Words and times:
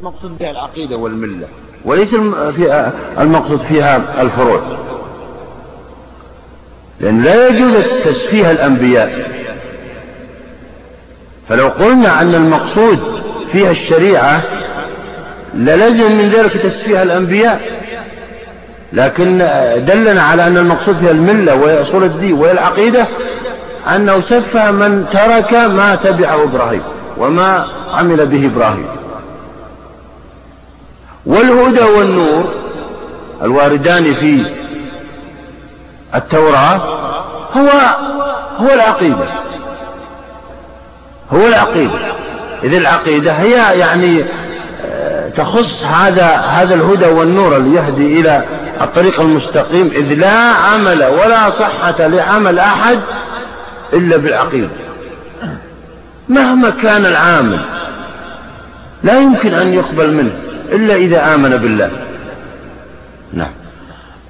المقصود 0.00 0.38
بها 0.38 0.50
العقيدة 0.50 0.96
والملة. 0.96 1.46
وليس 1.84 2.14
المقصود 3.18 3.60
فيها 3.60 4.22
الفروع. 4.22 4.62
لأن 7.00 7.22
لا 7.22 7.48
يجوز 7.48 7.74
تسفيه 8.04 8.50
الأنبياء. 8.50 9.30
فلو 11.48 11.68
قلنا 11.68 12.20
أن 12.22 12.34
المقصود 12.34 12.98
فيها 13.52 13.70
الشريعة 13.70 14.42
للزم 15.54 16.12
من 16.12 16.30
ذلك 16.30 16.52
تسفيه 16.52 17.02
الأنبياء. 17.02 17.60
لكن 18.92 19.38
دلنا 19.86 20.22
على 20.22 20.46
أن 20.46 20.56
المقصود 20.56 20.96
فيها 20.96 21.10
الملة 21.10 21.54
وهي 21.54 21.82
أصول 21.82 22.04
الدين 22.04 22.32
وهي 22.32 22.52
العقيدة 22.52 23.06
أنه 23.96 24.20
سفه 24.20 24.70
من 24.70 25.06
ترك 25.12 25.54
ما 25.54 25.94
تبعه 25.94 26.42
إبراهيم 26.42 26.82
وما 27.18 27.66
عمل 27.92 28.26
به 28.26 28.46
إبراهيم. 28.46 28.86
والهدى 31.26 31.82
والنور 31.82 32.54
الواردان 33.42 34.14
في 34.14 34.46
التوراة 36.14 36.80
هو 37.56 37.70
هو 38.58 38.74
العقيدة. 38.74 39.26
هو 41.32 41.48
العقيدة. 41.48 41.98
إذ 42.64 42.74
العقيدة 42.74 43.32
هي 43.32 43.78
يعني 43.78 44.24
آه، 44.84 45.28
تخص 45.28 45.84
هذا 45.84 46.26
هذا 46.26 46.74
الهدى 46.74 47.06
والنور 47.06 47.56
اللي 47.56 47.76
يهدي 47.76 48.20
إلى 48.20 48.44
الطريق 48.80 49.20
المستقيم. 49.20 49.90
إذ 49.94 50.14
لا 50.14 50.38
عمل 50.38 51.04
ولا 51.04 51.50
صحة 51.50 52.06
لعمل 52.06 52.58
أحد 52.58 53.00
إلا 53.92 54.16
بالعقيدة. 54.16 54.68
مهما 56.28 56.70
كان 56.70 57.06
العامل 57.06 57.60
لا 59.02 59.20
يمكن 59.20 59.54
أن 59.54 59.74
يقبل 59.74 60.12
منه. 60.12 60.51
إلا 60.74 60.94
إذا 60.94 61.34
آمن 61.34 61.56
بالله. 61.56 61.90
نعم. 63.32 63.50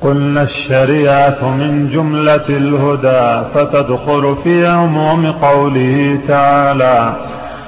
قلنا 0.00 0.42
الشريعة 0.42 1.48
من 1.48 1.90
جملة 1.92 2.48
الهدى 2.48 3.48
فتدخل 3.54 4.36
في 4.44 4.66
عموم 4.66 5.32
قوله 5.32 6.18
تعالى 6.28 7.16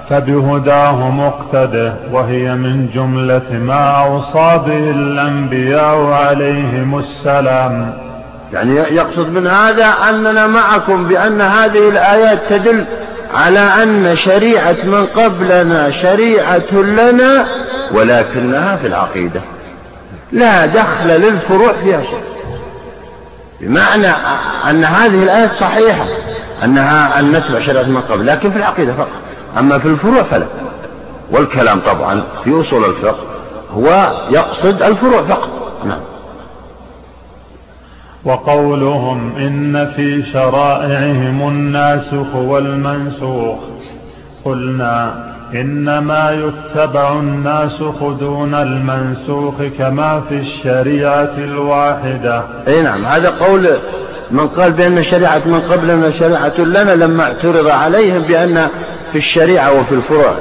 فبهداه 0.08 1.10
مقتده 1.10 1.94
وهي 2.12 2.54
من 2.54 2.88
جملة 2.94 3.52
ما 3.52 4.04
أوصى 4.04 4.60
به 4.66 4.90
الأنبياء 4.90 6.06
عليهم 6.06 6.98
السلام. 6.98 7.94
يعني 8.52 8.74
يقصد 8.74 9.28
من 9.28 9.46
هذا 9.46 9.86
أننا 10.10 10.46
معكم 10.46 11.08
بأن 11.08 11.40
هذه 11.40 11.88
الآيات 11.88 12.38
تدل 12.50 12.84
على 13.34 13.58
أن 13.58 14.16
شريعة 14.16 14.76
من 14.84 15.06
قبلنا 15.06 15.90
شريعة 15.90 16.72
لنا 16.72 17.46
ولكنها 17.92 18.76
في 18.76 18.86
العقيدة. 18.86 19.40
لا 20.32 20.66
دخل 20.66 21.08
للفروع 21.08 21.72
فيها 21.72 22.02
شيء. 22.02 22.22
بمعنى 23.60 24.08
أن 24.70 24.84
هذه 24.84 25.22
الآية 25.22 25.48
صحيحة 25.48 26.04
أنها 26.64 27.20
أن 27.20 27.32
نتبع 27.32 27.60
شريعة 27.60 27.82
من 27.82 28.00
قبل 28.10 28.26
لكن 28.26 28.50
في 28.50 28.56
العقيدة 28.56 28.92
فقط. 28.92 29.08
أما 29.58 29.78
في 29.78 29.88
الفروع 29.88 30.22
فلا. 30.22 30.46
والكلام 31.30 31.80
طبعا 31.80 32.22
في 32.44 32.60
أصول 32.60 32.84
الفقه 32.84 33.24
هو 33.74 34.12
يقصد 34.30 34.82
الفروع 34.82 35.22
فقط. 35.22 35.48
نعم. 35.84 36.13
وقولهم 38.24 39.36
إن 39.36 39.86
في 39.96 40.22
شرائعهم 40.22 41.48
الناسخ 41.48 42.34
والمنسوخ 42.34 43.58
قلنا 44.44 45.14
إنما 45.54 46.30
يتبع 46.30 47.12
الناسخ 47.12 48.08
دون 48.20 48.54
المنسوخ 48.54 49.54
كما 49.78 50.20
في 50.28 50.34
الشريعة 50.34 51.32
الواحدة. 51.38 52.42
أي 52.68 52.82
نعم 52.82 53.04
هذا 53.04 53.30
قول 53.30 53.68
من 54.30 54.46
قال 54.46 54.72
بأن 54.72 55.02
شريعة 55.02 55.42
من 55.46 55.60
قبلنا 55.60 56.10
شريعة 56.10 56.60
لنا 56.60 56.94
لما 56.94 57.22
اعترض 57.22 57.68
عليهم 57.68 58.22
بأن 58.22 58.68
في 59.12 59.18
الشريعة 59.18 59.80
وفي 59.80 59.94
الفروع. 59.94 60.34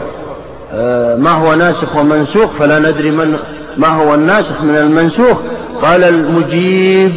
آه، 0.73 1.15
ما 1.15 1.31
هو 1.31 1.55
ناسخ 1.55 1.95
ومنسوخ 1.95 2.51
فلا 2.59 2.79
ندري 2.79 3.11
من 3.11 3.37
ما 3.77 3.87
هو 3.87 4.13
الناسخ 4.13 4.61
من 4.61 4.75
المنسوخ؟ 4.75 5.41
قال 5.81 6.03
المجيب. 6.03 7.11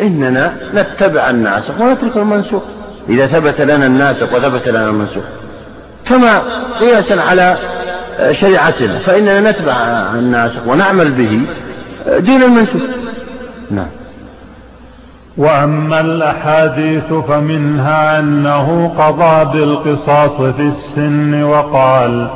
إننا 0.00 0.52
نتبع 0.74 1.30
الناسخ 1.30 1.80
ونترك 1.80 2.16
المنسوخ. 2.16 2.62
إذا 3.08 3.26
ثبت 3.26 3.60
لنا 3.60 3.86
الناسخ 3.86 4.32
وثبت 4.34 4.68
لنا 4.68 4.88
المنسوخ. 4.88 5.24
كما 6.06 6.42
قياسا 6.80 7.14
على 7.14 7.56
شريعتنا 8.30 8.98
فإننا 8.98 9.50
نتبع 9.50 9.72
الناسخ 10.14 10.66
ونعمل 10.66 11.12
به 11.12 11.40
دون 12.18 12.42
المنسوخ. 12.42 12.82
نعم. 13.70 13.86
وأما 15.36 16.00
الأحاديث 16.00 17.12
فمنها 17.12 18.18
أنه 18.18 18.94
قضى 18.98 19.58
بالقصاص 19.58 20.42
في 20.42 20.62
السن 20.62 21.42
وقال 21.42 22.30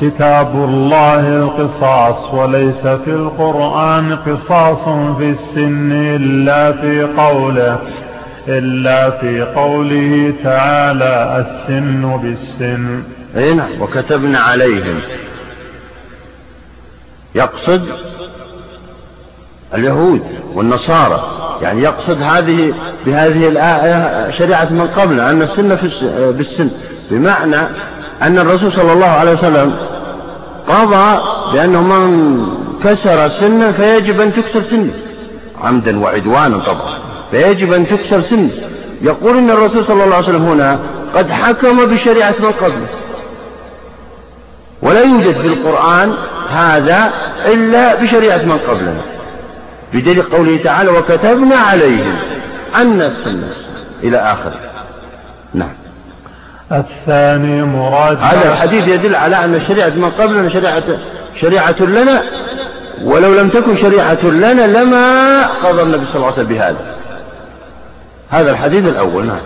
كتاب 0.00 0.54
الله 0.54 1.28
القصاص 1.28 2.34
وليس 2.34 2.86
في 2.86 3.10
القرآن 3.10 4.16
قصاص 4.16 4.84
في 5.18 5.30
السن 5.30 5.92
إلا 5.92 6.72
في 6.72 7.02
قوله 7.02 7.78
إلا 8.48 9.10
في 9.10 9.42
قوله 9.42 10.32
تعالى 10.44 11.36
السن 11.40 12.16
بالسن. 12.16 13.02
أي 13.36 13.54
نعم 13.54 13.82
وكتبنا 13.82 14.38
عليهم. 14.38 15.00
يقصد 17.34 17.82
اليهود 19.74 20.22
والنصارى 20.54 21.30
يعني 21.62 21.82
يقصد 21.82 22.22
هذه 22.22 22.74
بهذه 23.06 23.48
الآية 23.48 24.30
شريعة 24.30 24.72
من 24.72 24.86
قبل 24.96 25.20
أن 25.20 25.42
السن 25.42 25.76
في 25.76 25.88
بالسن. 26.32 26.70
بمعنى 27.10 27.56
أن 28.22 28.38
الرسول 28.38 28.72
صلى 28.72 28.92
الله 28.92 29.06
عليه 29.06 29.32
وسلم 29.32 29.76
قضى 30.68 31.22
بأنه 31.52 31.82
من 31.82 32.46
كسر 32.84 33.28
سنا 33.28 33.72
فيجب 33.72 34.20
أن 34.20 34.34
تكسر 34.34 34.60
سنه. 34.60 34.92
عمدا 35.62 36.00
وعدوانا 36.00 36.58
طبعا. 36.58 36.98
فيجب 37.30 37.72
أن 37.72 37.86
تكسر 37.86 38.20
سنه. 38.20 38.50
يقول 39.02 39.38
إن 39.38 39.50
الرسول 39.50 39.84
صلى 39.84 40.04
الله 40.04 40.16
عليه 40.16 40.28
وسلم 40.28 40.48
هنا 40.48 40.78
قد 41.14 41.30
حكم 41.30 41.86
بشريعة 41.86 42.34
من 42.38 42.52
قبله 42.60 42.86
ولا 44.82 45.00
يوجد 45.00 45.30
في 45.30 45.46
القرآن 45.46 46.14
هذا 46.50 47.10
إلا 47.46 48.02
بشريعة 48.02 48.42
من 48.42 48.58
قبلنا. 48.68 49.00
بدليل 49.94 50.22
قوله 50.22 50.56
تعالى 50.64 50.90
وكتبنا 50.90 51.56
عليهم 51.56 52.16
أن 52.76 53.02
السنة 53.02 53.48
إلى 54.02 54.16
آخره. 54.16 54.60
نعم. 55.54 55.85
الثاني 56.72 57.62
مراد 57.62 58.18
هذا 58.20 58.52
الحديث 58.52 58.88
يدل 58.88 59.16
على 59.16 59.44
أن 59.44 59.60
شريعة 59.60 59.88
من 59.88 60.10
قبلنا 60.10 60.48
شريعة 60.48 60.82
شريعة 61.34 61.82
لنا 61.82 62.22
ولو 63.04 63.34
لم 63.34 63.48
تكن 63.48 63.76
شريعة 63.76 64.24
لنا 64.24 64.66
لما 64.66 65.46
قضى 65.46 65.82
النبي 65.82 66.04
صلى 66.04 66.14
الله 66.16 66.26
عليه 66.26 66.36
وسلم 66.36 66.48
بهذا. 66.48 66.96
هذا 68.30 68.50
الحديث 68.50 68.86
الأول 68.88 69.26
نعم. 69.26 69.40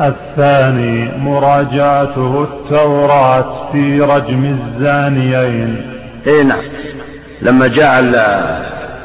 الثاني 0.00 1.18
مراجعته 1.18 2.42
التوراة 2.44 3.72
في 3.72 4.00
رجم 4.00 4.44
الزانيين. 4.44 5.92
اي 6.26 6.44
نعم. 6.44 6.62
لما 7.42 7.66
جاء 7.66 8.00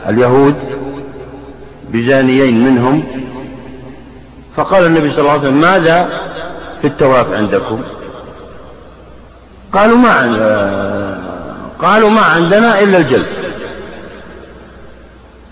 اليهود 0.09 0.55
بزانيين 1.93 2.65
منهم 2.65 3.03
فقال 4.55 4.85
النبي 4.85 5.11
صلى 5.11 5.19
الله 5.19 5.31
عليه 5.31 5.41
وسلم 5.41 5.61
ماذا 5.61 6.09
في 6.81 6.87
التوراة 6.87 7.25
عندكم؟ 7.31 7.81
قالوا 9.73 9.97
ما 9.97 10.11
عن... 10.11 10.35
قالوا 11.79 12.09
ما 12.09 12.21
عندنا 12.21 12.79
إلا 12.79 12.97
الجلد. 12.97 13.27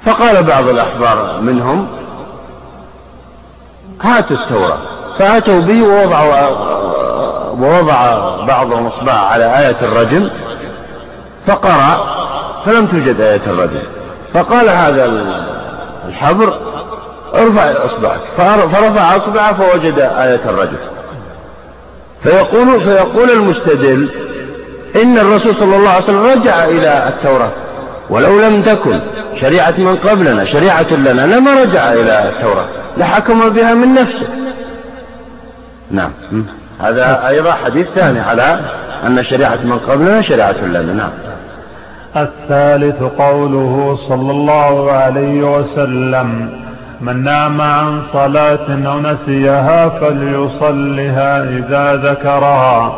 فقال 0.06 0.44
بعض 0.44 0.68
الأحبار 0.68 1.42
منهم 1.42 1.88
هاتوا 4.02 4.38
التوراة. 4.38 4.78
فأتوا 5.18 5.62
به 5.62 5.84
ووضعوا 5.84 6.50
ووضع 7.60 8.20
بعضهم 8.46 8.88
إصبع 8.88 9.14
على 9.14 9.60
آية 9.60 9.76
الرجم 9.82 10.30
فقرأ 11.46 11.98
فلم 12.66 12.86
توجد 12.86 13.22
آية 13.22 13.42
الرجم. 13.48 13.84
فقال 14.34 14.70
هذا 14.70 15.06
الحبر 16.08 16.60
ارفع 17.36 17.86
إصبعك. 17.86 18.20
فرفع 18.38 19.16
إصبعه 19.16 19.54
فوجد 19.54 20.00
آية 20.00 20.42
الرجم. 20.46 20.78
فيقول 22.24 22.82
فيقول 22.82 23.32
المستدل 23.32 24.10
إن 25.04 25.18
الرسول 25.18 25.56
صلى 25.56 25.76
الله 25.76 25.90
عليه 25.90 26.04
وسلم 26.04 26.26
رجع 26.26 26.66
إلى 26.66 27.08
التوراة 27.08 27.52
ولو 28.10 28.40
لم 28.42 28.62
تكن 28.62 29.00
شريعة 29.42 29.74
من 29.78 29.96
قبلنا 29.96 30.46
شريعة 30.46 30.94
لنا 30.94 31.36
لما 31.36 31.64
رجع 31.64 31.94
إلى 31.94 32.30
التوراة؟ 32.30 32.66
لحكم 32.98 33.50
بها 33.50 33.74
من 33.74 33.94
نفسه. 33.94 34.28
نعم. 35.92 36.12
هذا 36.82 37.28
أيضا 37.28 37.52
حديث 37.52 37.90
ثاني 37.90 38.20
على 38.20 38.60
أن 39.08 39.24
شريعة 39.24 39.60
من 39.64 39.78
قبلنا 39.78 40.22
شريعة 40.22 40.66
لنا. 40.66 40.94
نعم. 40.94 41.12
الثالث 42.16 43.04
قوله 43.04 43.98
صلى 44.10 44.32
الله 44.32 44.92
عليه 44.92 45.58
وسلم 45.58 46.50
من 47.04 47.24
نام 47.24 47.62
عن 47.62 48.02
صلاة 48.02 48.88
أو 48.88 49.00
نسيها 49.00 49.90
فليصلها 49.90 51.44
إذا 51.44 51.96
ذكرها. 51.96 52.96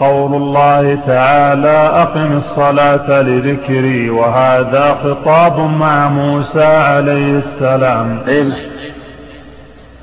قول 0.00 0.34
الله 0.34 0.98
تعالى 1.06 1.90
أقم 1.94 2.36
الصلاة 2.36 3.22
لذكري 3.22 4.10
وهذا 4.10 4.96
خطاب 5.04 5.58
مع 5.58 6.08
موسى 6.08 6.64
عليه 6.64 7.38
السلام. 7.38 8.20
إيه. 8.28 8.44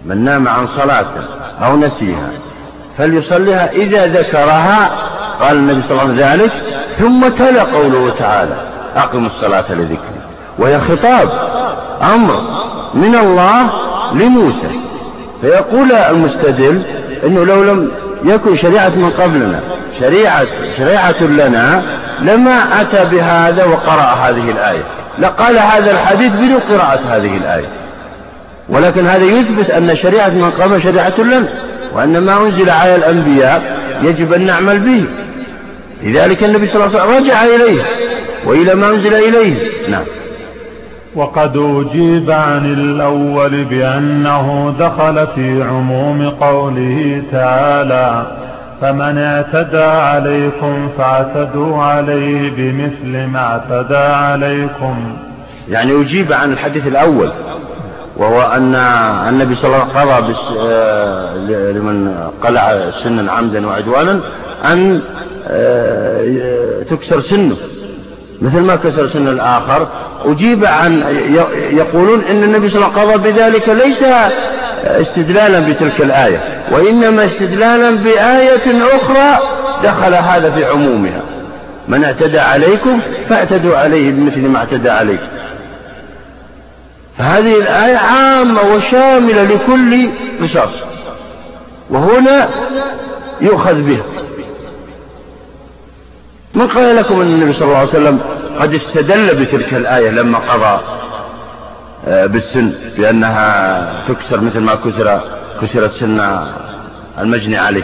من 0.06 0.24
نام 0.24 0.48
عن 0.48 0.66
صلاة 0.66 1.06
أو 1.66 1.78
نسيها 1.78 2.30
فليصليها 2.98 3.72
إذا 3.72 4.06
ذكرها. 4.06 4.90
قال 5.42 5.58
النبي 5.58 5.82
صلى 5.82 6.02
الله 6.02 6.14
عليه 6.14 6.14
وسلم 6.14 6.42
ذلك 6.42 6.52
ثم 6.98 7.28
تلا 7.28 7.64
قوله 7.64 8.14
تعالى 8.20 8.56
أقم 8.96 9.26
الصلاة 9.26 9.72
لذكري. 9.74 10.22
وهي 10.60 10.80
خطاب 10.80 11.30
أمر. 12.14 12.36
من 12.96 13.16
الله 13.16 13.70
لموسى. 14.14 14.68
فيقول 15.42 15.92
المستدل 15.92 16.82
أنه 17.26 17.46
لو 17.46 17.64
لم 17.64 17.92
يكن 18.26 18.56
شريعة 18.56 18.90
من 18.90 19.10
قبلنا 19.10 19.60
شريعة 20.00 20.46
شريعة 20.78 21.24
لنا 21.24 21.84
لما 22.22 22.82
أتى 22.82 23.16
بهذا 23.16 23.66
وقرأ 23.66 24.02
هذه 24.02 24.52
الآية. 24.52 24.84
لقال 25.20 25.58
هذا 25.58 25.92
الحديث 25.92 26.32
بدون 26.32 26.60
قراءة 26.70 27.00
هذه 27.10 27.38
الآية. 27.38 27.68
ولكن 28.70 29.08
هذا 29.08 29.24
يثبت 29.24 29.70
أن 29.70 29.96
شريعة 29.96 30.30
من 30.30 30.52
قبل 30.60 30.82
شريعة 30.82 31.14
لنا 31.18 31.48
وأن 31.94 32.18
ما 32.18 32.38
أنزل 32.38 32.70
على 32.70 32.96
الأنبياء 32.96 33.78
يجب 34.02 34.34
أن 34.34 34.46
نعمل 34.46 34.80
به. 34.80 35.06
لذلك 36.04 36.44
النبي 36.44 36.66
صلى 36.66 36.86
الله 36.86 37.00
عليه 37.00 37.12
وسلم 37.14 37.24
رجع 37.24 37.44
إليه 37.44 37.82
وإلى 38.46 38.76
ما 38.76 38.88
أنزل 38.88 39.14
إليه. 39.14 39.56
نعم. 39.90 40.04
وقد 41.16 41.58
أجيب 41.58 42.32
عن 42.32 42.74
الأول 42.74 43.64
بأنه 43.64 44.76
دخل 44.80 45.28
في 45.28 45.64
عموم 45.64 46.30
قوله 46.30 47.24
تعالى 47.32 48.26
فمن 48.82 49.18
اعتدى 49.18 49.84
عليكم 49.84 50.90
فاعتدوا 50.98 51.78
عليه 51.78 52.52
بمثل 52.58 53.26
ما 53.26 53.40
اعتدى 53.40 53.98
عليكم. 53.98 54.96
يعني 55.70 56.02
أجيب 56.02 56.34
عن 56.34 56.54
الحديث 56.54 56.88
الأول 56.88 57.30
وهو 58.18 58.42
أن 58.42 58.76
النبي 59.30 59.56
صلى 59.56 59.68
الله 59.68 59.96
عليه 59.96 60.12
وسلم 60.12 60.20
قضى 60.20 60.36
آه، 60.70 61.72
لمن 61.72 62.16
قلع 62.44 62.90
سنا 63.04 63.32
عمدا 63.32 63.68
وعدوانا 63.68 64.20
أن 64.66 65.02
آه، 65.48 66.84
تكسر 66.90 67.20
سنه. 67.20 67.56
مثل 68.42 68.62
ما 68.62 68.76
كسر 68.76 69.08
سن 69.08 69.28
الآخر 69.28 69.88
أجيب 70.26 70.66
عن 70.66 71.04
يقولون 71.72 72.22
إن 72.22 72.44
النبي 72.44 72.70
صلى 72.70 72.86
الله 72.86 73.00
عليه 73.00 73.10
وسلم 73.10 73.12
قضى 73.12 73.32
بذلك 73.32 73.70
ليس 73.70 74.04
استدلالا 74.84 75.60
بتلك 75.60 76.02
الآية 76.02 76.64
وإنما 76.72 77.26
استدلالا 77.26 77.96
بآية 77.96 78.96
أخرى 78.96 79.40
دخل 79.84 80.14
هذا 80.14 80.52
في 80.52 80.66
عمومها. 80.66 81.22
من 81.88 82.04
اعتدى 82.04 82.40
عليكم 82.40 83.00
فاعتدوا 83.30 83.78
عليه 83.78 84.12
بمثل 84.12 84.42
ما 84.42 84.58
اعتدى 84.60 84.90
عليكم 84.90 85.28
فهذه 87.18 87.56
الآية 87.58 87.98
عامة 87.98 88.62
وشاملة 88.62 89.44
لكل 89.44 90.10
قصاص 90.42 90.74
وهنا 91.90 92.50
يؤخذ 93.42 93.82
بها. 93.82 94.04
من 96.56 96.68
قال 96.68 96.96
لكم 96.96 97.22
أن 97.22 97.28
النبي 97.28 97.54
صلى 97.54 97.66
الله 97.68 97.78
عليه 97.78 97.90
وسلم 97.90 98.20
قد 98.60 98.74
استدل 98.74 99.46
بتلك 99.46 99.74
الآية 99.74 100.10
لما 100.10 100.38
قضى 100.38 100.82
آه، 102.08 102.26
بالسن 102.26 102.72
بأنها 102.98 103.92
تكسر 104.08 104.42
مثل 104.42 104.60
ما 104.60 104.76
كسر 104.76 105.20
كسرت 105.62 105.92
سن 105.92 106.40
المجني 107.20 107.58
عليه. 107.58 107.84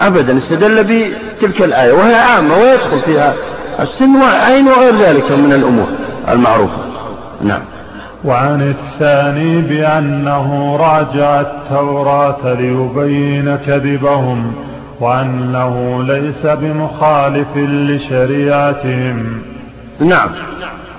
أبدا 0.00 0.38
استدل 0.38 0.84
بتلك 0.84 1.62
الآية 1.62 1.92
وهي 1.92 2.14
عامة 2.14 2.54
ويدخل 2.56 3.00
فيها 3.00 3.34
السن 3.80 4.16
والعين 4.22 4.68
وغير 4.68 4.94
ذلك 4.94 5.32
من 5.32 5.52
الأمور 5.52 5.88
المعروفة. 6.28 6.78
نعم. 7.42 7.60
وعن 8.24 8.74
الثاني 8.74 9.60
بأنه 9.60 10.76
راجع 10.76 11.40
التوراة 11.40 12.54
ليبين 12.54 13.56
كذبهم. 13.66 14.67
وأنه 15.00 16.02
ليس 16.02 16.46
بمخالف 16.46 17.56
لشريعتهم. 17.56 19.42
نعم. 20.00 20.28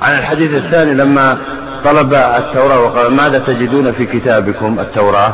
عن 0.01 0.17
الحديث 0.17 0.53
الثاني 0.53 0.93
لما 0.93 1.37
طلب 1.83 2.13
التوراة 2.13 2.79
وقال 2.79 3.13
ماذا 3.13 3.39
تجدون 3.39 3.91
في 3.91 4.05
كتابكم 4.05 4.79
التوراة؟ 4.79 5.33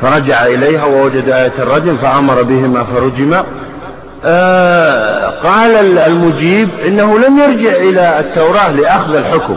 فرجع 0.00 0.46
إليها 0.46 0.84
ووجد 0.84 1.28
آية 1.28 1.52
الرجم 1.58 1.96
فأمر 1.96 2.42
بهما 2.42 2.84
فرجما 2.84 3.44
آه 4.24 5.26
قال 5.42 5.98
المجيب 5.98 6.68
إنه 6.86 7.18
لم 7.18 7.38
يرجع 7.38 7.76
إلى 7.76 8.20
التوراة 8.20 8.70
لأخذ 8.70 9.14
الحكم. 9.16 9.56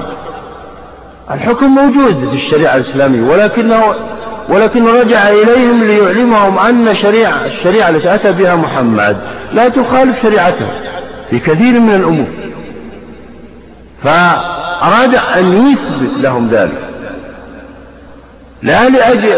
الحكم 1.31 1.65
موجود 1.65 2.30
في 2.30 2.33
الشريعة 2.33 2.75
الإسلامية 2.75 3.21
ولكنه 3.21 3.83
ولكن 4.51 4.88
رجع 4.88 5.30
إليهم 5.30 5.83
ليعلمهم 5.83 6.59
أن 6.59 6.95
شريعة 6.95 7.45
الشريعة 7.45 7.89
التي 7.89 8.15
أتى 8.15 8.31
بها 8.31 8.56
محمد 8.56 9.18
لا 9.53 9.69
تخالف 9.69 10.21
شريعته 10.21 10.68
في 11.30 11.39
كثير 11.39 11.80
من 11.80 11.95
الأمور. 11.95 12.27
فأراد 14.03 15.15
أن 15.15 15.68
يثبت 15.68 16.24
لهم 16.24 16.50
ذلك. 16.51 16.77
لا 18.63 18.89
لأجل 18.89 19.30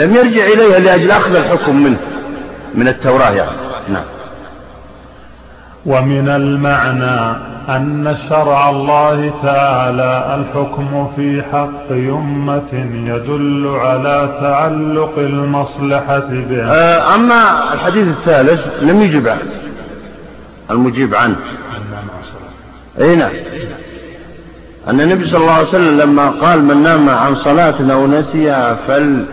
لم 0.00 0.16
يرجع 0.16 0.44
إليها 0.44 0.78
لأجل 0.78 1.10
أخذ 1.10 1.36
الحكم 1.36 1.76
منه 1.76 1.98
من 2.74 2.88
التوراة 2.88 3.30
يعني. 3.30 3.50
نعم. 3.88 4.04
ومن 5.86 6.28
المعنى 6.28 7.36
أن 7.68 8.16
شرع 8.28 8.70
الله 8.70 9.32
تعالى 9.42 10.40
الحكم 10.40 11.12
في 11.16 11.42
حق 11.52 11.90
أمة 11.90 12.88
يدل 13.06 13.76
على 13.80 14.28
تعلق 14.40 15.12
المصلحة 15.18 16.28
بها 16.30 16.74
آه، 16.74 17.14
أما 17.14 17.72
الحديث 17.72 18.08
الثالث 18.08 18.66
لم 18.82 19.02
يجب 19.02 19.28
عنه. 19.28 19.50
المجيب 20.70 21.14
عنه. 21.14 21.36
أي 23.00 23.16
نعم. 23.16 23.30
أن 24.88 25.00
النبي 25.00 25.24
صلى 25.24 25.40
الله 25.40 25.52
عليه 25.52 25.68
وسلم 25.68 26.00
لما 26.00 26.30
قال 26.30 26.64
من 26.64 26.82
نام 26.82 27.10
عن 27.10 27.34
صلاة 27.34 27.92
أو 27.92 28.06
نسيها 28.06 28.74
فل 28.74 29.24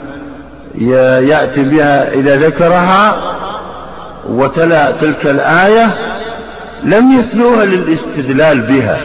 يأتي 1.29 1.63
بها 1.63 2.13
إذا 2.13 2.37
ذكرها 2.37 3.15
وتلا 4.29 4.91
تلك 4.91 5.25
الآية 5.25 5.89
لم 6.85 7.19
يتلوها 7.19 7.65
للاستدلال 7.65 8.61
بها 8.61 8.99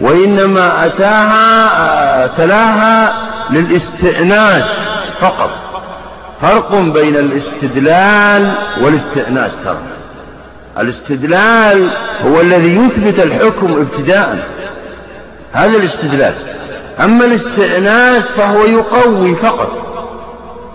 وإنما 0.00 0.86
أتاها 0.86 2.26
تلاها 2.26 3.14
للاستئناس 3.50 4.64
فقط. 5.20 5.50
فرق 6.42 6.74
بين 6.74 7.16
الاستدلال 7.16 8.52
والاستئناس 8.82 9.50
ترى. 9.64 9.78
الاستدلال 10.78 11.90
هو 12.22 12.40
الذي 12.40 12.76
يثبت 12.76 13.18
الحكم 13.20 13.72
ابتداء. 13.72 14.48
هذا 15.52 15.76
الاستدلال. 15.76 16.34
أما 17.00 17.24
الاستئناس 17.24 18.32
فهو 18.32 18.64
يقوي 18.64 19.34
فقط. 19.34 19.70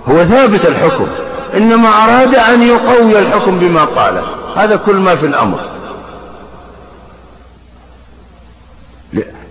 هو 0.07 0.24
ثابت 0.24 0.65
الحكم. 0.65 1.07
إنما 1.57 1.89
أراد 1.89 2.36
أن 2.36 2.62
يقوي 2.62 3.19
الحكم 3.19 3.59
بما 3.59 3.86
قاله 3.86 4.24
هذا 4.55 4.75
كل 4.75 4.95
ما 4.95 5.15
في 5.15 5.25
الأمر. 5.25 5.59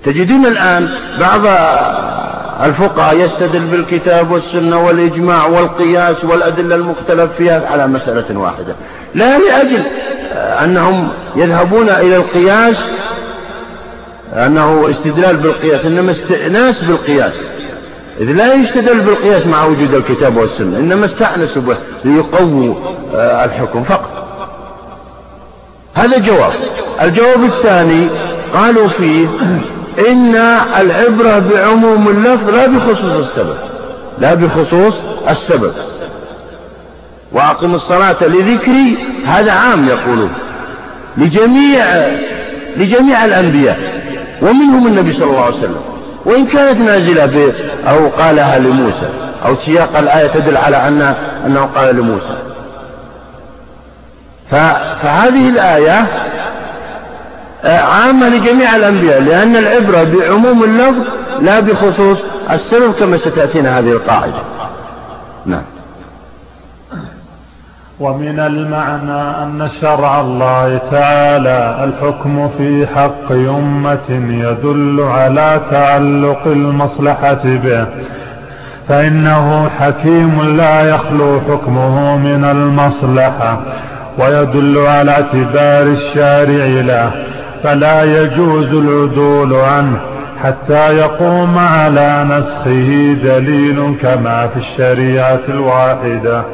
تجدون 0.05 0.47
الآن 0.47 0.89
بعض 1.21 1.41
الفقهاء 2.63 3.17
يستدل 3.17 3.61
بالكتاب 3.61 4.31
والسنة 4.31 4.87
والإجماع 4.87 5.47
والقياس 5.47 6.25
والأدلة 6.25 6.75
المختلف 6.75 7.33
فيها 7.39 7.67
على 7.73 7.87
مسألة 7.87 8.39
واحدة. 8.39 8.75
لا 9.15 9.39
لأجل 9.39 9.83
أنهم 10.35 11.09
يذهبون 11.37 11.89
إلى 11.89 12.17
القياس 12.17 12.85
أنه 14.33 14.91
استدلال 14.91 15.37
بالقياس 15.37 15.87
إنما 15.87 16.11
استئناس 16.11 16.83
بالقياس. 16.83 17.33
إذ 18.21 18.33
لا 18.33 18.55
يستدل 18.55 19.01
بالقياس 19.01 19.47
مع 19.47 19.65
وجود 19.65 19.95
الكتاب 19.95 20.37
والسنة 20.37 20.79
إنما 20.79 21.05
استأنسوا 21.05 21.63
به 21.63 21.77
ليقووا 22.05 22.75
آه، 23.15 23.45
الحكم 23.45 23.83
فقط. 23.83 24.29
هذا 25.95 26.19
جواب 26.19 26.53
الجواب 27.03 27.45
الثاني 27.45 28.09
قالوا 28.55 28.89
فيه 28.89 29.29
إن 30.11 30.37
العبرة 30.81 31.39
بعموم 31.39 32.09
اللفظ 32.09 32.51
لا 32.51 32.67
بخصوص 32.67 33.17
السبب 33.17 33.57
لا 34.19 34.35
بخصوص 34.35 35.03
السبب. 35.31 35.73
وأقم 37.33 37.75
الصلاة 37.75 38.17
لذكري 38.23 38.99
هذا 39.27 39.53
عام 39.53 39.89
يقولون 39.89 40.31
لجميع 41.17 41.85
لجميع 42.77 43.25
الأنبياء 43.25 43.79
ومنهم 44.43 44.87
النبي 44.87 45.13
صلى 45.13 45.31
الله 45.31 45.45
عليه 45.45 45.57
وسلم. 45.57 45.81
وإن 46.25 46.47
كانت 46.47 46.81
نازلة 46.81 47.53
أو 47.89 48.09
قالها 48.09 48.59
لموسى 48.59 49.09
أو 49.47 49.55
سياق 49.55 49.99
الآية 49.99 50.27
تدل 50.27 50.57
على 50.57 50.77
أن 50.77 51.15
أنه 51.47 51.69
قال 51.75 51.97
لموسى. 51.97 52.37
فهذه 54.51 55.49
الآية 55.49 56.07
عامة 57.65 58.29
لجميع 58.29 58.77
الأنبياء 58.77 59.21
لأن 59.23 59.57
العبرة 59.57 60.05
بعموم 60.05 60.65
اللفظ 60.65 61.03
لا 61.41 61.61
بخصوص 61.61 62.19
السبب 62.51 62.93
كما 62.93 63.17
ستأتينا 63.17 63.79
هذه 63.79 63.93
القاعدة. 63.93 64.43
نعم. 65.47 65.63
ومن 68.01 68.41
المعنى 68.41 69.43
أن 69.43 69.69
شرع 69.81 70.21
الله 70.21 70.79
تعالى 70.79 71.85
الحكم 71.85 72.49
في 72.49 72.87
حق 72.87 73.33
أمة 73.33 74.11
يدل 74.31 75.01
على 75.01 75.61
تعلق 75.71 76.47
المصلحة 76.47 77.43
به 77.45 77.87
فإنه 78.89 79.69
حكيم 79.69 80.57
لا 80.57 80.83
يخلو 80.83 81.41
حكمه 81.41 82.17
من 82.17 82.45
المصلحة 82.45 83.59
ويدل 84.19 84.79
على 84.87 85.11
اعتبار 85.11 85.83
الشارع 85.83 86.65
له. 86.67 87.13
فلا 87.63 88.23
يجوز 88.23 88.75
العدول 88.75 89.55
عنه 89.55 90.01
حتى 90.43 90.97
يقوم 90.97 91.59
على 91.59 92.27
نسخه 92.31 93.17
دليل 93.23 93.97
كما 94.03 94.47
في 94.47 94.57
الشريعة 94.57 95.41
الواحدة. 95.49 96.45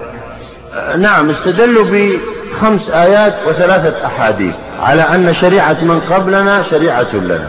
نعم 0.98 1.30
استدلوا 1.30 1.84
بخمس 1.84 2.90
آيات 2.90 3.34
وثلاثة 3.48 4.06
أحاديث 4.06 4.54
على 4.82 5.02
أن 5.02 5.34
شريعة 5.34 5.76
من 5.82 6.00
قبلنا 6.00 6.62
شريعة 6.62 7.14
لنا. 7.14 7.48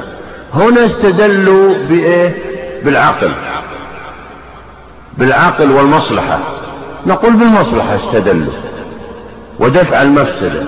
هنا 0.54 0.86
استدلوا 0.86 1.74
بإيه؟ 1.90 2.36
بالعقل. 2.86 3.32
بالعقل 5.18 5.72
والمصلحة. 5.72 6.40
نقول 7.08 7.34
بالمصلحة 7.34 7.96
استدلوا 7.96 8.54
ودفع 9.60 10.02
المفسدة. 10.02 10.62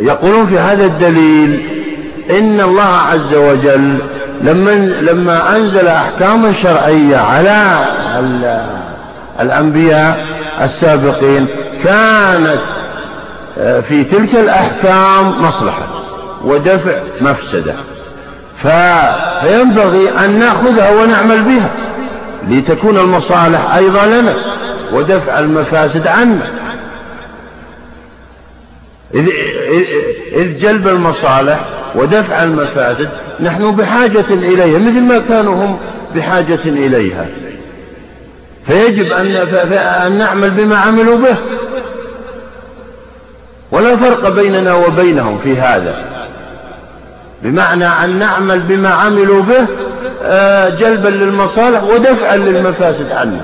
يقولون 0.00 0.46
في 0.46 0.58
هذا 0.58 0.84
الدليل 0.84 1.66
إن 2.30 2.60
الله 2.60 2.96
عز 2.96 3.34
وجل 3.34 3.98
لما, 4.42 4.70
لما 5.00 5.56
أنزل 5.56 5.88
أحكاما 5.88 6.52
شرعية 6.52 7.16
على 7.16 7.84
الأنبياء 9.40 10.26
السابقين 10.60 11.46
كانت 11.84 12.60
آه، 13.58 13.80
في 13.80 14.04
تلك 14.04 14.34
الأحكام 14.34 15.42
مصلحة 15.42 15.86
ودفع 16.44 16.92
مفسدة. 17.20 17.74
فينبغي 18.62 20.10
أن 20.24 20.38
نأخذها 20.38 20.90
ونعمل 20.90 21.42
بها 21.42 21.70
لتكون 22.48 22.98
المصالح 22.98 23.74
أيضا 23.74 24.06
لنا 24.06 24.34
ودفع 24.92 25.38
المفاسد 25.38 26.06
عنا. 26.06 26.50
إذ, 29.14 30.58
جلب 30.58 30.88
المصالح 30.88 31.60
ودفع 31.94 32.42
المفاسد 32.42 33.08
نحن 33.40 33.74
بحاجة 33.74 34.24
إليها 34.30 34.78
مثل 34.78 35.00
ما 35.00 35.18
كانوا 35.18 35.54
هم 35.54 35.78
بحاجة 36.14 36.60
إليها. 36.66 37.26
فيجب 38.66 39.12
أن, 39.12 40.18
نعمل 40.18 40.50
بما 40.50 40.76
عملوا 40.76 41.16
به. 41.16 41.36
ولا 43.72 43.96
فرق 43.96 44.28
بيننا 44.28 44.74
وبينهم 44.74 45.38
في 45.38 45.56
هذا. 45.56 46.04
بمعنى 47.42 47.86
أن 47.86 48.18
نعمل 48.18 48.60
بما 48.60 48.88
عملوا 48.88 49.42
به 49.42 49.66
آه، 50.22 50.68
جلبا 50.68 51.08
للمصالح 51.08 51.82
ودفعا 51.82 52.36
للمفاسد 52.36 53.12
عنا 53.12 53.40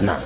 نعم. 0.00 0.16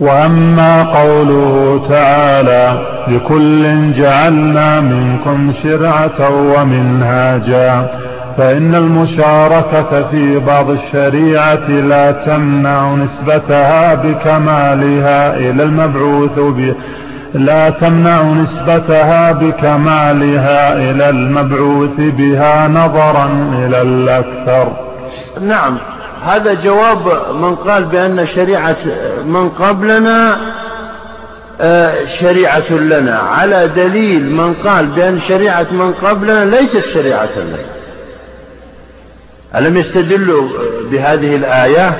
وأما 0.00 0.82
قوله 0.82 1.82
تعالى 1.88 2.78
لكل 3.08 3.92
جعلنا 3.92 4.80
منكم 4.80 5.52
شرعة 5.62 6.30
ومنهاجا 6.30 7.86
فإن 8.38 8.74
المشاركة 8.74 10.02
في 10.10 10.38
بعض 10.38 10.70
الشريعة 10.70 11.68
لا 11.68 12.12
تمنع 12.12 12.94
نسبتها 12.94 13.94
بكمالها 13.94 15.36
إلى 15.36 15.62
المبعوث 15.62 16.38
به 16.38 16.74
لا 17.34 17.70
تمنع 17.70 18.22
نسبتها 18.22 19.32
بكمالها 19.32 20.72
إلى 20.72 21.10
المبعوث 21.10 22.00
بها 22.00 22.68
نظرا 22.68 23.26
إلى 23.58 23.82
الأكثر. 23.82 24.72
نعم. 25.40 25.78
هذا 26.24 26.54
جواب 26.54 27.34
من 27.36 27.54
قال 27.54 27.84
بأن 27.84 28.26
شريعة 28.26 28.76
من 29.24 29.48
قبلنا 29.48 30.36
آه، 31.60 32.04
شريعة 32.04 32.72
لنا. 32.72 33.18
على 33.18 33.68
دليل 33.68 34.32
من 34.32 34.54
قال 34.54 34.86
بأن 34.86 35.20
شريعة 35.20 35.66
من 35.72 35.92
قبلنا 35.92 36.44
ليست 36.44 36.84
شريعة 36.84 37.28
لنا. 37.36 37.58
ألم 39.56 39.76
يستدلوا 39.76 40.48
بهذه 40.90 41.36
الآية؟ 41.36 41.98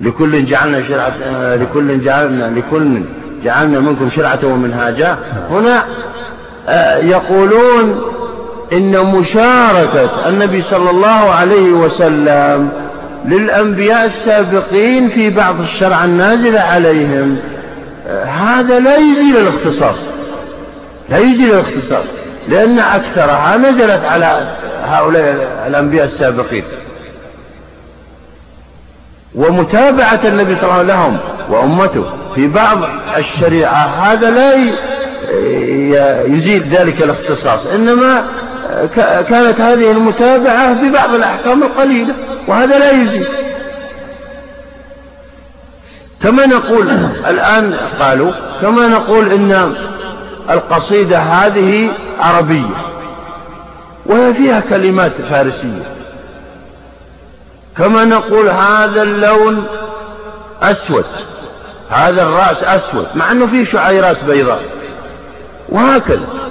لكل 0.00 0.46
جعلنا 0.46 0.82
شرعة 0.82 1.14
آه، 1.24 1.56
لكل 1.56 2.00
جعلنا 2.00 2.58
لكل 2.58 3.02
جعلنا 3.44 3.80
منكم 3.80 4.10
شرعة 4.10 4.40
ومنهاجا. 4.44 5.18
هنا 5.50 5.84
آه، 6.68 6.96
يقولون 6.96 8.13
إن 8.72 9.06
مشاركة 9.06 10.28
النبي 10.28 10.62
صلى 10.62 10.90
الله 10.90 11.30
عليه 11.30 11.70
وسلم 11.70 12.68
للأنبياء 13.24 14.04
السابقين 14.04 15.08
في 15.08 15.30
بعض 15.30 15.60
الشرع 15.60 16.04
النازل 16.04 16.56
عليهم 16.56 17.38
هذا 18.24 18.78
لا 18.78 18.96
يزيل 18.96 19.36
الاختصاص 19.36 19.96
لا 21.10 21.18
يزيل 21.18 21.54
الاختصاص 21.54 22.04
لأن 22.48 22.78
أكثرها 22.78 23.56
نزلت 23.56 24.04
على 24.04 24.56
هؤلاء 24.84 25.64
الأنبياء 25.66 26.04
السابقين. 26.04 26.64
ومتابعة 29.34 30.20
النبي 30.24 30.56
صلى 30.56 30.64
الله 30.64 30.74
عليه 30.74 30.84
وسلم 30.84 30.96
لهم 30.96 31.18
وأمته 31.50 32.04
في 32.34 32.48
بعض 32.48 32.78
الشريعة 33.16 33.86
هذا 33.86 34.30
لا 34.30 34.54
يزيل 36.26 36.68
ذلك 36.68 37.02
الاختصاص 37.02 37.66
إنما 37.66 38.24
كانت 39.28 39.60
هذه 39.60 39.90
المتابعة 39.90 40.72
ببعض 40.72 41.14
الأحكام 41.14 41.62
القليلة 41.62 42.14
وهذا 42.48 42.78
لا 42.78 42.90
يزيد. 42.90 43.26
كما 46.22 46.46
نقول 46.46 46.88
الآن 47.28 47.74
قالوا 48.00 48.32
كما 48.62 48.88
نقول 48.88 49.32
إن 49.32 49.74
القصيدة 50.50 51.18
هذه 51.18 51.90
عربية 52.20 52.76
وهي 54.06 54.34
فيها 54.34 54.60
كلمات 54.60 55.12
فارسية. 55.30 55.94
كما 57.76 58.04
نقول 58.04 58.48
هذا 58.48 59.02
اللون 59.02 59.66
أسود 60.62 61.04
هذا 61.90 62.22
الرأس 62.22 62.64
أسود 62.64 63.06
مع 63.14 63.32
أنه 63.32 63.46
فيه 63.46 63.64
شعيرات 63.64 64.24
بيضاء 64.24 64.62
وهكذا. 65.68 66.43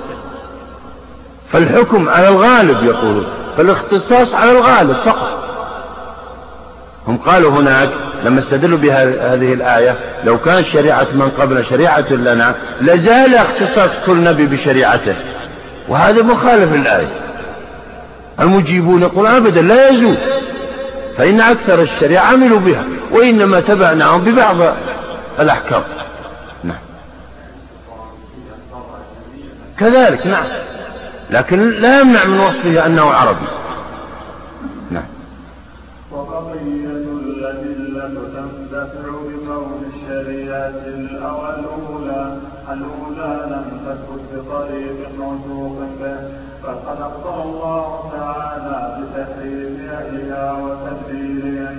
فالحكم 1.54 2.10
على 2.10 2.28
الغالب 2.28 2.84
يقولون 2.84 3.26
فالاختصاص 3.58 4.34
على 4.34 4.52
الغالب 4.52 4.94
فقط. 4.94 5.44
هم 7.08 7.18
قالوا 7.18 7.52
هناك 7.52 7.90
لما 8.26 8.40
استدلوا 8.40 8.78
بهذه 8.78 9.54
الآية 9.54 9.96
لو 10.24 10.38
كانت 10.38 10.66
شريعة 10.66 11.08
من 11.14 11.30
قبلنا 11.40 11.62
شريعة 11.62 12.14
لنا 12.14 12.56
لزال 12.82 13.36
اختصاص 13.36 14.00
كل 14.06 14.24
نبي 14.24 14.46
بشريعته. 14.46 15.16
وهذا 15.88 16.22
مخالف 16.22 16.74
للآية. 16.74 17.08
المجيبون 18.40 19.02
يقول 19.02 19.28
أبدا 19.28 19.62
لا 19.62 19.90
يزول. 19.90 20.18
فإن 21.18 21.42
أكثر 21.42 21.82
الشريعة 21.82 22.26
عملوا 22.26 22.60
بها 22.60 22.84
وإنما 23.12 23.60
تبعناهم 23.60 24.24
ببعض 24.24 24.58
الأحكام. 25.40 25.84
نعم. 26.64 26.78
كذلك 29.80 30.28
نعم. 30.28 30.46
لكن 31.34 31.70
لا 31.70 32.00
يمنع 32.00 32.26
من 32.26 32.40
وصفه 32.40 32.86
أنه 32.86 33.02
عربي. 33.04 33.48
نعم. 34.92 35.04
وقضية 36.12 36.90
الأدلة 37.28 38.16
تندفع 38.34 39.10
بكون 39.28 39.92
الشريعة 39.94 40.78
الأولى. 40.88 42.38
الأولى 42.74 43.32
لم 43.52 43.66
تثبت 43.86 44.24
بطريق 44.34 44.98
موثوق 45.20 45.78
به. 46.00 46.18
فقد 46.64 46.98
أخبر 47.02 47.44
الله 47.44 48.12
تعالى 48.18 48.98
بتحريف 48.98 49.92
أهلها 49.92 50.46
وتدبيرهم 50.62 51.78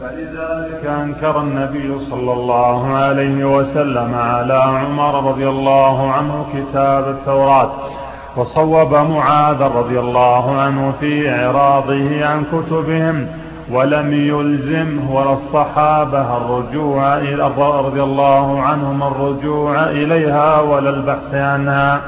فلذلك 0.00 0.86
أنكر 0.86 1.40
النبي 1.40 1.88
صلى 2.10 2.32
الله 2.32 2.94
عليه 2.94 3.56
وسلم 3.56 4.14
على 4.14 4.54
عمر 4.54 5.30
رضي 5.30 5.48
الله 5.48 6.12
عنه 6.12 6.46
كتاب 6.54 7.08
التوراة. 7.08 7.72
وصوب 8.36 8.94
معاذ 8.94 9.62
رضي 9.62 10.00
الله 10.00 10.60
عنه 10.60 10.92
في 11.00 11.30
إعراضه 11.30 12.26
عن 12.26 12.44
كتبهم 12.44 13.26
ولم 13.72 14.12
يلزمه 14.12 15.14
ولا 15.14 15.32
الصحابة 15.32 16.36
الرجوع 16.36 17.16
إلى 17.16 17.50
رضي 17.58 18.02
الله 18.02 18.62
عنهم 18.62 19.02
الرجوع 19.02 19.84
إليها 19.84 20.60
ولا 20.60 20.90
البحث 20.90 21.34
عنها. 21.34 22.00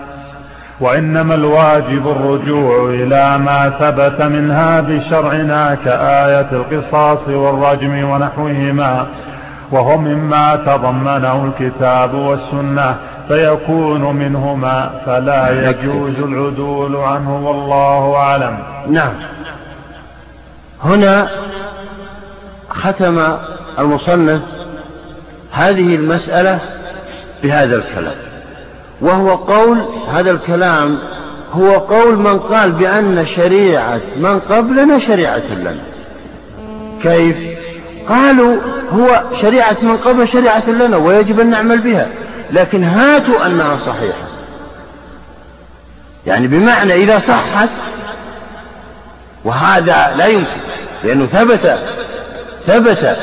وإنما 0.80 1.34
الواجب 1.34 2.08
الرجوع 2.08 2.90
إلى 2.90 3.38
ما 3.38 3.70
ثبت 3.70 4.22
منها 4.22 4.80
بشرعنا 4.80 5.74
كآية 5.74 6.48
القصاص 6.52 7.28
والرجم 7.28 8.10
ونحوهما 8.10 9.06
وهو 9.72 9.98
مما 9.98 10.56
تضمنه 10.56 11.44
الكتاب 11.44 12.14
والسنة. 12.14 12.96
فيكون 13.28 14.16
منهما 14.16 15.00
فلا 15.06 15.70
يجوز 15.70 16.14
العدول 16.18 16.96
عنه 16.96 17.46
والله 17.46 18.16
أعلم. 18.16 18.58
نعم. 18.88 19.12
هنا 20.84 21.28
ختم 22.70 23.36
المصنف 23.78 24.42
هذه 25.52 25.96
المسألة 25.96 26.58
بهذا 27.42 27.76
الكلام 27.76 28.16
وهو 29.00 29.34
قول 29.34 29.78
هذا 30.14 30.30
الكلام 30.30 30.98
هو 31.52 31.78
قول 31.78 32.16
من 32.16 32.38
قال 32.38 32.72
بأن 32.72 33.26
شريعة 33.26 34.00
من 34.16 34.40
قبلنا 34.40 34.98
شريعة 34.98 35.54
لنا. 35.58 35.84
كيف؟ 37.02 37.36
قالوا 38.08 38.56
هو 38.92 39.22
شريعة 39.32 39.76
من 39.82 39.96
قبل 39.96 40.28
شريعة 40.28 40.70
لنا 40.70 40.96
ويجب 40.96 41.40
أن 41.40 41.50
نعمل 41.50 41.80
بها. 41.80 42.08
لكن 42.54 42.84
هاتوا 42.84 43.46
أنها 43.46 43.76
صحيحة. 43.76 44.28
يعني 46.26 46.46
بمعنى 46.46 46.94
إذا 46.94 47.18
صحت 47.18 47.68
وهذا 49.44 50.14
لا 50.16 50.26
يمكن 50.26 50.60
لأنه 51.04 51.26
ثبت 51.26 51.78
ثبت 52.64 53.16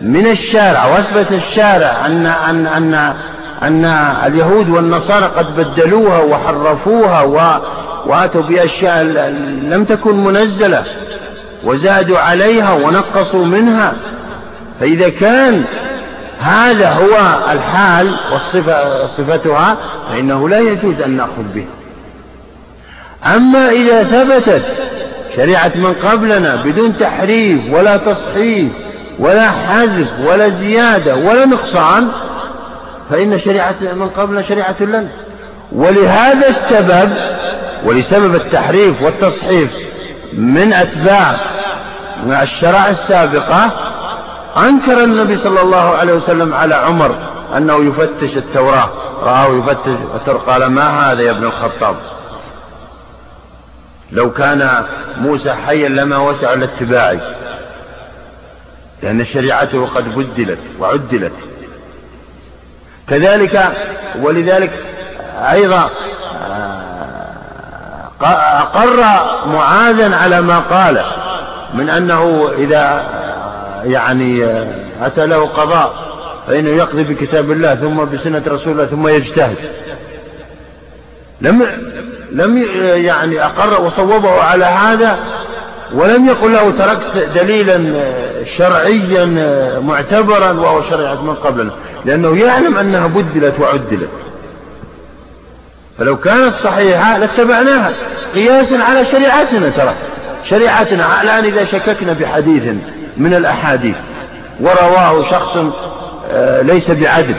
من 0.00 0.26
الشارع 0.26 0.86
وأثبت 0.86 1.32
الشارع 1.32 2.06
أن 2.06 2.26
أن 2.26 2.66
أن 2.66 3.14
أن 3.62 3.84
اليهود 4.26 4.68
والنصارى 4.68 5.26
قد 5.26 5.56
بدلوها 5.56 6.18
وحرفوها 6.18 7.22
و 7.22 7.60
وأتوا 8.06 8.42
بأشياء 8.42 9.02
لم 9.62 9.84
تكن 9.84 10.24
منزلة 10.24 10.84
وزادوا 11.64 12.18
عليها 12.18 12.72
ونقصوا 12.72 13.46
منها. 13.46 13.92
فإذا 14.80 15.08
كان 15.08 15.64
هذا 16.40 16.90
هو 16.90 17.38
الحال 17.52 18.14
وصفتها 19.04 19.76
فإنه 20.10 20.48
لا 20.48 20.58
يجوز 20.58 21.00
أن 21.00 21.10
نأخذ 21.10 21.42
به. 21.54 21.64
أما 23.26 23.68
إذا 23.68 24.02
ثبتت 24.02 24.62
شريعة 25.36 25.72
من 25.74 25.92
قبلنا 25.92 26.56
بدون 26.56 26.98
تحريف 26.98 27.60
ولا 27.72 27.96
تصحيف 27.96 28.72
ولا 29.18 29.50
حذف 29.50 30.08
ولا 30.24 30.48
زيادة 30.48 31.16
ولا 31.16 31.44
نقصان 31.44 32.08
فإن 33.10 33.38
شريعة 33.38 33.74
من 33.80 34.08
قبلنا 34.16 34.42
شريعة 34.42 34.76
لنا. 34.80 35.08
ولهذا 35.72 36.48
السبب 36.48 37.10
ولسبب 37.84 38.34
التحريف 38.34 39.02
والتصحيف 39.02 39.70
من 40.32 40.72
أتباع 40.72 41.36
الشرائع 42.42 42.88
السابقة 42.88 43.70
أنكر 44.56 45.04
النبي 45.04 45.36
صلى 45.36 45.60
الله 45.62 45.96
عليه 45.96 46.12
وسلم 46.12 46.54
على 46.54 46.74
عمر 46.74 47.14
أنه 47.56 47.84
يفتش 47.84 48.36
التوراة. 48.36 48.88
رآه 49.22 49.58
يفتش 49.58 50.30
قال 50.46 50.66
ما 50.66 51.12
هذا 51.12 51.22
يا 51.22 51.30
ابن 51.30 51.44
الخطاب؟ 51.44 51.96
لو 54.12 54.32
كان 54.32 54.84
موسى 55.20 55.52
حيا 55.52 55.88
لما 55.88 56.16
وسع 56.16 56.54
لاتباعي 56.54 57.20
لأن 59.02 59.24
شريعته 59.24 59.86
قد 59.86 60.14
بدلت 60.14 60.58
وعدلت. 60.78 61.32
كذلك 63.08 63.72
ولذلك 64.20 64.72
أيضا 65.50 65.90
آه، 68.22 68.60
أقر 68.60 69.04
معاذا 69.46 70.16
على 70.16 70.40
ما 70.40 70.58
قال 70.58 71.02
من 71.74 71.90
أنه 71.90 72.50
إذا 72.58 73.04
يعني 73.84 74.44
آه، 74.44 74.66
أتى 75.02 75.26
له 75.26 75.46
قضاء 75.46 75.94
فإنه 76.46 76.68
يقضي 76.68 77.02
بكتاب 77.02 77.50
الله 77.50 77.74
ثم 77.74 78.04
بسنة 78.04 78.42
رسول 78.48 78.72
الله 78.72 78.86
ثم 78.86 79.08
يجتهد. 79.08 79.56
لم 81.40 81.66
لم 82.32 82.64
يعني 82.82 83.44
أقر 83.44 83.82
وصوبه 83.82 84.42
على 84.42 84.64
هذا 84.64 85.18
ولم 85.94 86.26
يقل 86.26 86.52
له 86.52 86.70
تركت 86.70 87.28
دليلا 87.34 88.02
شرعيا 88.44 89.24
معتبرا 89.80 90.52
وهو 90.52 90.82
شريعة 90.82 91.22
من 91.22 91.34
قبلنا 91.34 91.72
لأنه 92.04 92.38
يعلم 92.38 92.78
أنها 92.78 93.06
بدلت 93.06 93.60
وعدلت. 93.60 94.08
فلو 95.98 96.16
كانت 96.16 96.54
صحيحة 96.54 97.18
لاتبعناها. 97.18 97.92
قياسا 98.34 98.76
على 98.76 99.04
شريعتنا 99.04 99.68
ترى. 99.68 99.94
شريعتنا. 100.44 101.22
الآن 101.22 101.44
إذا 101.44 101.64
شككنا 101.64 102.12
بحديث 102.12 102.62
من 103.16 103.34
الأحاديث 103.34 103.96
ورواه 104.60 105.22
شخص 105.22 105.56
آه، 106.30 106.62
ليس 106.62 106.90
بعدل 106.90 107.34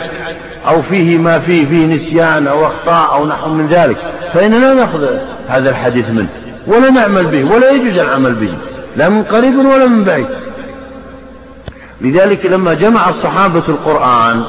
أو 0.67 0.81
فيه 0.81 1.17
ما 1.17 1.39
فيه 1.39 1.65
فيه 1.65 1.95
نسيان 1.95 2.47
أو 2.47 2.67
أخطاء 2.67 3.13
أو 3.13 3.25
نحو 3.25 3.49
من 3.49 3.67
ذلك 3.67 3.97
فإننا 4.33 4.73
نأخذ 4.73 5.07
هذا 5.47 5.69
الحديث 5.69 6.09
منه 6.09 6.27
ولا 6.67 6.89
نعمل 6.89 7.25
به 7.25 7.55
ولا 7.55 7.71
يجوز 7.71 7.97
العمل 7.97 8.33
به 8.33 8.53
لا 8.97 9.09
من 9.09 9.23
قريب 9.23 9.57
ولا 9.57 9.85
من 9.85 10.03
بعيد. 10.03 10.27
لذلك 12.01 12.45
لما 12.45 12.73
جمع 12.73 13.09
الصحابة 13.09 13.63
القرآن 13.69 14.43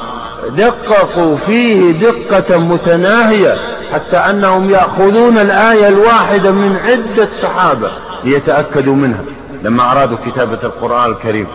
دققوا 0.57 1.37
فيه 1.37 1.91
دقة 1.91 2.57
متناهية 2.57 3.55
حتى 3.93 4.17
أنهم 4.17 4.69
يأخذون 4.69 5.37
الآية 5.37 5.87
الواحدة 5.87 6.51
من 6.51 6.77
عدة 6.85 7.27
صحابة. 7.33 7.91
ليتأكدوا 8.25 8.95
منها 8.95 9.21
لما 9.63 9.91
أرادوا 9.91 10.17
كتابة 10.25 10.59
القرآن 10.63 11.11
الكريم. 11.11 11.47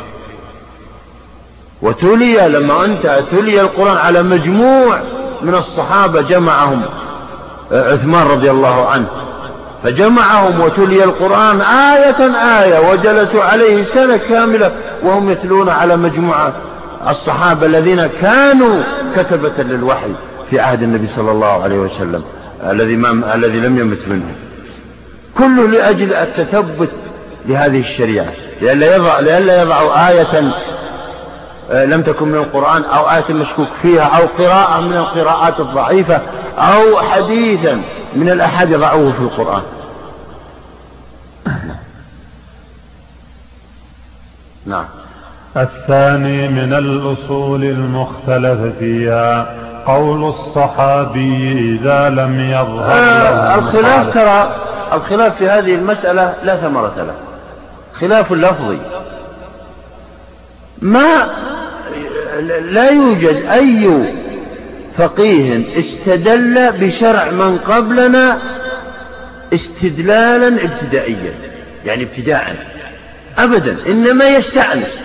وتلي 1.83 2.49
لما 2.49 2.85
أنت 2.85 3.23
تلي 3.31 3.61
القرآن 3.61 3.97
على 3.97 4.23
مجموع 4.23 5.01
من 5.43 5.55
الصحابة 5.55 6.21
جمعهم 6.21 6.83
عثمان 7.73 8.27
رضي 8.27 8.51
الله 8.51 8.89
عنه. 8.89 9.07
فجمعهم 9.85 10.61
وتلي 10.61 11.05
القرآن 11.05 11.61
آية 11.61 12.21
آية 12.61 12.91
وجلسوا 12.91 13.43
عليه 13.43 13.83
سنة 13.83 14.17
كاملة 14.17 14.73
وهم 15.03 15.31
يتلون 15.31 15.69
على 15.69 15.97
مجموعة 15.97 16.53
الصحابة 17.09 17.67
الذين 17.67 18.07
كانوا 18.07 18.83
كتبة 19.17 19.53
للوحي 19.63 20.11
في 20.51 20.61
عهد 20.61 20.83
النبي 20.83 21.07
صلى 21.07 21.31
الله 21.31 21.63
عليه 21.63 21.79
وسلم 21.79 22.23
الذي 22.63 22.95
الذي 23.35 23.61
لم 23.61 23.79
يمت 23.79 24.09
منه 24.09 24.35
كله 25.39 25.69
لأجل 25.69 26.13
التثبت 26.13 26.91
لهذه 27.47 27.81
الشريعة. 27.81 28.33
لئلا 28.61 28.97
يضع 28.97 29.21
لئلا 29.21 29.63
يضعوا 29.63 30.09
آية 30.09 30.53
آه، 31.71 31.85
لم 31.85 32.03
تكن 32.03 32.29
من 32.29 32.35
القرآن 32.35 32.83
أو 32.83 33.11
آية 33.11 33.35
مشكوك 33.35 33.69
فيها 33.83 34.03
أو 34.03 34.27
قراءة 34.27 34.81
من 34.81 34.97
القراءات 34.97 35.61
الضعيفة 35.61 36.21
أو 36.59 37.01
حديثا 37.01 37.83
من 38.17 38.29
الأحد 38.29 38.71
يضعوه 38.71 39.13
في 39.13 39.21
القرآن. 39.21 39.63
نعم. 44.67 44.85
الثاني 45.57 46.49
من 46.49 46.73
الأصول 46.73 47.65
المختلف 47.65 48.79
فيها. 48.79 49.55
قول 49.87 50.25
الصحابي 50.25 51.53
إذا 51.53 52.09
لم 52.09 52.41
يظهر 52.41 52.93
آه 52.93 53.55
الخلاف 53.55 54.15
ترى 54.15 54.57
الخلاف 54.93 55.37
في 55.37 55.49
هذه 55.49 55.75
المسألة 55.75 56.35
لا 56.43 56.57
ثمرة 56.57 56.95
له. 56.97 57.15
خلاف 57.93 58.33
لفظي. 58.33 58.79
ما 60.83 61.27
لا 62.61 62.91
يوجد 62.91 63.37
أي 63.37 64.15
فقيه 64.97 65.79
استدل 65.79 66.73
بشرع 66.73 67.31
من 67.31 67.59
قبلنا 67.59 68.39
استدلالا 69.55 70.65
ابتدائيا 70.65 71.33
يعني 71.85 72.03
ابتداء. 72.03 72.57
أبدا 73.39 73.77
إنما 73.89 74.29
يستأنس. 74.29 75.03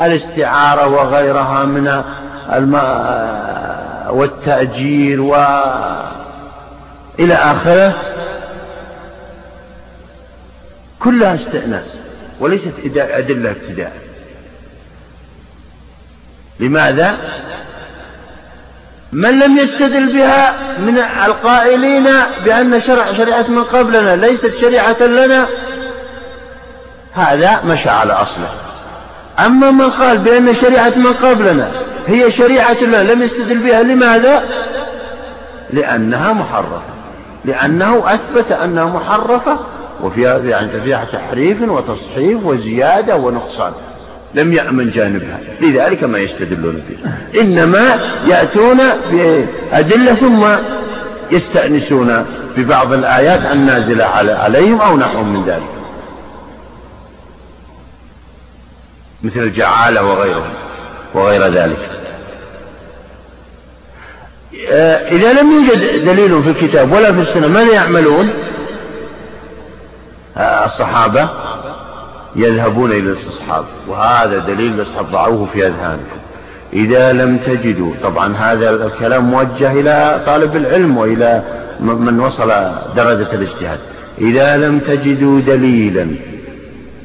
الاستعارة 0.00 0.86
وغيرها 0.86 1.64
من 1.64 2.02
والتأجير 4.10 5.20
و 5.20 5.34
إلى 7.18 7.34
آخره. 7.34 7.94
كلها 11.00 11.34
استئناس 11.34 11.96
وليست 12.40 12.72
أدلة 12.96 13.50
ابتداء. 13.50 13.92
لماذا؟ 16.60 17.16
من 19.12 19.38
لم 19.38 19.58
يستدل 19.58 20.12
بها 20.12 20.54
من 20.78 20.98
القائلين 20.98 22.06
بأن 22.44 22.80
شرع 22.80 23.12
شريعة 23.12 23.46
من 23.48 23.64
قبلنا 23.64 24.16
ليست 24.16 24.54
شريعة 24.54 25.02
لنا. 25.02 25.46
هذا 27.12 27.60
مشى 27.64 27.88
على 27.88 28.12
أصله. 28.12 28.65
أما 29.38 29.70
من 29.70 29.90
قال 29.90 30.18
بأن 30.18 30.54
شريعة 30.54 30.92
من 30.96 31.12
قبلنا 31.12 31.70
هي 32.06 32.30
شريعة 32.30 32.82
لنا 32.82 33.12
لم 33.12 33.22
يستدل 33.22 33.58
بها 33.58 33.82
لماذا؟ 33.82 34.42
لأنها 35.70 36.32
محرفة. 36.32 36.80
لأنه 37.44 38.02
أثبت 38.14 38.52
أنها 38.52 38.84
محرفة 38.84 39.58
وفيها 40.02 40.38
يعني 40.38 40.80
فيها 40.80 41.04
تحريف 41.12 41.62
وتصحيف 41.62 42.44
وزيادة 42.44 43.16
ونقصان. 43.16 43.72
لم 44.34 44.52
يأمن 44.52 44.90
جانبها. 44.90 45.40
لذلك 45.60 46.04
ما 46.04 46.18
يستدلون 46.18 46.82
به. 46.88 47.10
إنما 47.40 47.98
يأتون 48.26 48.78
بأدلة 49.10 50.14
ثم 50.14 50.46
يستأنسون 51.30 52.24
ببعض 52.56 52.92
الآيات 52.92 53.40
النازلة 53.52 54.04
عليهم 54.44 54.80
أو 54.80 54.96
نحو 54.96 55.22
من 55.22 55.44
ذلك. 55.46 55.75
مثل 59.22 59.40
الجعالة 59.40 60.02
وغيرهم 60.02 60.52
وغير 61.14 61.46
ذلك. 61.46 61.90
آه، 64.70 65.08
إذا 65.08 65.32
لم 65.32 65.50
يوجد 65.50 66.04
دليل 66.04 66.42
في 66.42 66.50
الكتاب 66.50 66.92
ولا 66.92 67.12
في 67.12 67.20
السنة 67.20 67.46
ماذا 67.46 67.72
يعملون؟ 67.72 68.30
آه، 70.36 70.64
الصحابة 70.64 71.28
يذهبون 72.36 72.90
إلى 72.90 73.00
الاستصحاب 73.00 73.64
وهذا 73.88 74.38
دليل 74.38 74.72
الاستصحاب 74.72 75.06
ضعوه 75.06 75.46
في 75.52 75.66
أذهانكم. 75.66 76.16
إذا 76.72 77.12
لم 77.12 77.38
تجدوا 77.38 77.92
طبعا 78.02 78.36
هذا 78.36 78.70
الكلام 78.70 79.24
موجه 79.24 79.72
إلى 79.72 80.22
طالب 80.26 80.56
العلم 80.56 80.96
وإلى 80.96 81.42
من 81.80 82.20
وصل 82.20 82.48
درجة 82.96 83.34
الاجتهاد. 83.34 83.78
إذا 84.20 84.56
لم 84.56 84.78
تجدوا 84.78 85.40
دليلا 85.40 86.16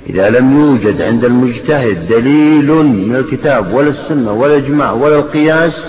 إذا 0.10 0.30
لم 0.30 0.62
يوجد 0.62 1.02
عند 1.02 1.26
المجتهد 1.26 2.08
دليل 2.08 2.72
من 3.08 3.16
الكتاب 3.16 3.74
ولا 3.74 3.90
السنة 3.90 4.32
ولا 4.32 4.56
الإجماع 4.56 4.92
ولا 4.92 5.16
القياس 5.16 5.86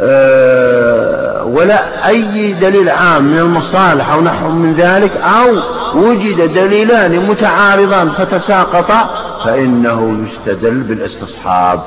آه، 0.00 1.44
ولا 1.44 2.08
أي 2.08 2.52
دليل 2.52 2.88
عام 2.88 3.24
من 3.24 3.38
المصالح 3.38 4.10
أو 4.10 4.20
نحو 4.20 4.48
من 4.48 4.74
ذلك 4.74 5.16
أو 5.16 5.56
وجد 5.94 6.54
دليلان 6.54 7.16
متعارضان 7.28 8.10
فتساقطا 8.10 9.10
فإنه 9.44 10.26
يستدل 10.26 10.80
بالاستصحاب 10.80 11.80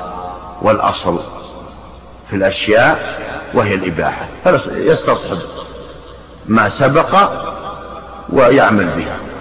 والأصل 0.62 1.18
في 2.30 2.36
الأشياء 2.36 3.18
وهي 3.54 3.74
الإباحة. 3.74 4.26
فيستصحب 4.44 5.38
ما 6.48 6.68
سبق 6.68 7.30
ويعمل 8.32 8.86
به 8.86 9.31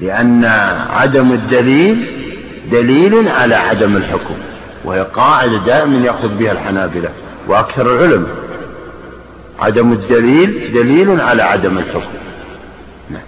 لأن 0.00 0.44
عدم 0.90 1.32
الدليل 1.32 2.06
دليل 2.72 3.28
على 3.28 3.54
عدم 3.54 3.96
الحكم 3.96 4.34
وهي 4.84 5.00
قاعدة 5.00 5.56
دائما 5.56 5.98
يأخذ 5.98 6.28
بها 6.28 6.52
الحنابلة 6.52 7.08
وأكثر 7.48 7.94
العلماء. 7.94 8.30
عدم 9.58 9.92
الدليل 9.92 10.72
دليل 10.74 11.20
على 11.20 11.42
عدم 11.42 11.78
الحكم. 11.78 12.14
نعم. 13.10 13.22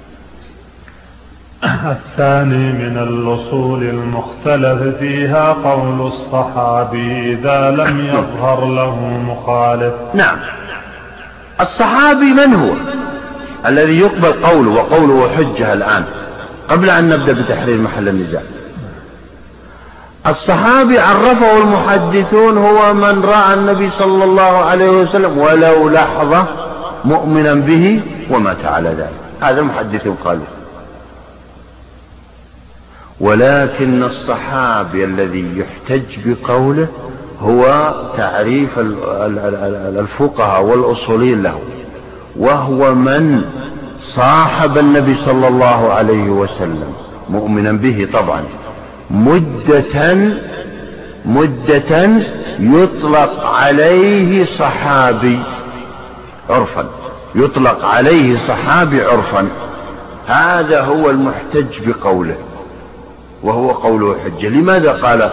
الثاني 1.90 2.72
من 2.72 2.98
الأصول 2.98 3.82
المختلف 3.82 4.96
فيها 4.98 5.52
قول 5.52 6.06
الصحابي 6.06 7.32
إذا 7.32 7.70
لم 7.70 8.06
يظهر 8.06 8.64
له 8.64 9.00
مخالف. 9.28 9.94
نعم. 10.14 10.36
الصحابي 11.60 12.32
من 12.32 12.54
هو؟ 12.54 12.74
الذي 13.66 13.98
يقبل 13.98 14.32
قوله 14.32 14.70
وقوله 14.70 15.28
حجة 15.36 15.72
الآن. 15.72 16.04
قبل 16.68 16.90
أن 16.90 17.08
نبدأ 17.08 17.32
بتحرير 17.32 17.78
محل 17.78 18.08
النزاع. 18.08 18.42
الصحابي 20.26 20.98
عرفه 20.98 21.58
المحدثون 21.58 22.58
هو 22.58 22.94
من 22.94 23.24
رأى 23.24 23.54
النبي 23.54 23.90
صلى 23.90 24.24
الله 24.24 24.42
عليه 24.42 24.90
وسلم 24.90 25.38
ولو 25.38 25.88
لحظة 25.88 26.46
مؤمنا 27.04 27.54
به 27.54 28.02
ومات 28.30 28.64
على 28.64 28.88
ذلك. 28.88 29.20
هذا 29.40 29.60
المحدثون 29.60 30.16
قالوا. 30.24 30.44
ولكن 33.20 34.02
الصحابي 34.02 35.04
الذي 35.04 35.46
يحتج 35.56 36.18
بقوله 36.26 36.86
هو 37.40 37.94
تعريف 38.16 38.78
الفقهاء 39.98 40.62
والأصولين 40.62 41.42
له 41.42 41.58
وهو 42.36 42.94
من 42.94 43.44
صاحب 44.04 44.78
النبي 44.78 45.14
صلى 45.14 45.48
الله 45.48 45.92
عليه 45.92 46.28
وسلم. 46.30 46.92
مؤمنا 47.30 47.72
به 47.72 48.08
طبعا. 48.12 48.44
مدة 49.10 50.16
مدة 51.24 52.10
يطلق 52.58 53.46
عليه 53.46 54.44
صحابي 54.44 55.38
عرفا. 56.50 56.86
يطلق 57.34 57.84
عليه 57.84 58.36
صحابي 58.36 59.02
عرفا. 59.02 59.48
هذا 60.26 60.80
هو 60.80 61.10
المحتج 61.10 61.66
بقوله 61.86 62.36
وهو 63.42 63.70
قوله 63.70 64.16
حجة 64.24 64.48
لماذا 64.48 64.92
قال 64.92 65.30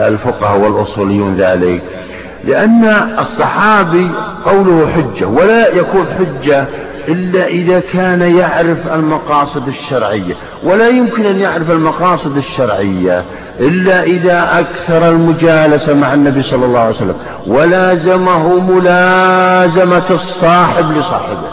الفقهاء 0.00 0.58
والأصوليون 0.58 1.36
ذلك؟ 1.36 1.82
لأن 2.44 2.84
الصحابي 3.18 4.08
قوله 4.44 4.86
حجة 4.86 5.26
ولا 5.26 5.68
يكون 5.68 6.06
حجة 6.18 6.66
إلا 7.08 7.46
إذا 7.46 7.80
كان 7.80 8.36
يعرف 8.36 8.94
المقاصد 8.94 9.68
الشرعية 9.68 10.34
ولا 10.62 10.88
يمكن 10.88 11.26
أن 11.26 11.36
يعرف 11.36 11.70
المقاصد 11.70 12.36
الشرعية 12.36 13.24
إلا 13.60 14.02
إذا 14.02 14.60
أكثر 14.60 15.08
المجالسة 15.08 15.94
مع 15.94 16.14
النبي 16.14 16.42
صلى 16.42 16.64
الله 16.64 16.80
عليه 16.80 16.90
وسلم 16.90 17.16
ولازمه 17.46 18.60
ملازمة 18.72 20.10
الصاحب 20.10 20.92
لصاحبه 20.92 21.50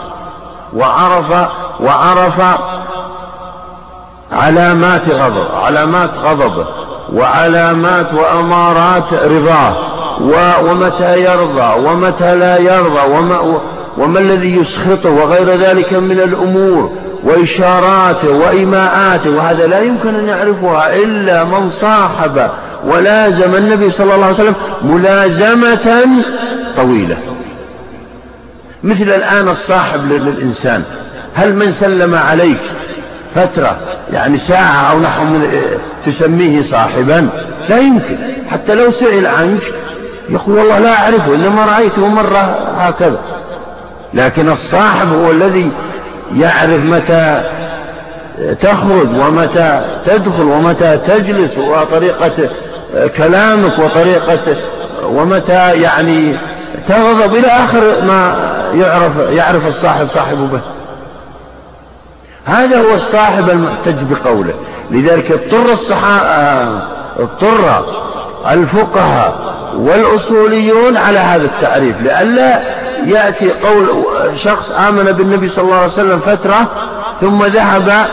وعرف 0.74 1.48
وعرف 1.80 2.40
علامات 4.32 5.08
غضب 5.08 5.54
علامات 5.62 6.10
غضبه 6.24 6.66
وعلامات 7.12 8.14
وأمارات 8.14 9.14
رضاه 9.14 9.74
ومتى 10.64 11.20
يرضى 11.20 11.88
ومتى 11.88 12.34
لا 12.34 12.58
يرضى 12.58 13.12
وما 13.12 13.60
وما 13.98 14.20
الذي 14.20 14.56
يسخطه 14.56 15.10
وغير 15.10 15.54
ذلك 15.54 15.92
من 15.92 16.20
الأمور 16.20 16.92
وإشاراته 17.24 18.30
وإيماءاته 18.30 19.30
وهذا 19.30 19.66
لا 19.66 19.80
يمكن 19.80 20.14
أن 20.14 20.26
يعرفها 20.26 20.96
إلا 20.96 21.44
من 21.44 21.68
صاحب 21.68 22.50
ولازم 22.86 23.56
النبي 23.56 23.90
صلى 23.90 24.14
الله 24.14 24.26
عليه 24.26 24.34
وسلم 24.34 24.54
ملازمة 24.82 26.06
طويلة. 26.76 27.16
مثل 28.84 29.04
الآن 29.04 29.48
الصاحب 29.48 30.12
للإنسان 30.12 30.82
هل 31.34 31.54
من 31.54 31.72
سلم 31.72 32.14
عليك 32.14 32.60
فترة 33.34 33.76
يعني 34.12 34.38
ساعة 34.38 34.90
أو 34.90 35.00
نحو 35.00 35.24
من 35.24 35.46
تسميه 36.06 36.62
صاحبا؟ 36.62 37.28
لا 37.68 37.78
يمكن. 37.78 38.16
حتى 38.50 38.74
لو 38.74 38.90
سئل 38.90 39.26
عنك 39.26 39.62
يقول 40.28 40.58
والله 40.58 40.78
لا 40.78 41.02
أعرفه 41.02 41.34
إنما 41.34 41.64
رأيته 41.64 42.08
مرة 42.08 42.58
هكذا. 42.78 43.20
لكن 44.14 44.48
الصاحب 44.48 45.12
هو 45.12 45.30
الذي 45.30 45.70
يعرف 46.36 46.84
متى 46.84 47.42
تخرج 48.60 49.08
ومتى 49.18 49.80
تدخل 50.04 50.42
ومتى 50.42 50.96
تجلس 50.96 51.58
وطريقة 51.58 52.48
كلامك 53.16 53.78
وطريقة 53.78 54.56
ومتى 55.04 55.72
يعني 55.80 56.34
تغضب 56.88 57.34
إلى 57.34 57.46
آخر 57.46 57.80
ما 58.06 58.34
يعرف 58.74 59.16
يعرف 59.16 59.66
الصاحب 59.66 60.08
صاحبه. 60.08 60.46
به 60.46 60.60
هذا 62.44 62.80
هو 62.80 62.94
الصاحب 62.94 63.50
المحتج 63.50 63.96
بقوله. 64.10 64.54
لذلك 64.90 65.32
اضطر 65.32 65.72
الصحابة 65.72 66.82
اضطر 67.18 67.84
الفقهاء 68.50 69.54
والأصوليون 69.76 70.96
على 70.96 71.18
هذا 71.18 71.44
التعريف 71.44 72.00
لئلا 72.02 72.62
يأتي 73.06 73.50
قول 73.50 73.86
شخص 74.36 74.70
آمن 74.70 75.04
بالنبي 75.04 75.48
صلى 75.48 75.64
الله 75.64 75.76
عليه 75.76 75.86
وسلم 75.86 76.18
فترة 76.18 76.70
ثم 77.20 77.44
ذهب 77.44 78.06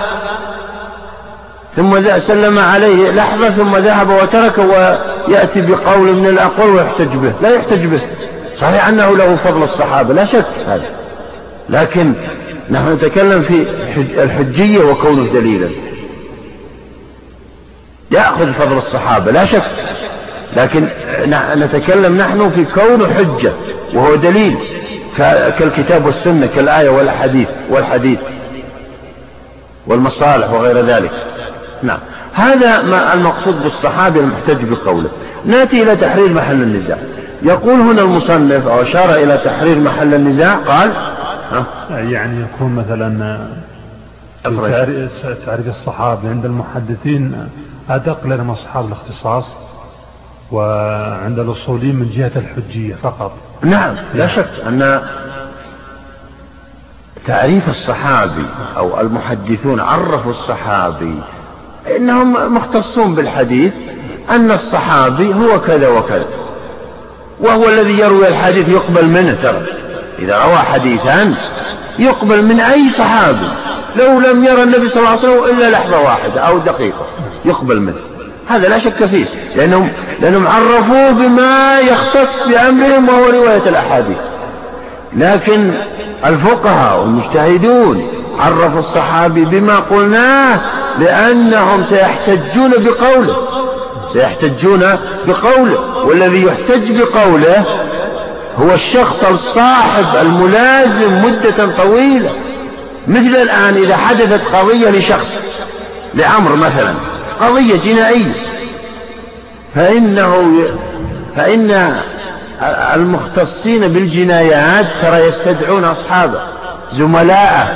ثم 1.76 2.20
سلم 2.20 2.60
عليه 2.60 3.12
لحظة 3.12 3.50
ثم 3.50 3.78
ذهب 3.78 4.10
وترك 4.10 4.58
ويأتي 4.58 5.62
بقول 5.62 6.16
من 6.16 6.28
الأقوال 6.28 6.70
ويحتج 6.70 7.16
به 7.16 7.34
لا 7.42 7.50
يحتج 7.50 7.86
به. 7.86 8.02
صحيح 8.56 8.88
أنه 8.88 9.18
له 9.18 9.36
فضل 9.36 9.64
الصحابة 9.64 10.14
لا 10.14 10.26
شك 10.26 10.46
هذا. 10.68 10.86
لكن 11.70 12.14
نحن 12.70 12.94
نتكلم 12.94 13.42
في 13.42 13.66
الحجية 14.24 14.84
وكونه 14.84 15.34
دليلا. 15.34 15.70
يأخذ 18.12 18.54
فضل 18.54 18.78
الصحابة 18.78 19.32
لا 19.32 19.46
شك. 19.46 19.64
لكن 20.56 20.88
نتكلم 21.56 22.18
نحن 22.18 22.50
في 22.50 22.66
كون 22.66 23.14
حجة 23.14 23.54
وهو 23.94 24.16
دليل 24.16 24.58
كالكتاب 25.60 26.06
والسنة 26.06 26.46
كالآية 26.56 26.90
والحديث 26.90 27.48
والحديث 27.70 28.20
والمصالح 29.88 30.52
وغير 30.52 30.82
ذلك. 30.82 31.12
نعم. 31.84 32.00
هذا 32.34 32.82
ما 32.82 33.14
المقصود 33.14 33.64
بالصحابي 33.64 34.20
المحتج 34.20 34.64
بقوله. 34.64 35.10
نأتي 35.46 35.84
إلى 35.84 35.96
تحرير 35.96 36.34
محل 36.34 36.62
النزاع. 36.62 36.98
يقول 37.44 37.80
هنا 37.80 38.02
المصنف 38.02 38.68
أو 38.68 38.82
أشار 38.82 39.16
إلى 39.16 39.38
تحرير 39.46 39.80
محل 39.80 40.14
النزاع 40.14 40.56
قال 40.56 40.92
ها؟ 41.52 41.66
يعني 41.90 42.42
يكون 42.42 42.76
مثلا 42.76 43.40
تعريف 45.46 45.68
الصحابة 45.68 46.30
عند 46.30 46.46
المحدثين 46.46 47.48
أدق 47.90 48.28
لنا 48.28 48.52
أصحاب 48.52 48.86
الاختصاص؟ 48.88 49.67
وعند 50.52 51.40
الأصوليين 51.40 51.96
من 51.96 52.10
جهة 52.10 52.32
الحجية 52.36 52.96
فقط. 52.96 53.32
نعم 53.62 53.96
لا 54.14 54.28
شك 54.28 54.50
أن 54.68 55.02
تعريف 57.26 57.70
الصحابي 57.70 58.46
أو 58.78 59.02
المحدثون 59.02 59.80
عرفوا 59.80 60.32
الصحابي 60.32 61.16
إنهم 61.98 62.56
مختصون 62.56 63.16
بالحديث 63.16 63.76
أن 64.30 64.52
الصحابي 64.52 65.34
هو 65.34 65.62
كذا 65.62 65.88
وكذا 65.88 66.28
وهو 67.40 67.70
الذي 67.70 68.00
يروي 68.00 68.28
الحديث 68.28 68.70
يقبل 68.70 69.06
منه 69.06 69.38
ترى. 69.44 69.62
إذا 70.20 70.38
روى 70.38 70.58
حديثا 70.58 71.36
يقبل 72.00 72.44
من 72.44 72.60
أي 72.60 72.90
صحابي 72.90 73.48
لو 73.96 74.20
لم 74.20 74.44
يرى 74.44 74.64
النبي 74.64 74.90
صلى 74.90 75.00
الله 75.00 75.10
عليه 75.10 75.20
وسلم 75.20 75.58
إلا 75.58 75.70
لحظة 75.70 76.02
واحدة 76.02 76.42
أو 76.42 76.58
دقيقة 76.58 77.06
يقبل 77.46 77.82
منه. 77.82 78.17
هذا 78.50 78.68
لا 78.68 78.78
شك 78.78 79.06
فيه 79.06 79.26
لأنهم, 79.56 79.90
لأنهم 80.20 80.48
عرفوه 80.48 81.10
بما 81.10 81.80
يختص 81.80 82.44
بأمرهم 82.44 83.10
وهو 83.10 83.26
رواية 83.26 83.62
الأحاديث. 83.68 84.18
لكن 85.16 85.74
الفقهاء 86.26 87.00
والمجتهدون 87.00 88.08
عرفوا 88.40 88.80
الصحابي 88.80 89.46
بما 89.46 89.76
قلناه 89.76 90.60
لأنهم 91.00 91.84
سيحتجون 91.84 92.72
بقوله. 92.72 93.36
سيحتجون 94.14 94.98
بقوله 95.28 96.06
والذي 96.06 96.44
يحتج 96.44 97.02
بقوله 97.02 97.64
هو 98.58 98.74
الشخص 98.74 99.24
الصاحب 99.24 100.06
الملازم 100.22 101.26
مدة 101.26 101.84
طويلة. 101.84 102.30
مثل 103.08 103.36
الآن 103.42 103.74
إذا 103.74 103.98
حدثت 103.98 104.56
قضية 104.56 104.90
لشخص 104.90 105.40
لأمر 106.14 106.56
مثلا. 106.56 106.94
قضية 107.42 107.76
جنائية. 107.76 108.32
فإنه 109.76 110.52
فإن 111.36 111.96
المختصين 112.96 113.88
بالجنايات 113.88 114.86
ترى 115.02 115.18
يستدعون 115.18 115.84
أصحابه 115.84 116.40
زملاءه 116.92 117.68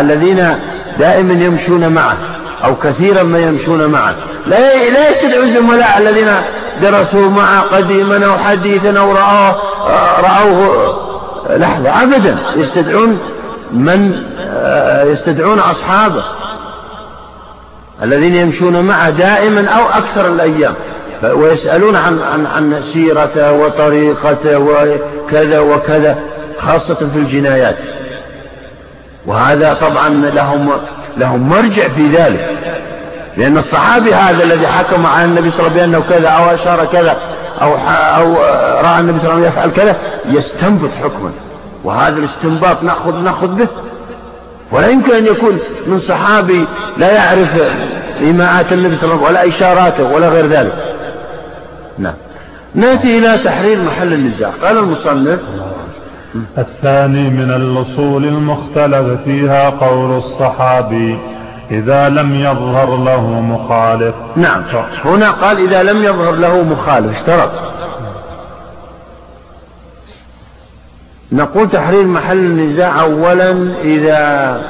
الذين 0.00 0.58
دائما 0.98 1.44
يمشون 1.44 1.88
معه 1.88 2.16
أو 2.64 2.76
كثيرا 2.76 3.22
ما 3.22 3.38
يمشون 3.38 3.86
معه. 3.86 4.14
لا 4.46 4.90
لا 4.90 5.10
يستدعوا 5.10 5.44
الزملاء 5.44 5.98
الذين 5.98 6.28
درسوا 6.82 7.30
معه 7.30 7.60
قديما 7.60 8.26
أو 8.26 8.38
حديثا 8.38 8.98
أو 8.98 9.12
رأوه 9.12 9.56
رأوه 10.20 10.98
لحظة 11.50 12.02
أبدا. 12.02 12.36
يستدعون 12.56 13.18
من 13.72 14.22
يستدعون 15.04 15.58
أصحابه. 15.58 16.24
الذين 18.02 18.34
يمشون 18.34 18.80
معه 18.80 19.10
دائما 19.10 19.68
أو 19.68 19.88
أكثر 19.88 20.26
الأيام. 20.26 20.74
ويسألون 21.22 21.96
عن, 21.96 22.20
عن, 22.32 22.46
عن 22.46 22.82
سيرته 22.82 23.52
وطريقته 23.52 24.58
وكذا 24.58 25.58
وكذا 25.58 26.18
خاصة 26.58 26.94
في 26.94 27.16
الجنايات. 27.16 27.76
وهذا 29.26 29.74
طبعا 29.74 30.08
لهم 30.08 30.70
لهم 31.16 31.48
مرجع 31.48 31.88
في 31.88 32.08
ذلك. 32.08 32.56
لأن 33.36 33.58
الصحابي 33.58 34.14
هذا 34.14 34.44
الذي 34.44 34.66
حكم 34.66 35.06
على 35.06 35.24
النبي 35.24 35.50
صلى 35.50 35.66
الله 35.66 35.80
عليه 35.80 35.82
وسلم 35.82 36.00
بأنه 36.00 36.18
كذا 36.18 36.28
أو 36.28 36.54
أشار 36.54 36.84
كذا 36.84 37.16
أو 37.62 37.74
أو 38.16 38.34
رأى 38.84 39.00
النبي 39.00 39.18
صلى 39.18 39.30
الله 39.30 39.34
عليه 39.34 39.48
وسلم 39.48 39.52
يفعل 39.52 39.70
كذا 39.70 39.96
يستنبط 40.24 40.90
حكما. 41.02 41.30
وهذا 41.84 42.18
الاستنباط 42.18 42.82
نأخذ 42.82 43.24
نأخذ 43.24 43.46
به. 43.46 43.68
ولا 44.72 44.88
يمكن 44.88 45.12
أن 45.12 45.26
يكون 45.26 45.58
من 45.86 45.98
صحابي 46.00 46.64
لا 46.96 47.12
يعرف 47.14 47.60
إيماءات 48.20 48.72
النبي 48.72 48.96
صلى 48.96 49.12
الله 49.12 49.26
عليه 49.26 49.38
وسلم 49.38 49.48
ولا 49.48 49.48
إشاراته 49.48 50.14
ولا 50.14 50.28
غير 50.28 50.46
ذلك. 50.46 50.94
نعم. 51.98 52.14
نأتي 52.74 53.18
إلى 53.18 53.38
تحرير 53.38 53.82
محل 53.82 54.12
النزاع. 54.12 54.50
قال 54.62 54.78
المصنف 54.78 55.40
الثاني 56.58 57.30
من 57.30 57.50
الأصول 57.50 58.24
المختلف 58.24 59.20
فيها 59.24 59.70
قول 59.70 60.16
الصحابي 60.16 61.18
إذا 61.70 62.08
لم 62.08 62.34
يظهر 62.34 62.96
له 62.96 63.40
مخالف. 63.40 64.14
نعم. 64.36 64.62
هنا 65.04 65.30
قال 65.30 65.58
إذا 65.58 65.82
لم 65.82 66.04
يظهر 66.04 66.32
له 66.32 66.62
مخالف 66.62 67.16
اشترط. 67.16 67.50
نقول 71.32 71.70
تحرير 71.70 72.04
محل 72.04 72.36
النزاع 72.36 73.00
أولا 73.00 73.74
إذا 73.84 74.60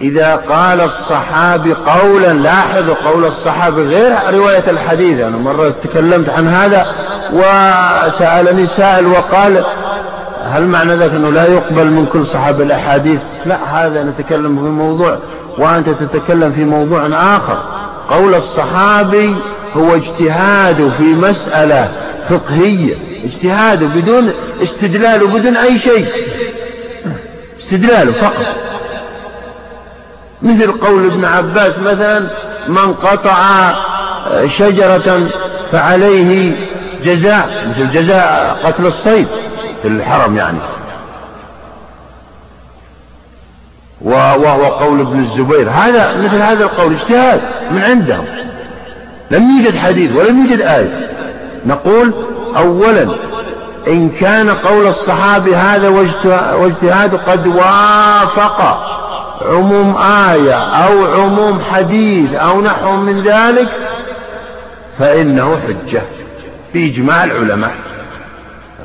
إذا 0.00 0.36
قال 0.36 0.80
الصحابي 0.80 1.74
قولا 1.74 2.32
لاحظوا 2.32 2.94
قول 2.94 3.24
الصحابي 3.24 3.82
غير 3.82 4.12
رواية 4.30 4.70
الحديث. 4.70 5.20
أنا 5.20 5.36
مرة 5.36 5.74
تكلمت 5.82 6.28
عن 6.28 6.48
هذا 6.48 6.86
وسألني 7.32 8.66
سائل 8.66 9.06
وقال 9.06 9.64
هل 10.44 10.64
معنى 10.64 10.94
ذلك 10.94 11.14
أنه 11.14 11.30
لا 11.30 11.44
يقبل 11.46 11.86
من 11.86 12.06
كل 12.12 12.26
صحابة 12.26 12.64
الأحاديث؟ 12.64 13.20
لا 13.46 13.86
هذا 13.86 14.04
نتكلم 14.04 14.56
في 14.56 14.70
موضوع 14.70 15.18
وأنت 15.58 15.88
تتكلم 15.88 16.52
في 16.52 16.64
موضوع 16.64 17.06
آخر. 17.36 17.58
قول 18.08 18.34
الصحابي 18.34 19.36
هو 19.76 19.94
اجتهاد 19.94 20.92
في 20.98 21.02
مسألة 21.02 21.88
فقهية 22.28 22.94
اجتهاده 23.24 23.86
بدون 23.86 24.32
استدلال 24.62 25.22
وبدون 25.22 25.56
أي 25.56 25.78
شيء. 25.78 26.06
استدلاله 27.60 28.12
فقط. 28.12 28.46
مثل 30.42 30.72
قول 30.72 31.06
ابن 31.06 31.24
عباس 31.24 31.78
مثلا 31.78 32.28
من 32.68 32.94
قطع 32.94 33.72
شجرة 34.46 35.28
فعليه 35.72 36.56
جزاء. 37.04 37.66
مثل 37.70 37.90
جزاء 37.92 38.58
قتل 38.64 38.86
الصيد 38.86 39.26
في 39.82 39.88
الحرم 39.88 40.36
يعني. 40.36 40.58
وهو 44.02 44.64
قول 44.64 45.00
ابن 45.00 45.20
الزبير. 45.20 45.70
هذا 45.70 46.16
مثل 46.24 46.36
هذا 46.36 46.64
القول 46.64 46.92
اجتهاد 46.92 47.40
من 47.70 47.82
عندهم. 47.82 48.24
لم 49.30 49.50
يوجد 49.50 49.76
حديث 49.76 50.16
ولم 50.16 50.40
يوجد 50.40 50.60
آية. 50.60 51.10
نقول 51.66 52.12
أولا 52.56 53.08
إن 53.88 54.08
كان 54.08 54.50
قول 54.50 54.86
الصحابي 54.86 55.56
هذا 55.56 55.88
واجتهاد 56.54 57.14
قد 57.14 57.46
وافق 57.46 58.84
عموم 59.48 59.96
آية 60.30 60.54
أو 60.54 61.06
عموم 61.22 61.60
حديث 61.72 62.34
أو 62.34 62.60
نحو 62.60 62.96
من 62.96 63.22
ذلك 63.22 63.68
فإنه 64.98 65.56
حجة 65.56 66.02
بإجماع 66.74 67.24
العلماء. 67.24 67.74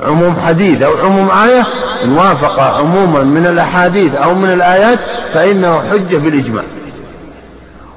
عموم 0.02 0.36
حديث 0.46 0.82
أو 0.82 0.96
عموم 0.98 1.30
آية 1.30 1.66
إن 2.04 2.12
وافق 2.12 2.60
عموما 2.60 3.22
من 3.22 3.46
الأحاديث 3.46 4.14
أو 4.14 4.34
من 4.34 4.52
الآيات 4.52 4.98
فإنه 5.34 5.82
حجة 5.90 6.16
بالإجماع. 6.16 6.64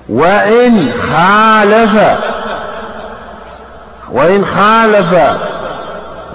وإن 0.09 0.91
خالف 0.93 2.17
وإن 4.11 4.45
خالف 4.45 5.15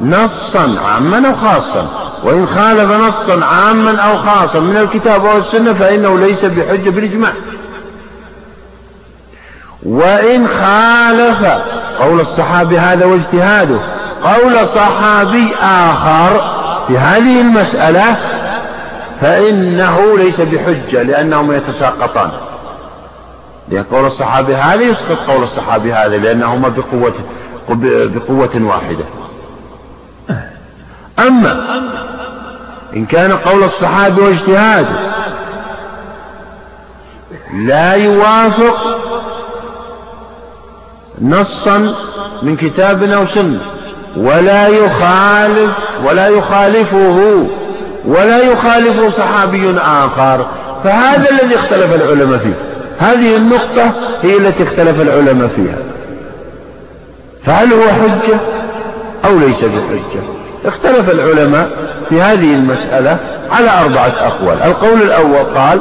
نصا 0.01 0.75
عاما 0.85 1.29
أو 1.29 1.35
خاصا 1.35 1.87
وإن 2.25 2.47
خالف 2.47 2.93
نصا 2.93 3.45
عاما 3.45 3.97
أو 4.01 4.17
خاصا 4.17 4.61
من 4.61 4.77
الكتاب 4.77 5.27
أو 5.27 5.39
السنة 5.39 5.73
فإنه 5.73 6.19
ليس 6.19 6.45
بحجة 6.45 6.91
بالإجماع. 6.91 7.33
وإن 9.83 10.47
خالف 10.47 11.45
قول 12.01 12.21
الصحابي 12.21 12.79
هذا 12.79 13.05
واجتهاده 13.05 13.79
قول 14.25 14.69
صحابي 14.69 15.55
آخر 15.63 16.41
في 16.89 16.99
هذه 16.99 17.41
المسألة 17.41 18.17
فإنه 19.21 20.19
ليس 20.19 20.41
بحجة 20.41 21.03
لأنهما 21.03 21.57
يتساقطان. 21.57 22.31
لأن 23.69 23.85
قول 23.85 24.05
الصحابي 24.07 24.55
هذا 24.55 24.83
يسقط 24.83 25.19
قول 25.29 25.43
الصحابي 25.43 25.93
هذا 25.93 26.17
لأنهما 26.17 26.69
بقوة 26.69 27.15
بقوة 28.09 28.51
واحدة. 28.55 29.05
أما 31.19 31.81
إن 32.97 33.07
كان 33.07 33.33
قول 33.33 33.65
الصحابي 33.65 34.21
واجتهاده 34.21 34.97
لا 37.55 37.95
يوافق 37.95 38.99
نصا 41.21 41.95
من 42.43 42.57
كتاب 42.57 43.03
أو 43.03 43.27
سنة. 43.27 43.61
ولا 44.17 44.69
يخالف 44.69 45.79
ولا 46.05 46.29
يخالفه. 46.29 47.47
ولا 48.05 48.39
يخالفه 48.39 49.11
صحابي 49.11 49.75
آخر. 49.79 50.47
فهذا 50.85 51.31
الذي 51.31 51.55
اختلف 51.55 51.95
العلماء 51.95 52.39
فيه. 52.39 52.55
هذه 52.99 53.37
النقطة 53.37 53.93
هي 54.23 54.37
التي 54.37 54.63
اختلف 54.63 55.01
العلماء 55.01 55.49
فيها. 55.49 55.79
فهل 57.45 57.73
هو 57.73 57.89
حجة 57.89 58.37
أو 59.25 59.39
ليس 59.39 59.65
بحجة؟ 59.65 60.42
اختلف 60.65 61.11
العلماء 61.11 61.71
في 62.09 62.23
هذه 62.23 62.55
المسألة 62.55 63.17
على 63.51 63.71
أربعة 63.81 64.13
أقوال. 64.27 64.63
القول 64.63 65.03
الأول 65.03 65.43
قال 65.55 65.81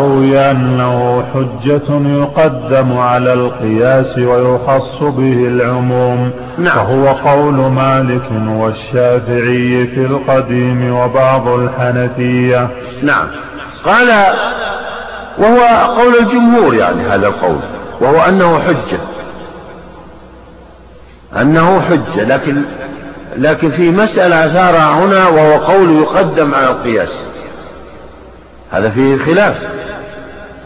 روي 0.00 0.50
أنه 0.50 1.24
حجة 1.34 2.00
يقدم 2.06 2.98
على 2.98 3.32
القياس 3.32 4.18
ويخص 4.18 4.94
به 5.02 5.46
العموم. 5.46 6.30
نعم. 6.58 6.78
وهو 6.78 7.08
قول 7.08 7.54
مالك 7.54 8.30
والشافعي 8.48 9.86
في 9.86 10.06
القديم 10.06 10.94
وبعض 10.94 11.48
الحنفية. 11.48 12.68
نعم. 13.02 13.26
قال 13.84 14.08
وهو 15.38 15.60
قول 15.96 16.16
الجمهور 16.20 16.74
يعني 16.74 17.02
هذا 17.02 17.26
القول. 17.26 17.58
وهو 18.00 18.22
أنه 18.22 18.58
حجة. 18.58 19.00
أنه 21.40 21.80
حجة 21.80 22.24
لكن 22.24 22.62
لكن 23.36 23.70
في 23.70 23.90
مسألة 23.90 24.46
أثارها 24.46 24.92
هنا 24.92 25.28
وهو 25.28 25.58
قول 25.58 26.02
يقدم 26.02 26.54
على 26.54 26.66
القياس. 26.66 27.18
هذا 28.70 28.90
فيه 28.90 29.16
خلاف. 29.16 29.56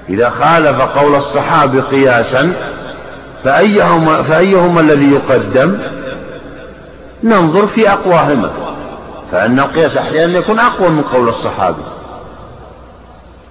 إذا 0.09 0.29
خالف 0.29 0.81
قول 0.81 1.15
الصحابي 1.15 1.81
قياسا 1.81 2.53
فأيهما, 3.45 4.23
فأيهما 4.23 4.81
الذي 4.81 5.13
يقدم؟ 5.13 5.79
ننظر 7.25 7.67
في 7.67 7.91
أقواهما. 7.93 8.51
فأن 9.33 9.61
القياس 9.61 9.97
أحيانا 9.97 10.39
يكون 10.39 10.59
أقوى 10.59 10.89
من 10.89 11.03
قول 11.03 11.29
الصحابي. 11.29 11.83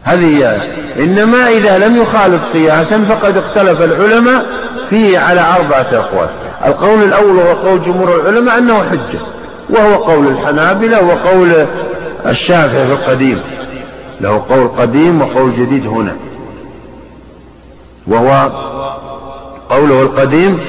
هذه 0.06 0.38
هي 0.38 0.58
إنما 1.00 1.50
إذا 1.50 1.78
لم 1.78 2.02
يخالف 2.02 2.41
قياسا 2.54 3.04
فقد 3.04 3.38
اختلف 3.38 3.82
العلماء 3.82 4.46
فيه 4.89 5.20
على 5.20 5.41
أربعة 5.41 5.88
أقوال. 5.94 6.30
القول 6.65 7.04
الأول 7.04 7.39
هو 7.39 7.54
قول 7.54 7.82
جمهور 7.82 8.22
العلماء 8.22 8.58
أنه 8.58 8.84
حجة 8.84 9.20
وهو 9.70 9.96
قول 9.96 10.28
الحنابلة 10.28 11.04
وقول 11.04 11.65
الشافعي 12.26 12.86
في 12.86 12.94
القديم. 12.94 13.41
له 14.22 14.44
قول 14.50 14.68
قديم 14.68 15.22
وقول 15.22 15.54
جديد 15.54 15.88
هنا. 15.88 16.15
وهو 18.08 18.50
قوله 19.70 20.02
القديم 20.02 20.60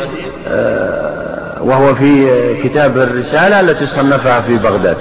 آه، 0.49 1.63
وهو 1.63 1.95
في 1.95 2.29
كتاب 2.63 2.99
الرسالة 2.99 3.61
التي 3.61 3.87
صنفها 3.87 4.41
في 4.41 4.57
بغداد. 4.57 4.97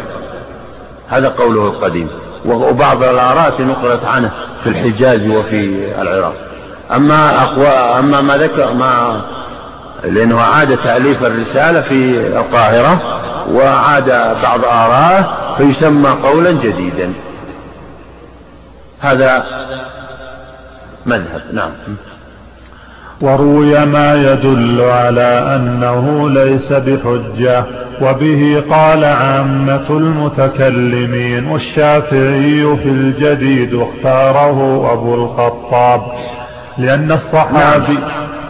هذا 1.10 1.30
قوله 1.30 1.68
القديم. 1.68 2.08
وبعض 2.46 3.04
الآراء 3.04 3.62
نقلت 3.62 4.06
عنه 4.06 4.32
في 4.64 4.70
الحجاز 4.70 5.28
وفي 5.28 5.92
العراق. 6.02 6.34
أما 6.96 7.44
أقوى 7.44 7.68
أما 7.68 8.22
ما 8.22 8.38
ذكر 8.38 8.74
ما 8.74 9.22
لأنه 10.04 10.42
عاد 10.42 10.78
تأليف 10.78 11.24
الرسالة 11.24 11.82
في 11.82 12.28
القاهرة 12.28 13.00
وعاد 13.52 14.10
بعض 14.44 14.66
آراءه 14.66 15.56
فيسمى 15.58 16.10
قولا 16.10 16.52
جديدا. 16.52 17.14
هذا 19.00 19.46
مذهب 21.06 21.42
نعم. 21.54 21.72
وروي 23.22 23.86
ما 23.86 24.16
يدل 24.16 24.82
على 24.82 25.56
أنه 25.56 26.30
ليس 26.30 26.74
بحجة 26.74 27.66
وبه 28.02 28.64
قال 28.70 29.04
عامة 29.04 29.86
المتكلمين 29.90 31.48
والشافعي 31.48 32.78
في 32.78 32.90
الجديد 32.90 33.74
اختاره 33.74 34.92
أبو 34.94 35.16
الخطاب 35.16 36.02
لأن 36.78 37.12
الصحابي 37.12 37.94
نعم, 37.94 38.02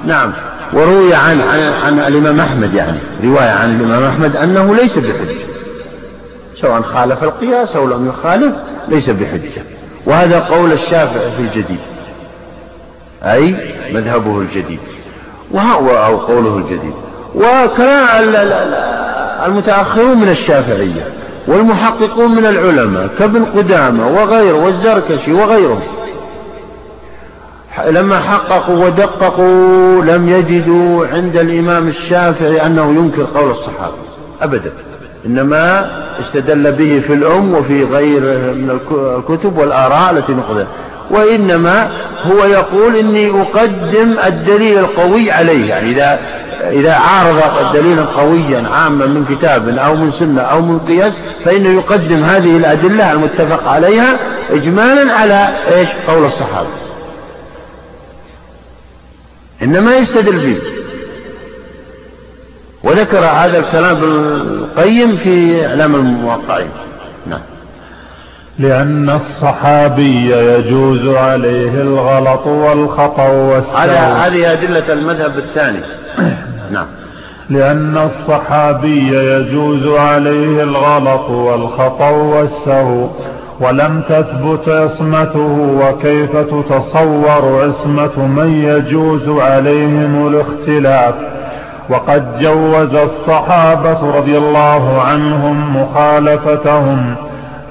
نعم. 0.06 0.34
وروي 0.74 1.14
عن, 1.14 1.42
عن, 1.42 1.60
عن 1.86 2.00
الإمام 2.00 2.40
أحمد 2.40 2.74
يعني 2.74 3.00
رواية 3.24 3.50
عن 3.50 3.80
الإمام 3.80 4.04
أحمد 4.04 4.36
أنه 4.36 4.76
ليس 4.76 5.00
بحجة. 5.00 5.46
سواء 6.56 6.82
خالف 6.82 7.24
القياس 7.24 7.76
أو 7.76 7.88
لم 7.88 8.08
يخالف 8.08 8.56
ليس 8.88 9.10
بحجة. 9.10 9.64
وهذا 10.06 10.40
قول 10.40 10.72
الشافعي 10.72 11.32
في 11.32 11.40
الجديد. 11.40 11.95
أي 13.26 13.56
مذهبه 13.94 14.40
الجديد. 14.40 14.80
أو 15.56 16.18
قوله 16.18 16.58
الجديد. 16.58 16.94
وكلام 17.36 18.36
المتأخرون 19.46 20.18
من 20.18 20.30
الشافعية 20.30 21.08
والمحققون 21.48 22.36
من 22.36 22.46
العلماء 22.46 23.08
كابن 23.20 23.46
قدامة 23.46 24.08
وغيره 24.08 24.66
والزركشي 24.66 25.34
وغيرهم. 25.34 25.82
لما 27.88 28.20
حققوا 28.20 28.86
ودققوا 28.86 30.02
لم 30.02 30.30
يجدوا 30.30 31.08
عند 31.08 31.36
الإمام 31.36 31.88
الشافعي 31.88 32.66
أنه 32.66 32.94
ينكر 32.94 33.24
قول 33.24 33.50
الصحابة. 33.52 33.94
أبدا. 34.42 34.72
إنما 35.26 35.90
استدل 36.20 36.72
به 36.72 37.04
في 37.08 37.14
الأم 37.14 37.54
وفي 37.54 37.84
غير 37.84 38.22
من 38.54 38.80
الكتب 38.92 39.58
والآراء 39.58 40.12
التي 40.12 40.34
نقلها 40.34 40.68
وإنما 41.12 41.92
هو 42.24 42.46
يقول 42.46 42.96
إني 42.96 43.42
أقدم 43.42 44.16
الدليل 44.26 44.78
القوي 44.80 45.32
عليه. 45.32 45.70
يعني 45.70 45.92
إذا 45.92 46.20
إذا 46.72 46.94
عارض 46.94 47.74
دليلا 47.74 48.06
قويا 48.06 48.70
عاما 48.74 49.06
من 49.06 49.26
كتاب 49.26 49.70
أو 49.70 49.96
من 49.96 50.12
سنة 50.12 50.42
أو 50.42 50.62
من 50.62 50.80
قياس 50.80 51.20
فإنه 51.46 51.70
يقدم 51.70 52.24
هذه 52.24 52.58
الأدلة 52.58 53.12
المتفق 53.12 53.68
عليها 53.68 54.18
إجمالا 54.50 55.14
على 55.14 55.50
إيش؟ 55.76 55.90
قول 56.08 56.26
الصحابة. 56.26 56.70
إنما 59.62 59.98
يستدل 59.98 60.40
فيه. 60.40 60.58
وذكر 62.84 63.20
هذا 63.20 63.60
الكلام 63.60 64.04
القيم 64.04 65.18
في 65.18 65.66
إعلام 65.68 65.96
الموقعين. 65.96 66.70
نعم. 67.28 67.42
لأن 68.60 69.10
الصحابي 69.10 70.32
يجوز 70.32 71.16
عليه 71.16 71.82
الغلط 71.82 72.48
والخطأ 72.48 73.28
والسهو 73.28 74.14
هذه 74.16 74.52
أدلة 74.52 74.94
المذهب 74.94 75.38
الثاني. 75.38 75.80
نعم. 76.74 76.86
لأن 77.50 77.98
الصحابي 77.98 79.16
يجوز 79.16 79.88
عليه 79.88 80.64
الغلط 80.64 81.30
والخطأ 81.30 82.10
والسهو 82.10 83.10
ولم 83.60 84.02
تثبت 84.02 84.70
عصمته 84.70 85.80
وكيف 85.82 86.38
تتصور 86.38 87.64
عصمة 87.66 88.26
من 88.26 88.64
يجوز 88.64 89.30
عليهم 89.30 90.28
الاختلاف. 90.28 91.16
وقد 91.90 92.40
جوز 92.40 92.96
الصحابة 92.96 94.18
رضي 94.18 94.38
الله 94.38 95.02
عنهم 95.02 95.82
مخالفتهم. 95.82 97.16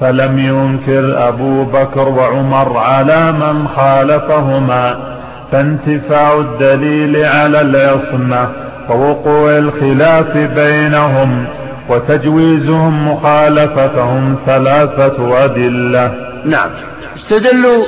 فلم 0.01 0.39
ينكر 0.39 1.27
أبو 1.27 1.63
بكر 1.63 2.09
وعمر 2.09 2.77
على 2.77 3.31
من 3.31 3.67
خالفهما 3.67 5.15
فانتفاع 5.51 6.39
الدليل 6.39 7.25
على 7.25 7.61
العصمة 7.61 8.49
ووقوع 8.89 9.57
الخلاف 9.57 10.37
بينهم 10.37 11.47
وتجويزهم 11.89 13.11
مخالفتهم 13.11 14.37
ثلاثة 14.45 15.45
أدلة. 15.45 16.13
نعم. 16.45 16.69
استدلوا 17.15 17.85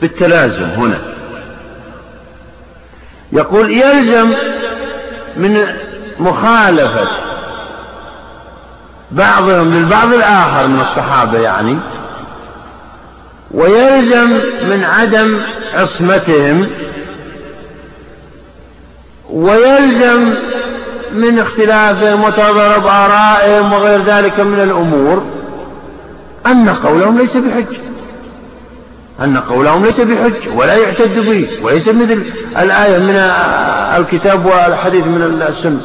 بالتلازم 0.00 0.64
هنا. 0.64 0.98
يقول 3.32 3.70
يلزم 3.70 4.28
من 5.36 5.56
مخالفة 6.18 7.29
بعضهم 9.12 9.74
للبعض 9.74 10.12
الآخر 10.12 10.66
من 10.66 10.80
الصحابة 10.80 11.38
يعني. 11.38 11.78
ويلزم 13.50 14.30
من 14.70 14.84
عدم 14.84 15.38
عصمتهم. 15.74 16.66
ويلزم 19.30 20.34
من 21.14 21.38
اختلافهم 21.38 22.24
وتضارب 22.24 22.86
آرائهم 22.86 23.72
وغير 23.72 24.02
ذلك 24.02 24.40
من 24.40 24.60
الأمور. 24.60 25.24
أن 26.46 26.68
قولهم 26.68 27.18
ليس 27.18 27.36
بحجة 27.36 27.90
أن 29.20 29.36
قولهم 29.36 29.86
ليس 29.86 30.00
بحجة 30.00 30.50
ولا 30.54 30.74
يعتد 30.74 31.18
به 31.18 31.48
وليس 31.62 31.88
مثل 31.88 32.24
الآية 32.58 32.98
من 32.98 33.16
الكتاب 33.96 34.46
والحديث 34.46 35.06
من 35.06 35.42
السنة. 35.48 35.80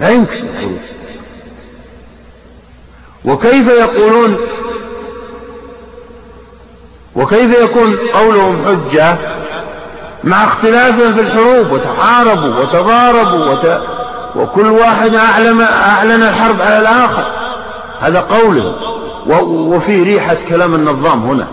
لا 0.00 0.08
يمكن. 0.08 0.44
وكيف 3.26 3.68
يقولون 3.68 4.36
وكيف 7.16 7.60
يكون 7.60 7.96
قولهم 8.14 8.56
حجة 8.66 9.16
مع 10.24 10.44
اختلافهم 10.44 11.12
في 11.12 11.20
الحروب 11.20 11.72
وتحاربوا 11.72 12.60
وتضاربوا 12.60 13.50
وت... 13.50 13.80
وكل 14.36 14.70
واحد 14.70 15.14
أعلن, 15.14 15.60
أعلن 15.60 16.22
الحرب 16.22 16.62
على 16.62 16.78
الآخر؟ 16.78 17.24
هذا 18.00 18.20
قوله 18.20 18.74
وفي 19.50 20.02
ريحة 20.02 20.36
كلام 20.48 20.74
النظام 20.74 21.22
هنا. 21.22 21.46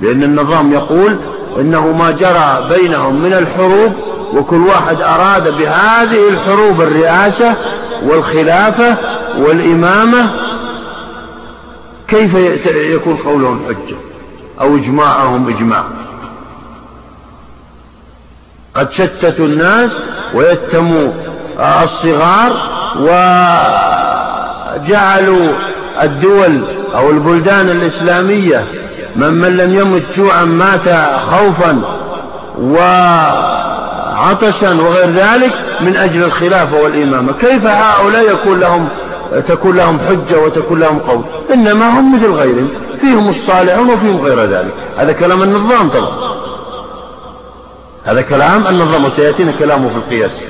لأن 0.00 0.22
النظام 0.22 0.72
يقول 0.72 1.16
إنه 1.58 1.86
ما 1.86 2.10
جرى 2.10 2.66
بينهم 2.68 3.22
من 3.22 3.32
الحروب 3.32 3.92
وكل 4.34 4.66
واحد 4.66 5.00
أراد 5.00 5.58
بهذه 5.58 6.28
الحروب 6.28 6.80
الرئاسة 6.80 7.54
والخلافة 8.06 8.96
والإمامة 9.38 10.30
كيف 12.08 12.34
يكون 12.66 13.16
قولهم 13.16 13.66
حجة 13.68 13.96
أو 14.60 14.76
إجماعهم 14.76 15.48
إجماع؟ 15.48 15.84
قد 18.74 18.92
شتتوا 18.92 19.46
الناس 19.46 19.98
ويتموا 20.34 21.12
الصغار 21.84 22.52
وجعلوا 24.76 25.52
الدول 26.02 26.64
أو 26.94 27.10
البلدان 27.10 27.68
الإسلامية 27.68 28.64
من 29.16 29.30
من 29.30 29.56
لم 29.56 29.74
يمت 29.74 30.02
جوعا 30.16 30.44
مات 30.44 30.88
خوفا 31.20 31.80
وعطشا 34.20 34.74
وغير 34.74 35.10
ذلك 35.10 35.52
من 35.80 35.96
أجل 35.96 36.22
الخلافة 36.22 36.76
والإمامة. 36.76 37.32
كيف 37.32 37.66
هؤلاء 37.66 38.32
يكون 38.32 38.60
لهم 38.60 38.88
تكون 39.46 39.76
لهم 39.76 39.98
حجة 39.98 40.38
وتكون 40.40 40.80
لهم 40.80 40.98
قول. 40.98 41.24
إنما 41.54 41.88
هم 41.88 42.16
مثل 42.16 42.30
غيرهم. 42.30 42.68
فيهم 43.00 43.28
الصالحون 43.28 43.90
وفيهم 43.90 44.24
غير 44.24 44.44
ذلك. 44.44 44.74
هذا 44.96 45.12
كلام 45.12 45.42
النظام 45.42 45.88
طبعا. 45.88 46.36
هذا 48.04 48.22
كلام 48.22 48.66
النظام. 48.66 49.04
وسيأتينا 49.04 49.52
كلامه 49.52 49.88
في 49.88 49.96
القياس. 49.96 50.40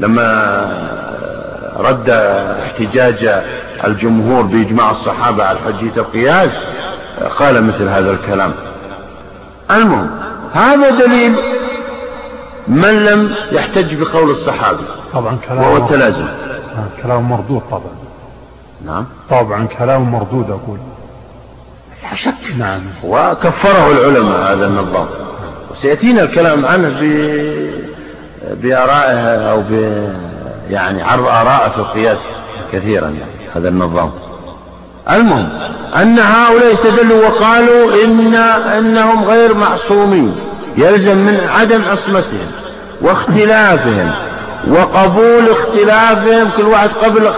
لما 0.00 0.26
رد 1.78 2.10
احتجاج 2.66 3.30
الجمهور 3.84 4.42
بإجماع 4.42 4.90
الصحابة 4.90 5.44
على 5.44 5.58
حجية 5.58 5.92
القياس 5.96 6.58
قال 7.38 7.64
مثل 7.64 7.88
هذا 7.88 8.10
الكلام. 8.10 8.52
المهم 9.70 10.10
هذا 10.52 10.90
دليل 10.90 11.36
من 12.70 13.04
لم 13.04 13.34
يحتج 13.52 13.94
بقول 13.94 14.30
الصحابي؟ 14.30 14.84
طبعا 15.12 15.38
كلام 15.48 15.58
وهو 15.58 15.76
التلازم. 15.76 16.24
آه، 16.24 17.02
كلام 17.02 17.22
مردود 17.28 17.62
طبعا. 17.70 17.92
نعم. 18.86 19.06
طبعا 19.30 19.66
كلام 19.66 20.02
مردود 20.12 20.50
أقول. 20.50 20.78
لا 22.02 22.14
شك. 22.14 22.34
نعم. 22.58 22.80
وكفره 23.04 23.90
العلماء 23.90 24.52
هذا 24.52 24.66
النظام 24.66 25.06
وسيأتينا 25.70 26.22
الكلام 26.22 26.66
عنه 26.66 26.88
ب... 26.88 27.02
بآرائه 28.62 29.50
أو 29.50 29.62
ب... 29.70 29.72
يعني 30.70 31.02
عرض 31.02 31.26
آراء 31.26 31.68
في 31.68 31.78
القياس 31.78 32.18
كثيرا 32.72 33.06
يعني 33.06 33.50
هذا 33.54 33.68
النظام. 33.68 34.10
المهم 35.10 35.48
أن 35.96 36.18
هؤلاء 36.18 36.72
استدلوا 36.72 37.26
وقالوا 37.26 38.04
إن 38.04 38.34
أنهم 38.78 39.24
غير 39.24 39.54
معصومين 39.54 40.36
يلزم 40.76 41.18
من 41.18 41.40
عدم 41.48 41.82
عصمتهم. 41.84 42.59
واختلافهم 43.02 44.12
وقبول 44.68 45.48
اختلافهم 45.50 46.50
كل 46.56 46.62
واحد 46.62 46.90
قبل 47.02 47.30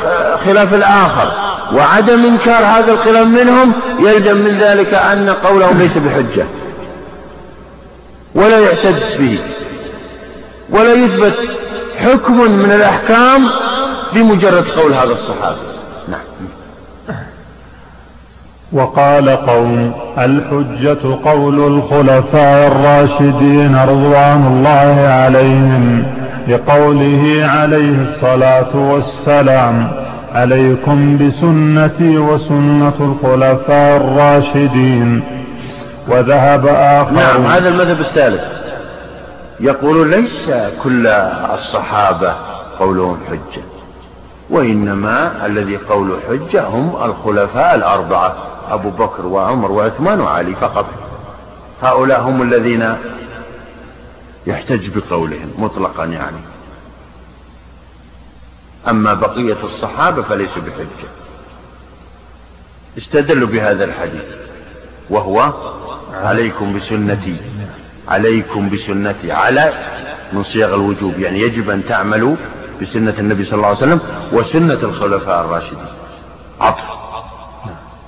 خلاف 0.45 0.75
الآخر 0.75 1.33
وعدم 1.75 2.25
إنكار 2.25 2.65
هذا 2.65 2.93
الخلاف 2.93 3.27
منهم 3.27 3.73
يلزم 3.99 4.37
من 4.37 4.59
ذلك 4.61 4.95
أن 4.95 5.31
قولهم 5.31 5.79
ليس 5.79 5.99
بحجة 5.99 6.47
ولا 8.35 8.59
يعتد 8.59 9.03
به 9.19 9.39
ولا 10.71 10.93
يثبت 10.93 11.35
حكم 11.99 12.41
من 12.41 12.73
الأحكام 12.73 13.51
بمجرد 14.13 14.65
قول 14.69 14.93
هذا 14.93 15.13
الصحابي. 15.13 15.57
نعم. 16.09 16.21
وقال 18.73 19.29
قوم 19.29 19.93
الحجة 20.19 21.17
قول 21.25 21.67
الخلفاء 21.67 22.67
الراشدين 22.67 23.77
رضوان 23.77 24.47
الله 24.47 25.09
عليهم 25.09 26.05
لقوله 26.49 27.45
عليه 27.45 28.03
الصلاة 28.03 28.77
والسلام 28.77 29.89
عليكم 30.35 31.19
بسنتي 31.19 32.19
وسنة 32.19 32.95
الخلفاء 33.01 33.97
الراشدين 33.97 35.23
وذهب 36.09 36.67
آخر 36.67 37.13
نعم 37.13 37.47
هذا 37.47 37.69
المذهب 37.69 38.01
الثالث. 38.01 38.43
يقول 39.61 40.11
ليس 40.11 40.51
كل 40.83 41.07
الصحابة 41.55 42.33
قولهم 42.81 43.17
حجة 43.31 43.63
وإنما 44.51 45.47
الذي 45.47 45.77
قول 45.77 46.17
حجة 46.29 46.65
هم 46.69 46.93
الخلفاء 47.05 47.75
الأربعة. 47.75 48.35
أبو 48.75 48.91
بكر 48.91 49.27
وعمر 49.27 49.73
وعثمان 49.73 50.21
وعلي 50.21 50.55
فقط. 50.55 50.87
هؤلاء 51.83 52.21
هم 52.21 52.43
الذين 52.43 52.95
يحتج 54.47 54.99
بقولهم 54.99 55.51
مطلقا 55.59 56.05
يعني. 56.05 56.37
أما 58.89 59.15
بقية 59.15 59.57
الصحابة 59.65 60.23
فليسوا 60.23 60.63
بحجة. 60.63 61.09
استدلوا 62.99 63.49
بهذا 63.49 63.85
الحديث. 63.85 64.25
وهو 65.11 65.53
عليكم 66.13 66.77
بسنتي. 66.77 67.37
عليكم 68.09 68.71
بسنتي. 68.71 69.33
على 69.33 69.73
من 70.33 70.43
صيغ 70.43 70.75
الوجوب. 70.75 71.19
يعني 71.19 71.41
يجب 71.41 71.71
أن 71.71 71.85
تعملوا 71.85 72.37
بسنة 72.83 73.15
النبي 73.19 73.45
صلى 73.45 73.57
الله 73.57 73.67
عليه 73.67 73.77
وسلم 73.77 74.01
وسنة 74.33 74.79
الخلفاء 74.83 75.45
الراشدين. 75.45 75.87
عطف. 76.61 77.02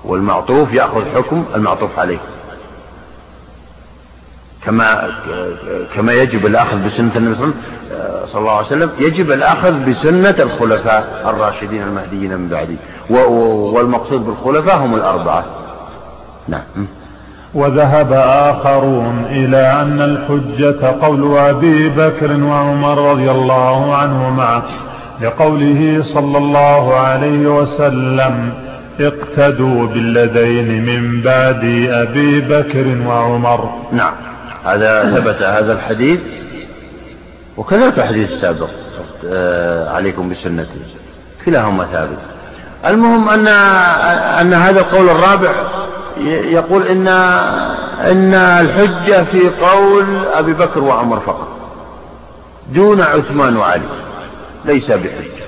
والمعطوف 0.04 0.72
يأخذ 0.72 1.04
حكم 1.14 1.44
المعطوف 1.54 1.98
عليه. 1.98 2.18
كما 4.64 5.10
كما 5.94 6.12
يجب 6.12 6.46
الأخذ 6.46 6.84
بسنة 6.84 7.10
النبي 7.16 7.34
صلى 8.24 8.40
الله 8.40 8.50
عليه 8.50 8.66
وسلم 8.66 8.90
يجب 8.98 9.32
الأخذ 9.32 9.84
بسنة 9.88 10.34
الخلفاء 10.38 11.22
الراشدين 11.26 11.82
المهديين 11.82 12.38
من 12.38 12.48
بعده 12.48 12.76
والمقصود 13.74 14.26
بالخلفاء 14.26 14.76
هم 14.76 14.94
الأربعة. 14.94 15.44
نعم. 16.48 16.62
وذهب 17.54 18.12
آخرون 18.12 19.24
إلى 19.30 19.72
أن 19.82 20.00
الحجة 20.00 20.86
قول 21.06 21.38
أبي 21.38 21.88
بكر 21.88 22.44
وعمر 22.44 23.10
رضي 23.10 23.30
الله 23.30 23.96
عنهما 23.96 24.62
لقوله 25.22 26.02
صلى 26.02 26.38
الله 26.38 26.94
عليه 26.94 27.46
وسلم 27.46 28.52
اقتدوا 29.00 29.86
بالذين 29.86 30.84
من 30.86 31.22
بعد 31.22 31.64
أبي 31.90 32.40
بكر 32.40 33.06
وعمر. 33.06 33.74
نعم. 33.92 34.14
هذا 34.64 35.04
ثبت 35.04 35.42
هذا 35.42 35.72
الحديث 35.72 36.20
وكذلك 37.56 37.98
الحديث 37.98 38.32
السابق. 38.32 38.68
آه، 39.26 39.94
عليكم 39.94 40.28
بسنتي. 40.28 40.80
كلاهما 41.44 41.84
ثابت. 41.84 42.18
المهم 42.86 43.28
أن 43.28 43.48
أن 44.40 44.54
هذا 44.54 44.80
القول 44.80 45.08
الرابع 45.08 45.52
يقول 46.26 46.82
إن 46.82 47.08
إن 48.00 48.34
الحجة 48.34 49.24
في 49.24 49.48
قول 49.48 50.26
أبي 50.26 50.52
بكر 50.52 50.84
وعمر 50.84 51.20
فقط 51.20 51.48
دون 52.72 53.00
عثمان 53.00 53.56
وعلي 53.56 53.82
ليس 54.64 54.92
بحجة. 54.92 55.44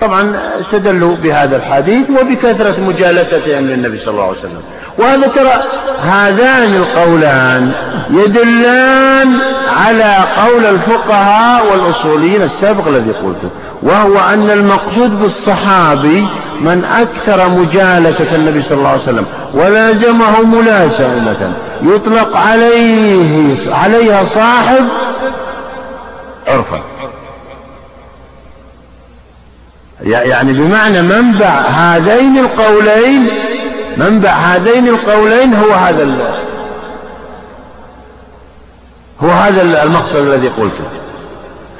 طبعا 0.00 0.40
استدلوا 0.60 1.16
بهذا 1.16 1.56
الحديث 1.56 2.10
وبكثرة 2.10 2.80
مجالستهم 2.80 3.66
للنبي 3.66 3.98
صلى 3.98 4.12
الله 4.12 4.22
عليه 4.22 4.38
وسلم. 4.38 4.62
وهذا 4.98 5.26
ترى 5.26 5.62
هذان 6.00 6.74
القولان 6.74 7.72
يدلان 8.10 9.38
على 9.86 10.16
قول 10.36 10.66
الفقهاء 10.66 11.72
والأصوليين 11.72 12.42
السابق 12.42 12.88
الذي 12.88 13.10
قلته 13.10 13.50
وهو 13.82 14.18
أن 14.18 14.50
المقصود 14.50 15.20
بالصحابي 15.22 16.28
من 16.60 16.84
أكثر 16.84 17.48
مجالسة 17.48 18.34
النبي 18.34 18.62
صلى 18.62 18.78
الله 18.78 18.88
عليه 18.88 19.02
وسلم 19.02 19.26
ولازمه 19.54 20.42
ملازمة 20.42 21.52
يطلق 21.82 22.36
عليه 22.36 23.56
عليها 23.72 24.24
صاحب 24.24 24.84
عرفا 26.48 26.82
يعني 30.02 30.52
بمعنى 30.52 31.02
منبع 31.02 31.48
هذين 31.68 32.38
القولين 32.38 33.28
منبع 33.96 34.30
هذين 34.30 34.88
القولين 34.88 35.54
هو 35.54 35.72
هذا 35.72 36.08
هو 39.20 39.28
هذا 39.30 39.82
المقصد 39.82 40.16
الذي 40.16 40.48
قلته. 40.48 40.84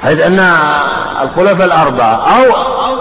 حيث 0.03 0.19
أن 0.19 0.39
الخلفاء 1.21 1.65
الأربعة 1.67 2.15
أو 2.15 2.43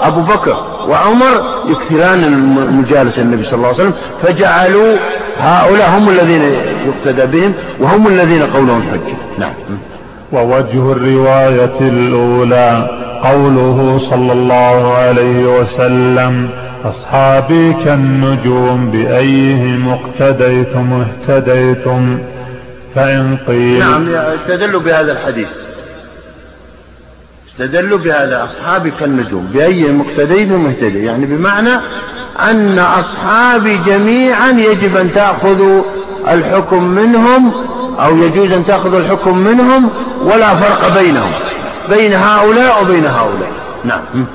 أبو 0.03 0.21
بكر 0.21 0.64
وعمر 0.89 1.62
يكثران 1.66 2.31
مجالسة 2.73 3.23
النبي 3.23 3.45
صلى 3.45 3.57
الله 3.57 3.66
عليه 3.66 3.77
وسلم 3.77 3.95
فجعلوا 4.23 4.97
هؤلاء 5.39 5.91
هم 5.91 6.09
الذين 6.09 6.43
يقتدى 6.87 7.27
بهم 7.27 7.55
وهم 7.81 8.07
الذين 8.07 8.43
قولهم 8.43 8.83
حجة. 8.83 9.16
نعم. 9.39 9.53
ووجه 10.33 10.93
الرواية 10.93 11.81
الأولى 11.81 12.89
قوله 13.22 13.99
صلى 13.99 14.33
الله 14.33 14.95
عليه 14.95 15.61
وسلم 15.61 16.49
أصحابي 16.85 17.72
كالنجوم 17.85 18.91
بأيهم 18.91 19.89
اقتديتم 19.89 21.05
اهتديتم 21.05 22.18
فإن 22.95 23.37
قيل 23.49 23.78
نعم 23.78 24.09
استدلوا 24.09 24.81
بهذا 24.81 25.12
الحديث. 25.12 25.49
استدلوا 27.61 27.99
بهذا 27.99 28.45
أصحابي 28.45 28.91
كالنجوم 28.91 29.47
بأيهم 29.55 30.01
اقتديتم 30.01 30.67
اهتديتم 30.67 31.05
يعني 31.05 31.27
بمعنى 31.27 31.81
أن 32.51 32.79
أصحابي 32.79 33.77
جميعا 33.77 34.51
يجب 34.51 34.97
أن 34.97 35.13
تأخذوا 35.13 35.83
الحكم 36.31 36.85
منهم 36.85 37.53
أو 38.01 38.17
يجوز 38.17 38.53
أن 38.53 38.65
تأخذوا 38.65 38.99
الحكم 38.99 39.39
منهم 39.39 39.91
ولا 40.23 40.55
فرق 40.55 40.95
بينهم 41.01 41.31
بين 41.89 42.15
هؤلاء 42.15 42.83
وبين 42.83 43.07
هؤلاء. 43.07 43.51
نعم. 43.85 44.27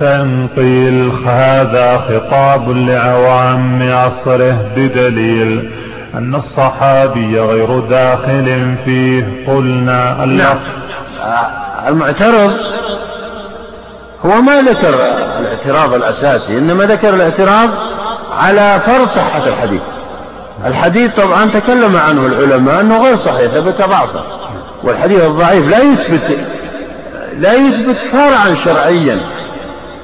فإن 0.00 0.48
قيل 0.56 1.12
هذا 1.26 1.96
خطاب 1.98 2.70
لعوام 2.70 3.92
عصره 3.92 4.70
بدليل 4.76 5.70
أن 6.14 6.34
الصحابي 6.34 7.40
غير 7.40 7.80
داخل 7.80 8.74
فيه 8.84 9.26
قلنا 9.46 10.24
نعم. 10.24 10.56
المعترض 11.88 12.56
هو 14.26 14.40
ما 14.40 14.62
ذكر 14.62 14.94
الاعتراض 15.38 15.94
الأساسي 15.94 16.58
إنما 16.58 16.84
ذكر 16.84 17.14
الاعتراض 17.14 17.70
على 18.32 18.80
فرض 18.86 19.08
صحة 19.08 19.46
الحديث. 19.46 19.80
الحديث 20.66 21.10
طبعا 21.14 21.50
تكلم 21.54 21.96
عنه 21.96 22.26
العلماء 22.26 22.80
أنه 22.80 23.04
غير 23.04 23.16
صحيح 23.16 23.50
ثبت 23.52 23.78
ضعفا. 23.78 24.24
والحديث 24.84 25.24
الضعيف 25.24 25.68
لا 25.68 25.78
يثبت 25.78 26.38
لا 27.38 27.54
يثبت 27.54 27.96
فرعا 27.96 28.54
شرعيا. 28.54 29.20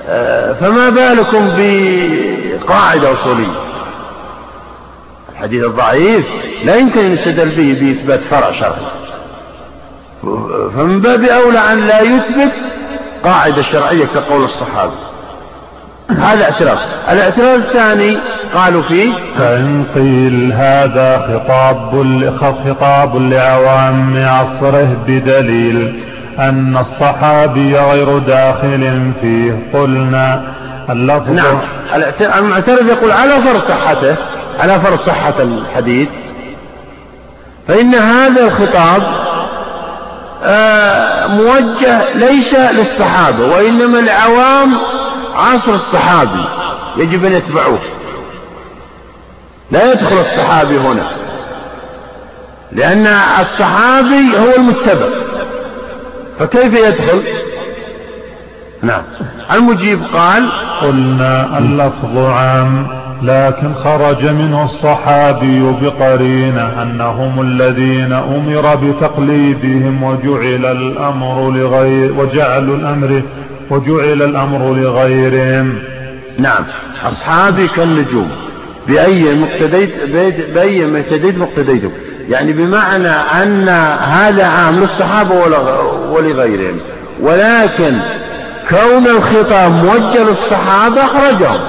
آه، 0.08 0.52
فما 0.52 0.88
بالكم 0.88 1.50
بقاعدة 1.56 3.12
أصولية؟ 3.12 3.66
الحديث 5.32 5.64
الضعيف 5.64 6.26
لا 6.64 6.76
يمكن 6.76 7.00
أن 7.00 7.12
يستدل 7.12 7.48
به 7.48 7.76
بإثبات 7.80 8.20
فرع 8.20 8.50
شرعي. 8.50 9.05
فمن 10.76 11.00
باب 11.00 11.24
أولى 11.24 11.58
أن 11.58 11.86
لا 11.86 12.00
يثبت 12.00 12.52
قاعدة 13.24 13.62
شرعية 13.62 14.04
كقول 14.06 14.44
الصحابة. 14.44 14.92
هذا 16.10 16.44
اعتراف 16.44 16.78
الاعتراف 17.10 17.58
الثاني 17.58 18.18
قالوا 18.54 18.82
فيه 18.82 19.12
فإن 19.38 19.84
قيل 19.94 20.52
هذا 20.52 21.18
خطاب 21.18 22.30
خطاب 22.40 23.16
لعوام 23.16 24.24
عصره 24.26 24.96
بدليل 25.06 26.00
أن 26.38 26.76
الصحابي 26.76 27.78
غير 27.78 28.18
داخل 28.18 29.12
فيه. 29.20 29.58
قلنا 29.74 30.42
اللفظ 30.90 31.30
نعم. 31.30 31.58
المعترض 32.38 32.86
يقول 32.86 33.12
على 33.12 33.40
فرض 33.40 33.60
صحته 33.60 34.16
على 34.60 34.80
فرض 34.80 34.98
صحة 34.98 35.34
الحديث 35.40 36.08
فإن 37.68 37.94
هذا 37.94 38.44
الخطاب 38.44 39.02
موجه 41.28 42.14
ليس 42.14 42.54
للصحابة 42.54 43.46
وإنما 43.46 43.98
لعوام 43.98 44.74
عصر 45.34 45.74
الصحابي 45.74 46.44
يجب 46.96 47.24
أن 47.24 47.32
يتبعوه. 47.32 47.78
لا 49.70 49.92
يدخل 49.92 50.18
الصحابي 50.18 50.78
هنا 50.78 51.06
لأن 52.72 53.06
الصحابي 53.40 54.38
هو 54.38 54.56
المتبع. 54.56 55.06
فكيف 56.38 56.74
يدخل؟ 56.74 57.22
نعم. 58.82 59.02
المجيب 59.52 60.02
قال 60.14 60.50
قلنا 60.80 61.58
اللفظ 61.58 62.18
عام. 62.18 63.05
لكن 63.22 63.74
خرج 63.74 64.26
منه 64.26 64.64
الصحابي 64.64 65.72
بقرينة 65.82 66.82
أنهم 66.82 67.40
الذين 67.40 68.12
أمر 68.12 68.74
بتقليدهم 68.74 70.02
وجعل 70.02 70.66
الأمر 70.66 71.50
لغير 71.50 72.12
وجعلوا 72.12 72.76
الأمر 72.76 73.22
وجعل 73.70 74.22
الأمر 74.22 74.74
لغيرهم. 74.74 75.78
نعم. 76.38 76.64
أصحابي 77.04 77.68
كالنجوم. 77.68 78.30
بأي 78.88 79.34
مقتديت 79.34 79.90
بأي 80.54 80.86
مقتديت 80.86 81.38
مقتديتم. 81.38 81.90
يعني 82.28 82.52
بمعنى 82.52 83.08
أن 83.42 83.68
هذا 83.98 84.46
عام 84.46 84.80
للصحابة 84.80 85.34
ولغيرهم. 86.10 86.76
ولكن 87.20 87.98
كون 88.68 89.06
الخطاب 89.06 89.72
موجه 89.72 90.24
للصحابة 90.24 91.04
أخرجهم. 91.04 91.60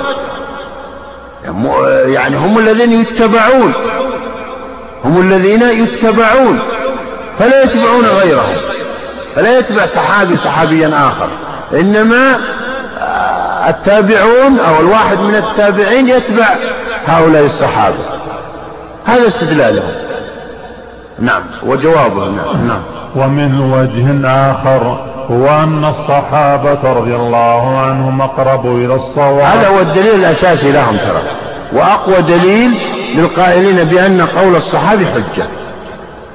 يعني 2.05 2.35
هم 2.35 2.59
الذين 2.59 3.01
يتبعون. 3.01 3.73
هم 5.05 5.21
الذين 5.21 5.61
يتبعون. 5.61 6.59
فلا 7.39 7.63
يتبعون 7.63 8.05
غيرهم. 8.05 8.55
فلا 9.35 9.59
يتبع 9.59 9.85
صحابي 9.85 10.35
صحابيا 10.35 10.87
آخر. 10.87 11.29
إنما 11.73 12.39
التابعون 13.69 14.59
أو 14.59 14.79
الواحد 14.79 15.19
من 15.19 15.35
التابعين 15.35 16.09
يتبع 16.09 16.55
هؤلاء 17.05 17.45
الصحابة. 17.45 17.95
هذا 19.05 19.27
استدلالهم. 19.27 20.06
نعم. 21.19 21.41
وجوابه 21.63 22.29
نعم, 22.29 22.67
نعم. 22.67 22.81
ومن 23.15 23.61
وجه 23.61 24.27
آخر 24.51 24.99
هو 25.31 25.63
أن 25.63 25.85
الصحابة 25.85 26.93
رضي 26.93 27.15
الله 27.15 27.77
عنهم 27.77 28.21
أقرب 28.21 28.65
إلى 28.65 28.95
الصواب. 28.95 29.45
هذا 29.45 29.67
هو 29.67 29.79
الدليل 29.79 30.15
الأساسي 30.15 30.71
لهم 30.71 30.97
ترى. 30.97 31.21
وأقوى 31.73 32.21
دليل 32.21 32.71
للقائلين 33.15 33.83
بأن 33.83 34.21
قول 34.21 34.55
الصحابي 34.55 35.05
حجة. 35.05 35.45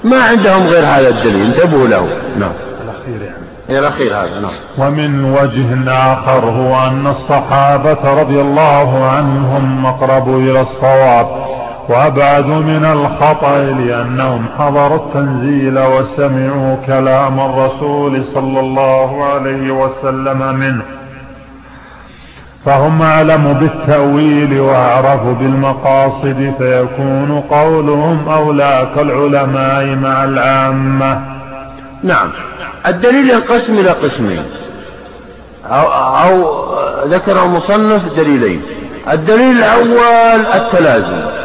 ما 0.04 0.22
عندهم 0.22 0.66
غير 0.66 0.84
هذا 0.84 1.08
الدليل. 1.08 1.44
انتبهوا 1.44 1.88
له. 1.88 2.08
نعم. 2.38 2.52
الأخير 2.84 3.22
يعني 3.68 3.78
الأخير 3.78 4.16
هذا 4.16 4.40
نعم. 4.40 4.50
ومن 4.78 5.24
وجه 5.24 5.92
آخر 6.12 6.44
هو 6.44 6.86
أن 6.86 7.06
الصحابة 7.06 8.20
رضي 8.20 8.40
الله 8.40 9.06
عنهم 9.06 9.86
أقرب 9.86 10.38
إلى 10.38 10.60
الصواب. 10.60 11.26
وأبعد 11.92 12.46
من 12.46 12.84
الخطأ 12.84 13.58
لأنهم 13.58 14.46
حضروا 14.58 14.96
التنزيل 14.96 15.78
وسمعوا 15.78 16.76
كلام 16.86 17.40
الرسول 17.40 18.24
صلى 18.24 18.60
الله 18.60 19.24
عليه 19.24 19.70
وسلم 19.70 20.54
منه. 20.54 20.82
فهم 22.64 23.02
أعلم 23.02 23.52
بالتأويل 23.52 24.60
وأعرف 24.60 25.22
بالمقاصد 25.22 26.54
فيكون 26.58 27.42
قولهم 27.50 28.28
أولى 28.28 28.88
كالعلماء 28.94 29.84
مع 29.84 30.24
العامة. 30.24 31.20
نعم. 32.02 32.28
الدليل 32.86 33.30
ينقسم 33.30 33.78
إلى 33.78 33.90
قسمين. 33.90 34.42
أو, 35.66 35.86
أو 36.22 36.62
ذكر 37.06 37.44
المصنف 37.44 38.16
دليلين. 38.16 38.62
الدليل 39.12 39.58
الأول 39.58 40.46
التلازم. 40.54 41.41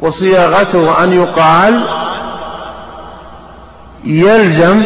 وصياغته 0.00 1.04
أن 1.04 1.12
يقال 1.12 1.86
يلزم 4.04 4.82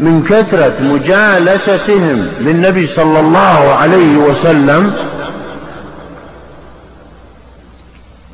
من 0.00 0.22
كثرة 0.24 0.74
مجالستهم 0.80 2.30
للنبي 2.40 2.86
صلى 2.86 3.20
الله 3.20 3.74
عليه 3.74 4.16
وسلم 4.16 4.92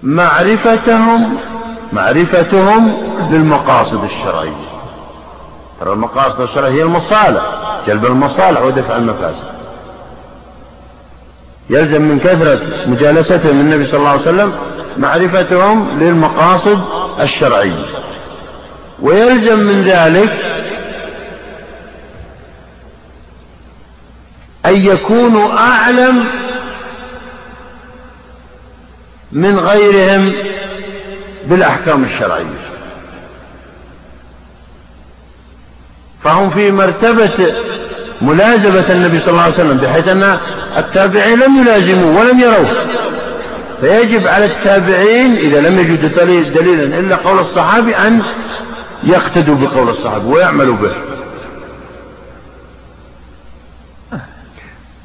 معرفتهم 0.02 1.36
معرفتهم 1.92 2.96
للمقاصد 3.30 4.02
الشرعية. 4.04 4.70
ترى 5.80 5.92
المقاصد 5.92 6.40
الشرعية 6.40 6.72
هي 6.72 6.82
المصالح 6.82 7.42
جلب 7.86 8.06
المصالح 8.06 8.62
ودفع 8.62 8.96
المفاسد. 8.96 9.46
يلزم 11.70 12.02
من 12.02 12.18
كثرة 12.18 12.60
مجالستهم 12.86 13.56
للنبي 13.56 13.86
صلى 13.86 13.98
الله 13.98 14.10
عليه 14.10 14.20
وسلم 14.20 14.52
معرفتهم 15.00 15.98
للمقاصد 16.00 16.80
الشرعية. 17.20 17.84
ويلزم 19.02 19.58
من 19.58 19.82
ذلك 19.82 20.36
أن 24.66 24.74
يكونوا 24.74 25.58
أعلم 25.58 26.24
من 29.32 29.58
غيرهم 29.58 30.32
بالأحكام 31.46 32.04
الشرعية. 32.04 32.60
فهم 36.22 36.50
في 36.50 36.70
مرتبة 36.70 37.54
ملازمة 38.22 38.84
النبي 38.90 39.20
صلى 39.20 39.30
الله 39.30 39.42
عليه 39.42 39.54
وسلم 39.54 39.76
بحيث 39.76 40.08
أن 40.08 40.38
التابعين 40.76 41.38
لم 41.38 41.60
يلازموه 41.60 42.20
ولم 42.20 42.40
يروه. 42.40 42.86
فيجب 43.80 44.26
على 44.26 44.44
التابعين 44.44 45.36
إذا 45.36 45.60
لم 45.60 45.78
يجدوا 45.78 46.40
دليلا 46.40 46.98
إلا 46.98 47.16
قول 47.16 47.38
الصحابي 47.38 47.96
أن 47.96 48.22
يقتدوا 49.02 49.54
بقول 49.54 49.88
الصحابي 49.88 50.26
ويعملوا 50.26 50.76
به. 50.76 50.92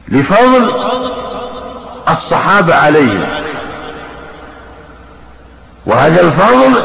لفضل 0.08 0.72
الصحابة 2.10 2.76
عليهم. 2.76 3.24
وهذا 5.86 6.22
الفضل 6.22 6.82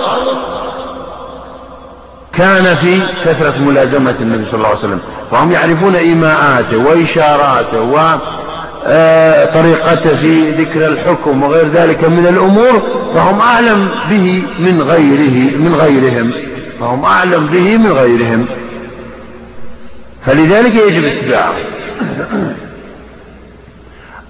كان 2.32 2.74
في 2.74 3.01
كثرة 3.24 3.59
ملازمة 3.59 4.14
النبي 4.20 4.45
صلى 4.45 4.55
الله 4.55 4.68
عليه 4.68 4.78
وسلم. 4.78 5.01
فهم 5.30 5.53
يعرفون 5.53 5.95
إيماءاته 5.95 6.76
وإشاراته 6.76 7.80
وطريقته 8.86 10.16
في 10.16 10.50
ذكر 10.50 10.86
الحكم 10.86 11.42
وغير 11.42 11.68
ذلك 11.68 12.04
من 12.04 12.26
الأمور 12.26 12.82
فهم 13.14 13.40
أعلم 13.40 13.88
به 14.10 14.42
من 14.58 14.82
غيره 14.82 15.56
من 15.56 15.74
غيرهم. 15.74 16.32
فهم 16.80 17.04
أعلم 17.04 17.46
به 17.46 17.76
من 17.76 17.92
غيرهم. 17.92 18.46
فلذلك 20.26 20.74
يجب 20.74 21.04
اتباعه 21.04 21.54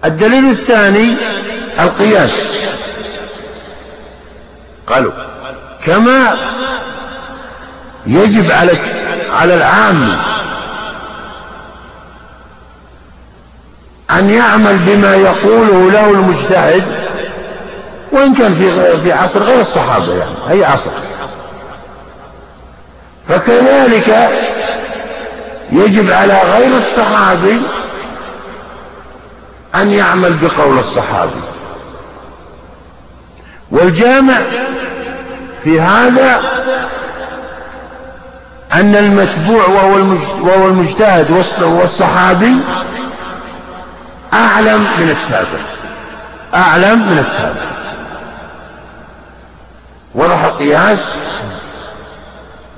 الدليل 0.05 0.51
الثاني 0.51 1.15
القياس. 1.81 2.43
قالوا 4.87 5.13
كما 5.87 6.37
يجب 8.07 8.51
على 8.51 8.73
على 9.33 9.55
العام 9.55 10.17
أن 14.19 14.31
يعمل 14.31 14.79
بما 14.79 15.15
يقوله 15.15 15.91
له 15.91 16.11
المجتهد 16.11 16.85
وإن 18.13 18.35
كان 18.35 18.55
في 18.55 18.99
في 19.01 19.13
عصر 19.13 19.43
غير 19.43 19.61
الصحابة 19.61 20.15
يعني 20.15 20.35
أي 20.51 20.65
عصر. 20.65 20.91
فكذلك 23.29 24.31
يجب 25.73 26.11
على 26.11 26.41
غير 26.43 26.77
الصحابي 26.77 27.63
أن 29.75 29.91
يعمل 29.91 30.35
بقول 30.35 30.79
الصحابي. 30.79 31.41
والجامع 33.71 34.39
في 35.63 35.81
هذا 35.81 36.41
أن 38.73 38.97
المتبوع 38.97 39.67
وهو 39.67 40.67
المجتهد 40.67 41.45
والصحابي 41.63 42.57
أعلم 44.35 44.81
من 44.81 45.11
التابع. 45.11 45.61
أعلم 46.55 46.99
من 46.99 47.19
التابع. 47.19 47.71
وضح 50.15 50.45
القياس؟ 50.45 51.15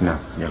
نعم 0.01 0.19
يلا. 0.39 0.51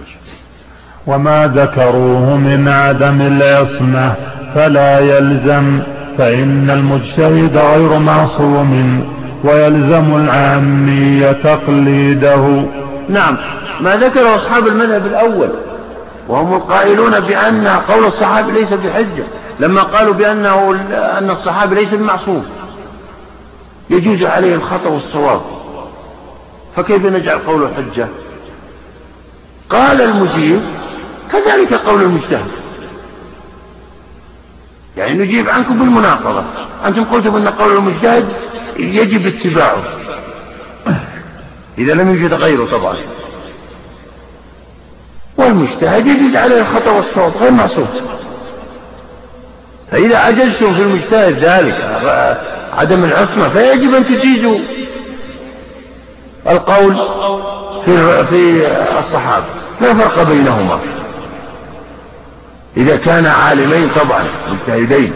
وما 1.07 1.47
ذكروه 1.55 2.37
من 2.37 2.67
عدم 2.67 3.21
العصمة 3.21 4.13
فلا 4.55 4.99
يلزم 4.99 5.81
فإن 6.17 6.69
المجتهد 6.69 7.57
غير 7.57 7.99
معصوم 7.99 9.03
ويلزم 9.43 10.15
العامي 10.15 11.33
تقليده. 11.33 12.65
نعم 13.09 13.37
ما 13.81 13.95
ذكره 13.95 14.35
أصحاب 14.35 14.67
المذهب 14.67 15.05
الأول 15.05 15.49
وهم 16.27 16.53
القائلون 16.53 17.19
بأن 17.19 17.67
قول 17.67 18.05
الصحابي 18.05 18.51
ليس 18.51 18.73
بحجة. 18.73 19.23
لما 19.61 19.81
قالوا 19.81 20.13
بأنه 20.13 20.71
أن 21.17 21.29
الصحابي 21.29 21.75
ليس 21.75 21.93
بمعصوم. 21.93 22.45
يجوز 23.89 24.23
عليه 24.23 24.55
الخطأ 24.55 24.89
والصواب. 24.89 25.41
فكيف 26.75 27.05
نجعل 27.05 27.37
قوله 27.37 27.73
حجة؟ 27.73 28.07
قال 29.69 30.01
المجيب 30.01 30.61
كذلك 31.31 31.73
قول 31.73 32.01
المجتهد. 32.01 32.51
يعني 34.97 35.13
نجيب 35.13 35.49
عنكم 35.49 35.79
بالمناقضة. 35.79 36.43
أنتم 36.85 37.03
قلتم 37.03 37.35
أن 37.35 37.47
قول 37.47 37.77
المجتهد 37.77 38.25
يجب 38.79 39.27
اتباعه. 39.27 39.83
إذا 41.77 41.93
لم 41.93 42.09
يوجد 42.09 42.33
غيره 42.33 42.65
طبعا. 42.65 42.95
والمجتهد 45.37 46.07
يجوز 46.07 46.35
عليه 46.35 46.61
الخطأ 46.61 46.91
والصواب 46.91 47.37
غير 47.37 47.51
معصوم. 47.51 47.87
فإذا 49.91 50.17
عجزتم 50.17 50.73
في 50.73 50.81
المجتهد 50.81 51.39
ذلك 51.39 51.99
عدم 52.77 53.03
العصمة 53.03 53.49
فيجب 53.49 53.95
أن 53.95 54.05
تجيزوا 54.05 54.57
القول 56.49 56.95
في 57.85 58.25
في 58.25 58.67
الصحابة 58.99 59.45
لا 59.81 59.93
فرق 59.93 60.23
بينهما. 60.23 60.79
إذا 62.77 62.95
كان 62.95 63.25
عالمين 63.25 63.89
طبعا 63.89 64.23
مجتهدين. 64.51 65.13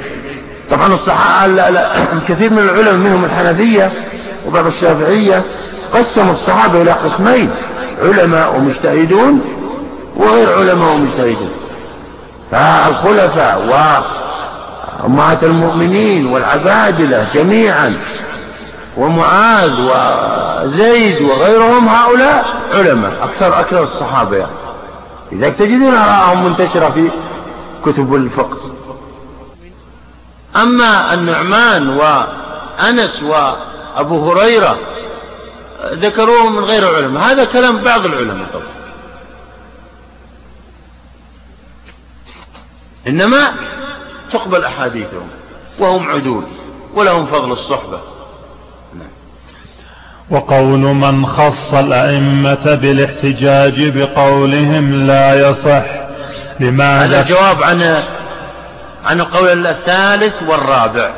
طبعا 0.72 0.94
الصحابة 0.94 1.54
لا 1.54 1.72
لا 1.72 1.90
كثير 2.28 2.54
من 2.54 2.60
العلماء 2.60 2.94
منهم 2.94 3.26
الحنفية 3.26 3.92
وبعض 4.48 4.66
الشافعية 4.66 5.44
قسموا 5.94 6.32
الصحابة 6.32 6.82
إلى 6.82 6.92
قسمين 6.92 7.52
علماء 8.04 8.56
ومجتهدون 8.56 9.42
وغير 10.16 10.60
علماء 10.60 10.94
ومجتهدون. 10.94 11.50
فالخلفاء 12.52 13.66
وأمهات 15.06 15.44
المؤمنين 15.44 16.26
والعبادلة 16.26 17.28
جميعا 17.34 18.02
ومعاذ 18.98 19.72
وزيد 19.72 21.22
وغيرهم 21.22 21.88
هؤلاء 21.88 22.46
علماء 22.74 23.24
أكثر 23.24 23.60
أكثر 23.60 23.84
الصحابة. 23.84 24.38
يعني. 24.38 24.52
لذلك 25.32 25.56
تجدون 25.56 25.94
آراءهم 25.94 26.46
منتشرة 26.46 26.90
في 26.90 27.12
كتب 27.86 28.16
الفقه. 28.16 28.58
أما 30.56 31.14
النعمان 31.14 31.90
وأنس 31.90 33.24
وأبو 33.24 34.32
هريرة 34.32 34.78
ذكروه 35.84 36.50
من 36.50 36.64
غير 36.64 36.90
العلماء 36.90 37.24
هذا 37.24 37.46
كلام 37.46 37.78
بعض 37.78 38.06
العلماء 38.06 38.48
طبعا. 38.54 38.76
إنما 43.08 43.54
تقبل 44.32 44.66
أحاديثهم 44.66 45.28
وهم 45.80 46.10
عدول 46.10 46.44
ولهم 46.94 47.26
فضل 47.26 47.52
الصحبة. 47.52 48.00
نعم. 48.94 49.08
وقول 50.30 50.80
من 50.80 51.26
خص 51.26 51.74
الأئمة 51.74 52.76
بالاحتجاج 52.76 53.90
بقولهم 53.98 55.08
لا 55.08 55.50
يصح 55.50 55.86
لماذا؟ 56.60 57.06
هذا 57.06 57.22
جواب 57.22 57.64
عن 57.64 58.04
عن 59.06 59.20
القول 59.20 59.68
الثالث 59.68 60.44
والرابع 60.48 61.14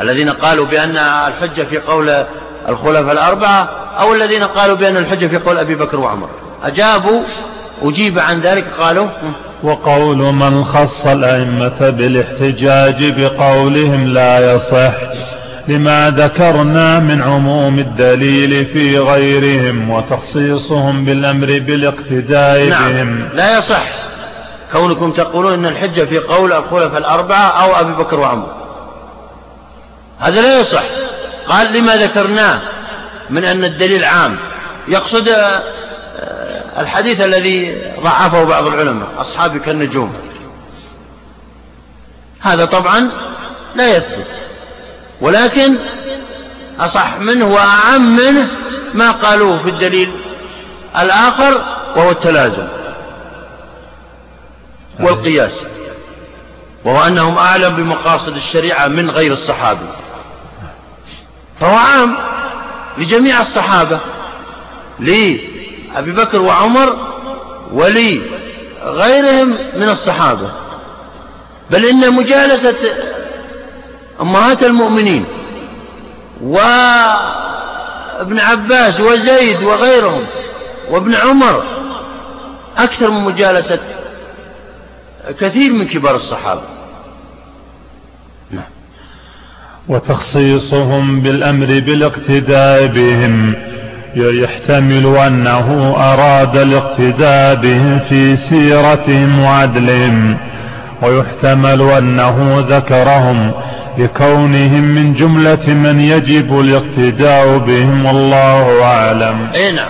الذين 0.00 0.30
قالوا 0.30 0.66
بأن 0.66 0.96
الحجة 0.96 1.62
في 1.62 1.78
قول 1.78 2.24
الخلفاء 2.68 3.12
الأربعة 3.12 3.68
أو 4.00 4.14
الذين 4.14 4.44
قالوا 4.44 4.76
بأن 4.76 4.96
الحجة 4.96 5.26
في 5.26 5.38
قول 5.38 5.58
أبي 5.58 5.74
بكر 5.74 6.00
وعمر. 6.00 6.28
أجابوا 6.64 7.22
أجيب 7.82 8.18
عن 8.18 8.40
ذلك 8.40 8.66
قالوا 8.78 9.08
وقول 9.62 10.16
من 10.16 10.64
خص 10.64 11.06
الأئمة 11.06 11.90
بالاحتجاج 11.90 13.20
بقولهم 13.20 14.06
لا 14.06 14.54
يصح 14.54 14.92
لما 15.68 16.10
ذكرنا 16.10 16.98
من 16.98 17.22
عموم 17.22 17.78
الدليل 17.78 18.66
في 18.66 18.98
غيرهم 18.98 19.90
وتخصيصهم 19.90 21.04
بالأمر 21.04 21.46
بالاقتداء 21.46 22.64
نعم 22.64 22.92
بهم. 22.92 23.28
لا 23.34 23.58
يصح 23.58 23.82
كونكم 24.72 25.12
تقولون 25.12 25.52
إن 25.52 25.66
الحجة 25.66 26.04
في 26.04 26.18
قول 26.18 26.52
الخلفاء 26.52 26.98
الأربعة 26.98 27.62
أو 27.62 27.80
أبي 27.80 27.92
بكر 27.92 28.20
وعمر. 28.20 28.54
هذا 30.18 30.40
لا 30.40 30.60
يصح. 30.60 30.82
قال 31.48 31.72
لما 31.72 31.96
ذكرناه 31.96 32.58
من 33.30 33.44
أن 33.44 33.64
الدليل 33.64 34.04
عام 34.04 34.36
يقصد 34.88 35.28
الحديث 36.78 37.20
الذي 37.20 37.82
ضعفه 38.00 38.44
بعض 38.44 38.66
العلماء 38.66 39.08
أصحابي 39.18 39.58
كالنجوم. 39.58 40.14
هذا 42.40 42.64
طبعا 42.64 43.10
لا 43.74 43.96
يثبت 43.96 44.26
ولكن 45.20 45.76
أصح 46.80 47.18
منه 47.18 47.44
وأعم 47.44 48.16
منه 48.16 48.50
ما 48.94 49.10
قالوه 49.10 49.62
في 49.62 49.70
الدليل 49.70 50.12
الآخر 50.98 51.62
وهو 51.96 52.10
التلازم 52.10 52.68
والقياس 55.00 55.52
وهو 56.84 57.06
أنهم 57.06 57.38
أعلم 57.38 57.76
بمقاصد 57.76 58.36
الشريعة 58.36 58.86
من 58.86 59.10
غير 59.10 59.32
الصحابي 59.32 59.86
فهو 61.60 61.76
عام 61.76 62.16
لجميع 62.98 63.40
الصحابة 63.40 64.00
لأبي 65.98 66.12
بكر 66.12 66.40
وعمر 66.42 66.96
ولي 67.72 68.20
غيرهم 68.82 69.48
من 69.76 69.88
الصحابة. 69.88 70.50
بل 71.70 71.86
إن 71.86 72.14
مجالسة 72.14 72.74
أمهات 74.20 74.62
المؤمنين 74.62 75.24
وابن 76.42 78.38
عباس 78.38 79.00
وزيد 79.00 79.62
وغيرهم 79.62 80.24
وابن 80.90 81.14
عمر 81.14 81.64
أكثر 82.76 83.10
من 83.10 83.20
مجالسة 83.24 83.78
كثير 85.40 85.72
من 85.72 85.86
كبار 85.86 86.16
الصحابة. 86.16 86.62
نعم. 88.50 88.70
وتخصيصهم 89.88 91.20
بالأمر 91.20 91.66
بالاقتداء 91.66 92.86
بهم. 92.86 93.54
يحتمل 94.16 95.16
أنه 95.26 95.96
أراد 95.96 96.56
الاقتداء 96.56 97.54
بهم 97.54 97.98
في 97.98 98.36
سيرتهم 98.36 99.40
وعدلهم 99.40 100.36
ويحتمل 101.02 101.90
أنه 101.90 102.64
ذكرهم 102.68 103.52
لكونهم 103.98 104.80
من 104.80 105.14
جملة 105.14 105.66
من 105.66 106.00
يجب 106.00 106.60
الاقتداء 106.60 107.58
بهم 107.58 108.06
والله 108.06 108.84
أعلم. 108.84 109.50
أي 109.54 109.72
نعم. 109.72 109.88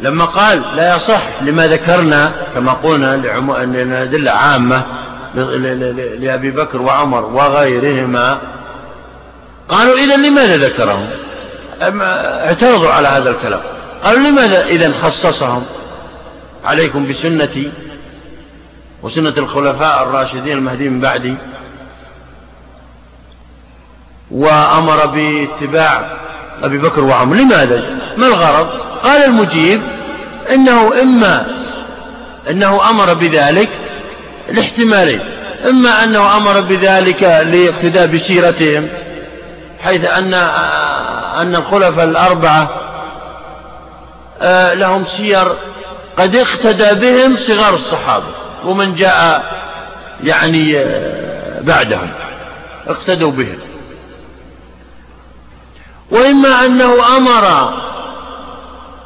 لما 0.00 0.24
قال 0.24 0.62
لا 0.76 0.96
يصح 0.96 1.22
لما 1.42 1.66
ذكرنا 1.66 2.32
كما 2.54 2.72
قلنا 2.72 3.16
لأدلة 3.16 4.30
عامة 4.30 4.82
لأبي 6.18 6.50
بكر 6.50 6.82
وعمر 6.82 7.24
وغيرهما 7.24 8.38
قالوا 9.68 9.94
إذا 9.94 10.16
لماذا 10.16 10.56
ذكرهم؟ 10.56 11.06
اعترضوا 11.82 12.90
على 12.90 13.08
هذا 13.08 13.30
الكلام. 13.30 13.60
قالوا 14.02 14.28
لماذا 14.28 14.66
إذا 14.66 14.92
خصصهم 14.92 15.64
عليكم 16.64 17.08
بسنتي 17.08 17.72
وسنة 19.02 19.34
الخلفاء 19.38 20.02
الراشدين 20.02 20.58
المهديين 20.58 20.92
من 20.92 21.00
بعدي 21.00 21.36
وأمر 24.30 25.06
باتباع 25.06 26.16
أبي 26.62 26.78
بكر 26.78 27.04
وعمر؟ 27.04 27.36
لماذا؟ 27.36 27.82
ما 28.16 28.26
الغرض؟ 28.26 28.68
قال 29.02 29.24
المجيب 29.24 29.82
إنه 30.50 31.02
إما 31.02 31.46
أنه 32.50 32.90
أمر 32.90 33.14
بذلك 33.14 33.68
لاحتمالين. 34.50 35.20
إما 35.68 36.04
أنه 36.04 36.36
أمر 36.36 36.60
بذلك 36.60 37.22
لاقتداء 37.22 38.06
بسيرتهم 38.06 38.88
حيث 39.84 40.04
أن 40.04 40.34
أن 41.40 41.54
الخلفاء 41.54 42.04
الأربعة 42.04 42.68
آه، 44.40 44.74
لهم 44.74 45.04
سير 45.04 45.56
قد 46.16 46.36
اقتدى 46.36 46.94
بهم 46.94 47.36
صغار 47.36 47.74
الصحابة 47.74 48.26
ومن 48.64 48.94
جاء 48.94 49.44
يعني 50.24 50.78
آه، 50.78 51.60
بعدهم 51.60 52.10
اقتدوا 52.86 53.30
بهم. 53.30 53.58
وإما 56.10 56.64
أنه 56.64 57.16
أمر 57.16 57.74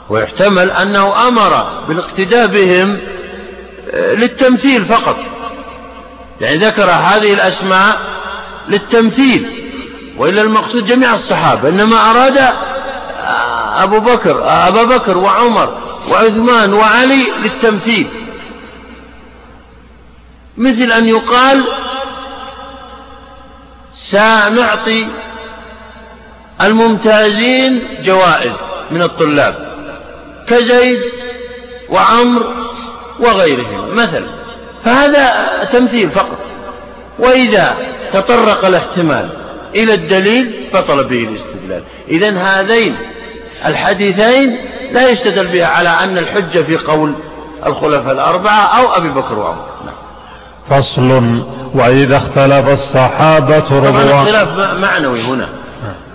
ويحتمل 0.09 0.71
أنه 0.71 1.29
أمر 1.29 1.67
بالاقتداء 1.89 2.47
بهم 2.47 2.99
آه، 3.91 4.15
للتمثيل 4.15 4.85
فقط. 4.85 5.17
يعني 6.41 6.57
ذكر 6.57 6.91
هذه 6.91 7.35
الأسماء 7.35 8.01
للتمثيل. 8.69 9.68
وإلا 10.19 10.43
المقصود 10.43 10.87
جميع 10.87 11.15
الصحابة 11.15 11.69
إنما 11.69 12.11
أراد 12.11 12.39
أبو 13.83 14.01
بكر 14.01 14.43
أبا 14.45 14.83
بكر 14.83 15.19
وعمر 15.19 15.79
وعثمان 16.09 16.75
وعلي 16.75 17.27
للتمثيل. 17.43 18.09
مثل 20.57 20.93
أن 20.93 21.09
يقال 21.09 21.65
سنعطي 23.95 25.09
الممتازين 26.61 27.83
جوائز 28.03 28.53
من 28.91 29.03
الطلاب 29.03 29.69
كزيد 30.47 31.01
وعمر 31.89 32.55
وغيرهم 33.21 33.97
مثلا 33.97 34.27
فهذا 34.85 35.49
تمثيل 35.73 36.11
فقط. 36.11 36.39
وإذا 37.19 37.77
تطرق 38.13 38.65
الاحتمال 38.65 39.38
إلى 39.75 39.95
الدليل 39.95 40.69
بطل 40.75 41.05
به 41.05 41.25
الاستدلال. 41.25 41.83
إذا 42.09 42.39
هذين 42.39 42.97
الحديثين 43.67 44.59
لا 44.93 45.09
يستدل 45.09 45.47
بها 45.47 45.67
على 45.67 45.89
أن 45.89 46.19
الحجة 46.19 46.63
في 46.63 46.77
قول 46.77 47.15
الخلفاء 47.67 48.13
الأربعة 48.13 48.79
أو 48.79 48.97
أبي 48.97 49.09
بكر 49.09 49.39
وعمر. 49.39 49.67
نعم. 49.85 49.95
فصل 50.71 51.43
وإذا 51.75 52.17
اختلف 52.17 52.69
الصحابة 52.69 53.57
رضوان. 53.59 54.27
الخلاف 54.27 54.49
معنوي 54.81 55.21
هنا. 55.21 55.49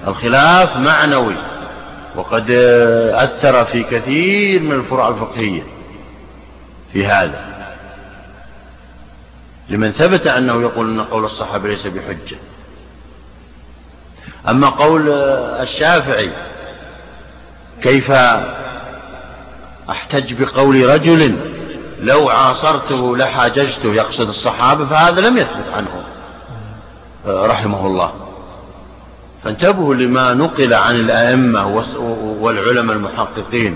الخلاف 0.08 0.78
معنوي. 0.78 1.36
وقد 2.16 2.52
أثر 3.12 3.66
في 3.66 3.84
كثير 3.84 4.62
من 4.62 4.72
الفروع 4.72 5.08
الفقهية 5.08 5.64
في 6.94 7.06
هذا. 7.06 7.46
لمن 9.70 9.92
ثبت 9.92 10.28
أنه 10.28 10.62
يقول 10.62 10.90
أن 10.90 11.02
قول 11.02 11.26
الصحابة 11.26 11.70
ليس 11.70 11.88
بحجة. 11.88 12.38
أما 14.50 14.70
قول 14.70 15.10
الشافعي 15.62 16.30
كيف 17.82 18.12
أحتج 19.90 20.34
بقول 20.34 20.90
رجل 20.90 21.40
لو 22.00 22.30
عاصرته 22.30 23.18
لحاججته 23.18 23.94
يقصد 23.94 24.28
الصحابة 24.28 24.86
فهذا 24.86 25.22
لم 25.22 25.38
يثبت 25.38 25.70
عنه 25.74 26.04
رحمه 27.28 27.88
الله. 27.88 28.14
فانتبهوا 29.44 29.96
لما 29.96 30.34
نقل 30.34 30.74
عن 30.74 30.96
الأئمة 30.96 31.84
والعلماء 32.40 32.96
المحققين. 32.96 33.76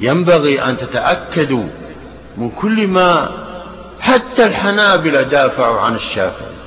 ينبغي 0.00 0.62
أن 0.62 0.76
تتأكدوا 0.76 1.64
من 2.36 2.50
كل 2.50 2.86
ما 2.86 3.30
حتى 4.00 4.46
الحنابلة 4.46 5.22
دافعوا 5.22 5.80
عن 5.80 5.94
الشافعي. 5.94 6.57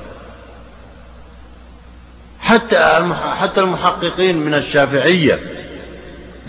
حتى 2.52 3.08
حتى 3.40 3.60
المحققين 3.60 4.44
من 4.44 4.54
الشافعية 4.54 5.40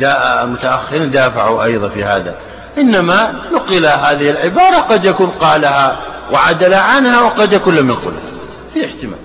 المتأخرين 0.01 1.11
دافعوا 1.11 1.63
أيضا 1.63 1.89
في 1.89 2.03
هذا. 2.03 2.35
إنما 2.77 3.31
نقل 3.51 3.85
هذه 3.85 4.29
العبارة 4.29 4.77
قد 4.77 5.05
يكون 5.05 5.29
قالها 5.29 5.99
وعدل 6.31 6.73
عنها 6.73 7.21
وقد 7.21 7.53
يكون 7.53 7.75
لم 7.75 7.89
يقلها 7.89 8.21
في 8.73 8.85
احتمال. 8.85 9.19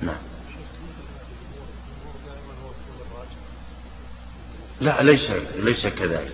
نعم. 0.00 0.14
لا 4.80 5.02
ليس 5.02 5.32
ليس 5.56 5.86
كذلك. 5.86 6.32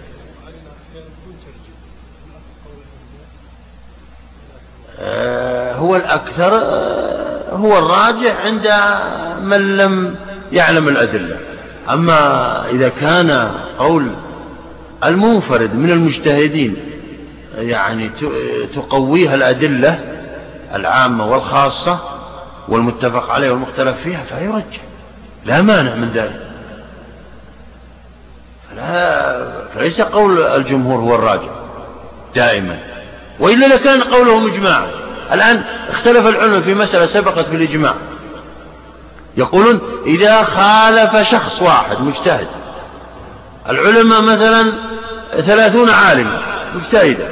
آه، 5.00 5.74
هو 5.74 5.96
الأكثر 5.96 6.60
آه، 6.62 7.27
هو 7.50 7.78
الراجح 7.78 8.44
عند 8.44 8.74
من 9.42 9.76
لم 9.76 10.14
يعلم 10.52 10.88
الأدلة. 10.88 11.36
أما 11.90 12.70
إذا 12.70 12.88
كان 12.88 13.52
قول 13.78 14.10
المنفرد 15.04 15.74
من 15.74 15.90
المجتهدين 15.90 16.76
يعني 17.58 18.10
تقويها 18.74 19.34
الأدلة 19.34 20.00
العامة 20.74 21.26
والخاصة 21.26 21.98
والمتفق 22.68 23.30
عليه 23.30 23.50
والمختلف 23.50 24.00
فيها 24.00 24.24
فيرجح 24.24 24.80
لا 25.44 25.62
مانع 25.62 25.94
من 25.94 26.10
ذلك. 26.14 26.40
فلا 28.70 29.48
فليس 29.74 30.00
قول 30.00 30.42
الجمهور 30.42 31.00
هو 31.00 31.14
الراجح 31.14 31.50
دائما. 32.34 32.78
وإلا 33.40 33.66
لكان 33.66 34.02
قولهم 34.02 34.46
إجماعا 34.46 34.90
الآن 35.32 35.64
اختلف 35.88 36.26
العلماء 36.26 36.60
في 36.60 36.74
مسألة 36.74 37.06
سبقت 37.06 37.46
في 37.46 37.56
الإجماع 37.56 37.94
يقولون 39.36 39.80
إذا 40.06 40.42
خالف 40.42 41.16
شخص 41.30 41.62
واحد 41.62 42.00
مجتهد 42.00 42.46
العلماء 43.68 44.22
مثلا 44.22 44.72
ثلاثون 45.40 45.90
عالما 45.90 46.40
مجتهدا. 46.74 47.28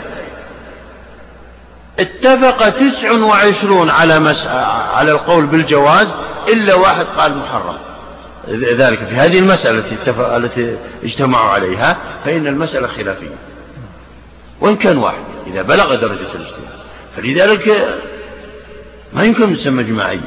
اتفق 1.98 2.68
تسع 2.68 3.12
وعشرون 3.12 3.90
على 3.90 4.34
على 4.94 5.10
القول 5.10 5.46
بالجواز 5.46 6.06
إلا 6.48 6.74
واحد 6.74 7.06
قال 7.18 7.36
محرم. 7.36 7.76
ذلك 8.48 8.98
في 8.98 9.14
هذه 9.14 9.38
المسألة 9.38 9.78
التي, 9.78 9.94
اتفق 9.94 10.34
التي 10.34 10.76
اجتمعوا 11.04 11.50
عليها 11.50 11.96
فإن 12.24 12.46
المسألة 12.46 12.86
خلافية. 12.86 13.36
وإن 14.60 14.76
كان 14.76 14.98
واحد 14.98 15.24
إذا 15.46 15.62
بلغ 15.62 15.94
درجة 15.94 16.34
الاجتماع 16.34 16.75
فلذلك 17.16 17.98
ما 19.12 19.24
يمكن 19.24 19.42
أن 19.42 19.52
يسمى 19.52 19.82
جماعيا 19.82 20.20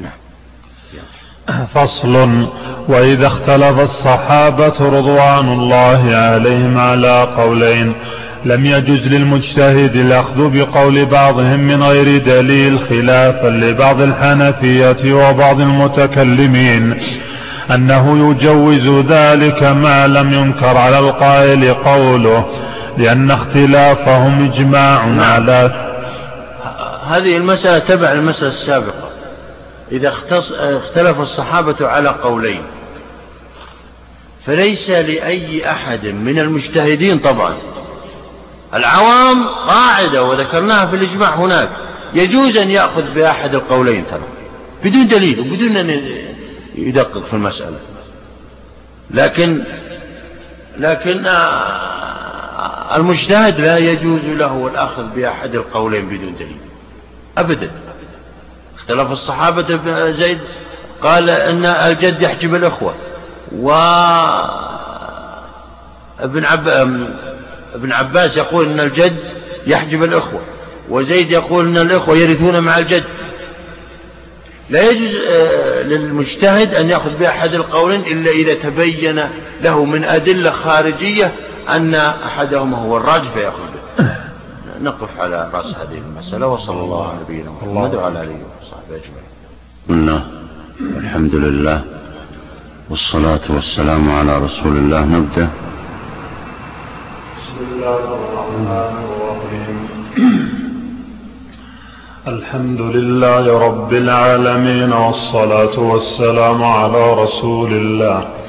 نعم. 0.00 1.66
فصل. 1.74 2.46
وإذا 2.88 3.26
اختلف 3.26 3.80
الصحابة 3.80 4.74
رضوان 4.80 5.52
الله 5.52 6.16
عليهم 6.16 6.78
على 6.78 7.28
قولين 7.36 7.94
لم 8.44 8.66
يجز 8.66 9.06
للمجتهد 9.06 9.96
الأخذ 9.96 10.58
بقول 10.58 11.06
بعضهم 11.06 11.60
من 11.60 11.82
غير 11.82 12.18
دليل 12.18 12.78
خلافا 12.78 13.46
لبعض 13.46 14.00
الحنفية 14.00 15.12
وبعض 15.12 15.60
المتكلمين 15.60 16.98
أنه 17.74 18.30
يجوز 18.30 19.04
ذلك 19.08 19.62
ما 19.62 20.06
لم 20.06 20.32
ينكر 20.32 20.76
على 20.76 20.98
القائل 20.98 21.74
قوله. 21.74 22.46
لأن 22.98 23.30
اختلافهم 23.30 24.52
إجماع 24.52 25.04
نعم. 25.04 25.20
على 25.20 25.86
هذه 27.06 27.36
المسألة 27.36 27.78
تبع 27.78 28.12
المسألة 28.12 28.48
السابقة. 28.48 29.10
إذا 29.92 30.14
اختلف 30.58 31.20
الصحابة 31.20 31.88
على 31.88 32.08
قولين. 32.08 32.62
فليس 34.46 34.90
لأي 34.90 35.70
أحد 35.70 36.06
من 36.06 36.38
المجتهدين 36.38 37.18
طبعا. 37.18 37.54
العوام 38.74 39.48
قاعدة 39.48 40.22
وذكرناها 40.22 40.86
في 40.86 40.96
الإجماع 40.96 41.34
هناك. 41.34 41.70
يجوز 42.14 42.56
أن 42.56 42.70
يأخذ 42.70 43.14
بأحد 43.14 43.54
القولين 43.54 44.04
ترى. 44.10 44.20
بدون 44.84 45.08
دليل 45.08 45.40
وبدون 45.40 45.76
أن 45.76 46.02
يدقق 46.74 47.26
في 47.26 47.34
المسألة. 47.34 47.78
لكن 49.10 49.62
لكن 50.78 51.26
آه، 51.26 52.29
المجتهد 52.96 53.60
لا 53.60 53.78
يجوز 53.78 54.24
له 54.24 54.66
الأخذ 54.66 55.06
بأحد 55.16 55.54
القولين 55.54 56.08
بدون 56.08 56.34
دليل. 56.34 56.56
أبدا. 57.38 57.70
اختلف 58.78 59.12
الصحابة 59.12 60.10
زيد 60.10 60.38
قال 61.02 61.30
أن 61.30 61.64
الجد 61.64 62.22
يحجب 62.22 62.54
الأخوة. 62.54 62.94
و 63.58 63.70
ابن 66.20 66.44
عب... 66.44 66.68
ابن 67.74 67.92
عباس 67.92 68.36
يقول 68.36 68.66
أن 68.66 68.80
الجد 68.80 69.16
يحجب 69.66 70.04
الأخوة 70.04 70.40
وزيد 70.88 71.30
يقول 71.30 71.66
أن 71.66 71.76
الأخوة 71.76 72.16
يرثون 72.16 72.60
مع 72.60 72.78
الجد. 72.78 73.04
لا 74.70 74.90
يجوز 74.90 75.16
آه، 75.16 75.82
للمجتهد 75.82 76.74
أن 76.74 76.90
يأخذ 76.90 77.16
بأحد 77.16 77.54
القولين 77.54 78.00
إلا 78.00 78.30
إذا 78.30 78.54
تبين 78.54 79.28
له 79.62 79.84
من 79.84 80.04
أدلة 80.04 80.50
خارجية 80.50 81.32
أن 81.68 81.94
أحدهما 81.94 82.78
هو 82.78 82.96
الراجح 82.96 83.30
فيأخذ 83.34 83.58
به. 83.98 84.04
نقف 84.82 85.20
على 85.20 85.50
رأس 85.54 85.76
هذه 85.76 85.98
المسألة 85.98 86.46
وصلى 86.46 86.80
الله 86.80 87.08
على 87.08 87.18
نبينا 87.24 87.50
محمد 87.50 87.94
وعلى 87.94 88.22
آله 88.22 88.36
وصحبه 88.62 89.00
أجمعين. 89.00 90.20
الحمد 90.96 91.34
لله 91.34 91.82
والصلاة 92.90 93.40
والسلام 93.48 94.10
على 94.10 94.38
رسول 94.38 94.76
الله. 94.76 95.00
نبدأ. 95.04 95.48
بسم 97.36 97.58
الله 97.72 97.98
الرحمن 97.98 98.94
الرحيم. 99.06 99.88
الحمد 102.28 102.80
لله 102.80 103.58
رب 103.58 103.92
العالمين 103.92 104.92
والصلاة 104.92 105.78
والسلام 105.78 106.64
على 106.64 107.14
رسول 107.22 107.72
الله. 107.72 108.39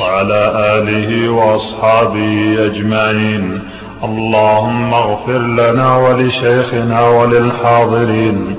وعلى 0.00 0.52
آله 0.78 1.28
وأصحابه 1.28 2.56
أجمعين. 2.58 3.62
اللهم 4.04 4.94
اغفر 4.94 5.38
لنا 5.38 5.96
ولشيخنا 5.96 7.08
وللحاضرين. 7.08 8.56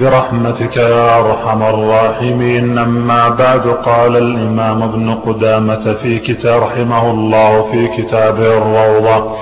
برحمتك 0.00 0.76
يا 0.76 1.18
أرحم 1.18 1.62
الراحمين. 1.62 2.78
أما 2.78 3.28
بعد 3.28 3.68
قال 3.68 4.16
الإمام 4.16 4.82
ابن 4.82 5.14
قدامة 5.14 5.96
في 6.02 6.18
كتاب 6.18 6.62
رحمه 6.62 7.10
الله 7.10 7.62
في 7.62 7.88
كتابه 7.88 8.58
الروضة. 8.58 9.36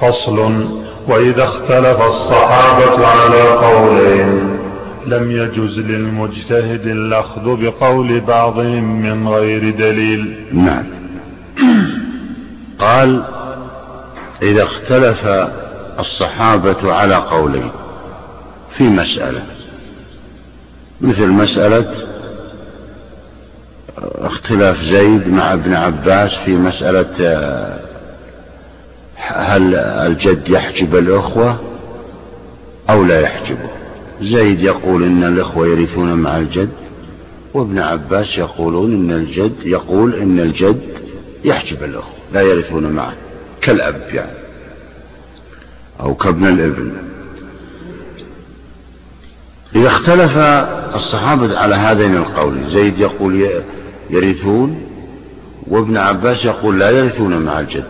فصل 0.00 0.64
وإذا 1.08 1.44
اختلف 1.44 2.06
الصحابة 2.06 3.06
على 3.06 3.42
قولين. 3.42 4.55
لم 5.06 5.30
يجز 5.30 5.80
للمجتهد 5.80 6.86
الأخذ 6.86 7.62
بقول 7.62 8.20
بعضهم 8.20 9.02
من 9.02 9.28
غير 9.28 9.70
دليل. 9.70 10.34
نعم. 10.52 10.84
قال 12.78 13.22
إذا 14.42 14.62
اختلف 14.62 15.26
الصحابة 15.98 16.92
على 16.92 17.14
قولين 17.14 17.70
في 18.76 18.84
مسألة 18.84 19.42
مثل 21.00 21.26
مسألة 21.26 21.94
اختلاف 23.98 24.82
زيد 24.82 25.28
مع 25.28 25.52
ابن 25.52 25.74
عباس 25.74 26.34
في 26.34 26.54
مسألة 26.54 27.06
هل 29.16 29.74
الجد 29.74 30.48
يحجب 30.48 30.96
الأخوة 30.96 31.60
أو 32.90 33.04
لا 33.04 33.20
يحجبه؟ 33.20 33.70
زيد 34.22 34.60
يقول 34.60 35.04
إن 35.04 35.24
الأخوة 35.24 35.66
يرثون 35.66 36.14
مع 36.14 36.38
الجد 36.38 36.70
وابن 37.54 37.78
عباس 37.78 38.38
يقولون 38.38 38.92
إن 38.92 39.10
الجد 39.10 39.54
يقول 39.64 40.14
إن 40.14 40.40
الجد 40.40 40.80
يحجب 41.44 41.84
الأخوة 41.84 42.14
لا 42.32 42.42
يرثون 42.42 42.90
معه 42.90 43.14
كالأب 43.60 44.02
يعني 44.12 44.38
أو 46.00 46.14
كابن 46.14 46.46
الإبن. 46.46 46.92
إذا 49.76 49.86
اختلف 49.86 50.38
الصحابة 50.94 51.58
على 51.58 51.74
هذين 51.74 52.16
القولين 52.16 52.70
زيد 52.70 52.98
يقول 52.98 53.62
يرثون 54.10 54.80
وابن 55.66 55.96
عباس 55.96 56.44
يقول 56.44 56.78
لا 56.78 56.90
يرثون 56.90 57.38
مع 57.38 57.60
الجد. 57.60 57.84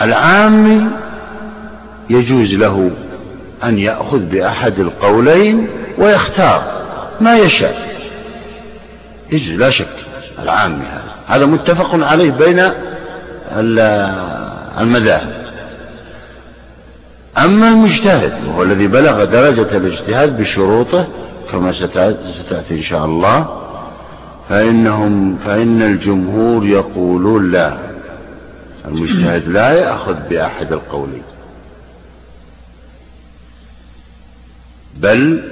العامي 0.00 0.86
يجوز 2.10 2.54
له 2.54 2.90
أن 3.64 3.78
يأخذ 3.78 4.18
بأحد 4.18 4.78
القولين 4.78 5.68
ويختار 5.98 6.62
ما 7.20 7.38
يشاء. 7.38 7.74
يجوز 9.32 9.58
لا 9.58 9.70
شك 9.70 9.88
العامي 10.38 10.84
هذا. 10.84 11.14
هذا 11.26 11.46
متفق 11.46 12.04
عليه 12.04 12.30
بين 12.30 12.70
المذاهب. 14.80 15.48
أما 17.38 17.68
المجتهد 17.68 18.32
وهو 18.46 18.62
الذي 18.62 18.86
بلغ 18.86 19.24
درجة 19.24 19.76
الاجتهاد 19.76 20.40
بشروطه 20.40 21.06
كما 21.50 21.72
ستأتي 21.72 22.74
إن 22.74 22.82
شاء 22.82 23.04
الله 23.04 23.46
فإنهم 24.48 25.38
فإن 25.46 25.82
الجمهور 25.82 26.66
يقولون 26.66 27.50
لا. 27.50 27.78
المجتهد 28.88 29.48
لا 29.48 29.72
يأخذ 29.72 30.16
بأحد 30.30 30.72
القولين. 30.72 31.22
بل 35.00 35.42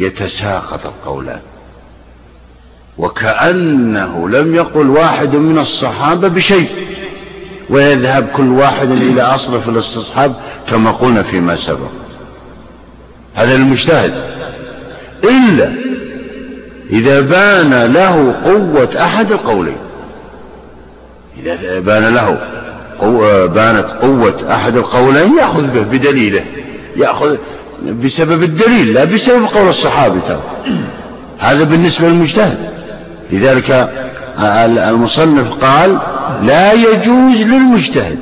يتساقط 0.00 0.86
القولان 0.86 1.40
وكأنه 2.98 4.28
لم 4.28 4.54
يقل 4.54 4.90
واحد 4.90 5.36
من 5.36 5.58
الصحابة 5.58 6.28
بشيء 6.28 6.68
ويذهب 7.70 8.28
كل 8.36 8.48
واحد 8.48 8.90
إلى 8.90 9.22
أصل 9.22 9.60
في 9.60 9.68
الاستصحاب 9.68 10.34
كما 10.68 10.90
قلنا 10.90 11.22
فيما 11.22 11.56
سبق. 11.56 11.90
هذا 13.34 13.54
المجتهد. 13.54 14.14
إلا 15.24 15.72
إذا 16.90 17.20
بان 17.20 17.92
له 17.92 18.34
قوة 18.44 19.02
أحد 19.02 19.32
القولين. 19.32 19.76
إذا 21.38 21.80
بان 21.80 22.14
له 22.14 22.38
قوة 23.00 23.46
بانت 23.46 23.86
قوة 24.02 24.54
أحد 24.54 24.76
القولين 24.76 25.38
يأخذ 25.38 25.66
به 25.66 25.82
بدليله. 25.82 26.44
يأخذ 26.96 27.36
بسبب 27.82 28.42
الدليل 28.42 28.94
لا 28.94 29.04
بسبب 29.04 29.44
قول 29.44 29.68
الصحابي 29.68 30.20
ترى. 30.28 30.42
هذا 31.38 31.64
بالنسبة 31.64 32.08
للمجتهد. 32.08 32.58
لذلك 33.30 33.90
المصنف 34.88 35.52
قال 35.52 35.98
لا 36.42 36.72
يجوز 36.72 37.42
للمجتهد. 37.42 38.18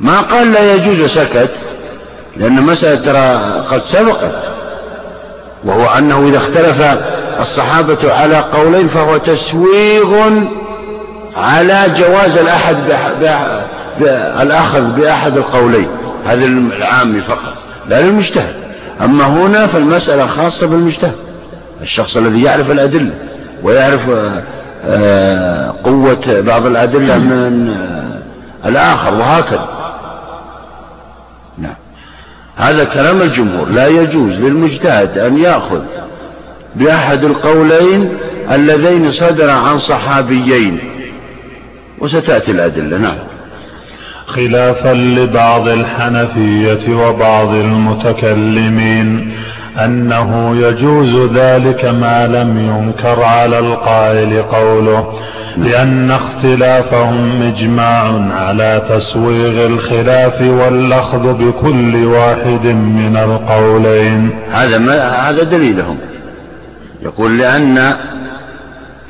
ما 0.00 0.20
قال 0.20 0.52
لا 0.52 0.74
يجوز 0.74 1.00
وسكت 1.00 1.50
لأن 2.36 2.62
مسألة 2.62 3.00
ترى 3.00 3.40
قد 3.70 3.82
سبقت. 3.82 4.34
وهو 5.64 5.98
أنه 5.98 6.28
إذا 6.28 6.36
اختلف 6.36 6.98
الصحابة 7.40 8.12
على 8.12 8.36
قولين 8.36 8.88
فهو 8.88 9.16
تسويغ 9.16 10.30
على 11.36 11.86
جواز 11.96 12.38
الأحد 12.38 12.76
الأخذ 14.40 14.80
بأحد 14.80 15.36
القولين. 15.36 15.88
هذا 16.26 16.44
العام 16.46 17.20
فقط. 17.20 17.63
لا 17.88 18.00
للمجتهد. 18.00 18.54
أما 19.00 19.24
هنا 19.26 19.66
فالمسألة 19.66 20.26
خاصة 20.26 20.66
بالمجتهد. 20.66 21.14
الشخص 21.82 22.16
الذي 22.16 22.42
يعرف 22.42 22.70
الأدلة 22.70 23.14
ويعرف 23.62 24.02
آه، 24.86 25.74
قوة 25.84 26.40
بعض 26.40 26.66
الأدلة 26.66 27.18
من 27.18 27.68
آه، 27.68 28.68
الآخر 28.68 29.14
وهكذا. 29.14 29.68
نعم. 31.58 31.74
هذا 32.56 32.84
كلام 32.84 33.22
الجمهور. 33.22 33.68
لا 33.68 33.86
يجوز 33.86 34.32
للمجتهد 34.32 35.18
أن 35.18 35.38
يأخذ 35.38 35.82
بأحد 36.76 37.24
القولين 37.24 38.16
اللذين 38.50 39.10
صدر 39.10 39.50
عن 39.50 39.78
صحابيين. 39.78 40.78
وستأتي 41.98 42.50
الأدلة. 42.52 42.98
نعم. 42.98 43.33
خلافا 44.26 44.94
لبعض 44.94 45.68
الحنفية 45.68 46.94
وبعض 46.94 47.54
المتكلمين 47.54 49.32
أنه 49.84 50.56
يجوز 50.56 51.32
ذلك 51.32 51.84
ما 51.84 52.26
لم 52.26 52.58
ينكر 52.58 53.22
على 53.22 53.58
القائل 53.58 54.42
قوله 54.42 55.12
لأن 55.56 56.10
اختلافهم 56.10 57.42
إجماع 57.42 58.30
على 58.30 58.82
تسويغ 58.88 59.66
الخلاف 59.66 60.40
والأخذ 60.40 61.32
بكل 61.32 62.06
واحد 62.06 62.66
من 62.66 63.16
القولين. 63.16 64.30
هذا 64.50 64.78
ما 64.78 65.28
هذا 65.30 65.42
دليلهم. 65.42 65.98
يقول 67.02 67.38
لأن 67.38 67.92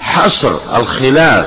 حصر 0.01 0.53
الخلاف 0.77 1.47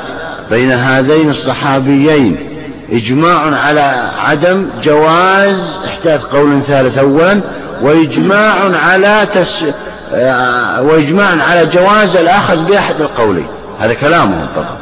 بين 0.49 0.71
هذين 0.71 1.29
الصحابيين 1.29 2.46
إجماع 2.91 3.55
على 3.55 4.11
عدم 4.19 4.69
جواز 4.83 5.77
إحداث 5.87 6.21
قول 6.21 6.61
ثالث 6.67 6.97
أولا 6.97 7.41
وإجماع 7.81 8.55
على 8.87 9.27
تس... 9.33 9.65
آه، 10.13 10.81
وإجماع 10.81 11.27
على 11.49 11.65
جواز 11.65 12.17
الأخذ 12.17 12.63
بأحد 12.63 13.01
القولين. 13.01 13.47
هذا 13.79 13.93
كلامهم 13.93 14.47
طبعا. 14.55 14.77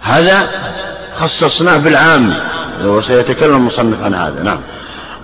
هذا 0.00 0.48
خصصناه 1.14 1.76
بالعام. 1.76 2.34
وسيتكلم 2.84 3.56
المصنف 3.56 4.04
عن 4.04 4.14
هذا. 4.14 4.42
نعم. 4.42 4.58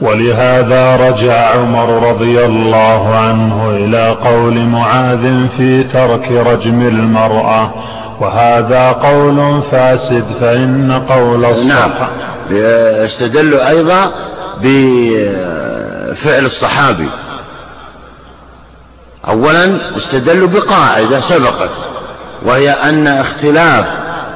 ولهذا 0.01 0.97
رجع 0.97 1.57
عمر 1.57 2.09
رضي 2.11 2.45
الله 2.45 3.17
عنه 3.17 3.71
إلى 3.71 4.11
قول 4.11 4.61
معاذ 4.61 5.49
في 5.57 5.85
ترك 5.85 6.33
رجم 6.33 6.83
المرأة. 6.83 7.75
وهذا 8.21 8.93
قول 8.93 9.63
فاسد 9.71 10.25
فإن 10.41 11.03
قول 11.09 11.45
الصحابة 11.45 11.95
نعم. 11.95 12.09
استدلوا 13.05 13.69
أيضا 13.69 14.13
بفعل 14.63 16.45
الصحابي. 16.45 17.09
أولا 19.29 19.97
استدلوا 19.97 20.49
بقاعدة 20.49 21.21
سبقت 21.21 21.71
وهي 22.43 22.71
أن 22.71 23.07
اختلاف 23.07 23.87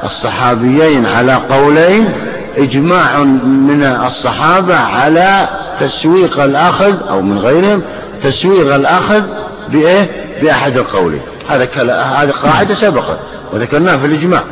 الصحابيين 0.05 1.07
على 1.07 1.35
قولين 1.35 2.09
إجماع 2.57 3.19
من 3.45 3.85
الصحابة 4.07 4.77
على 4.77 5.49
تسويق 5.81 6.41
الأخذ 6.41 6.95
أو 7.09 7.23
من 7.23 7.39
غيرهم 7.39 7.83
تسويق 8.23 8.75
الأخذ 8.75 9.23
بإيه؟ 9.69 10.11
بأحد 10.43 10.77
القولين. 10.77 11.34
هذا 11.49 11.65
هذه 12.03 12.31
قاعدة 12.31 12.75
سبقت 12.75 13.19
وذكرناها 13.53 13.97
في 13.97 14.07
الإجماع. 14.07 14.43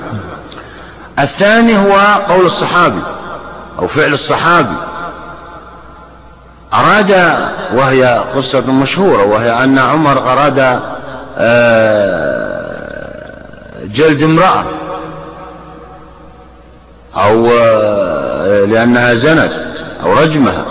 الثاني 1.18 1.78
هو 1.78 1.98
قول 2.28 2.46
الصحابي 2.46 3.02
أو 3.78 3.88
فعل 3.88 4.12
الصحابي. 4.12 4.76
أراد 6.74 7.10
وهي 7.74 8.24
قصة 8.34 8.72
مشهورة 8.72 9.24
وهي 9.24 9.64
أن 9.64 9.78
عمر 9.78 10.32
أراد 10.32 10.80
آه، 11.38 12.52
جلد 13.84 14.22
امرأة. 14.22 14.64
أو 17.16 17.46
آه، 17.46 18.64
لأنها 18.64 19.14
زنت 19.14 19.52
أو 20.02 20.12
رجمها. 20.12 20.64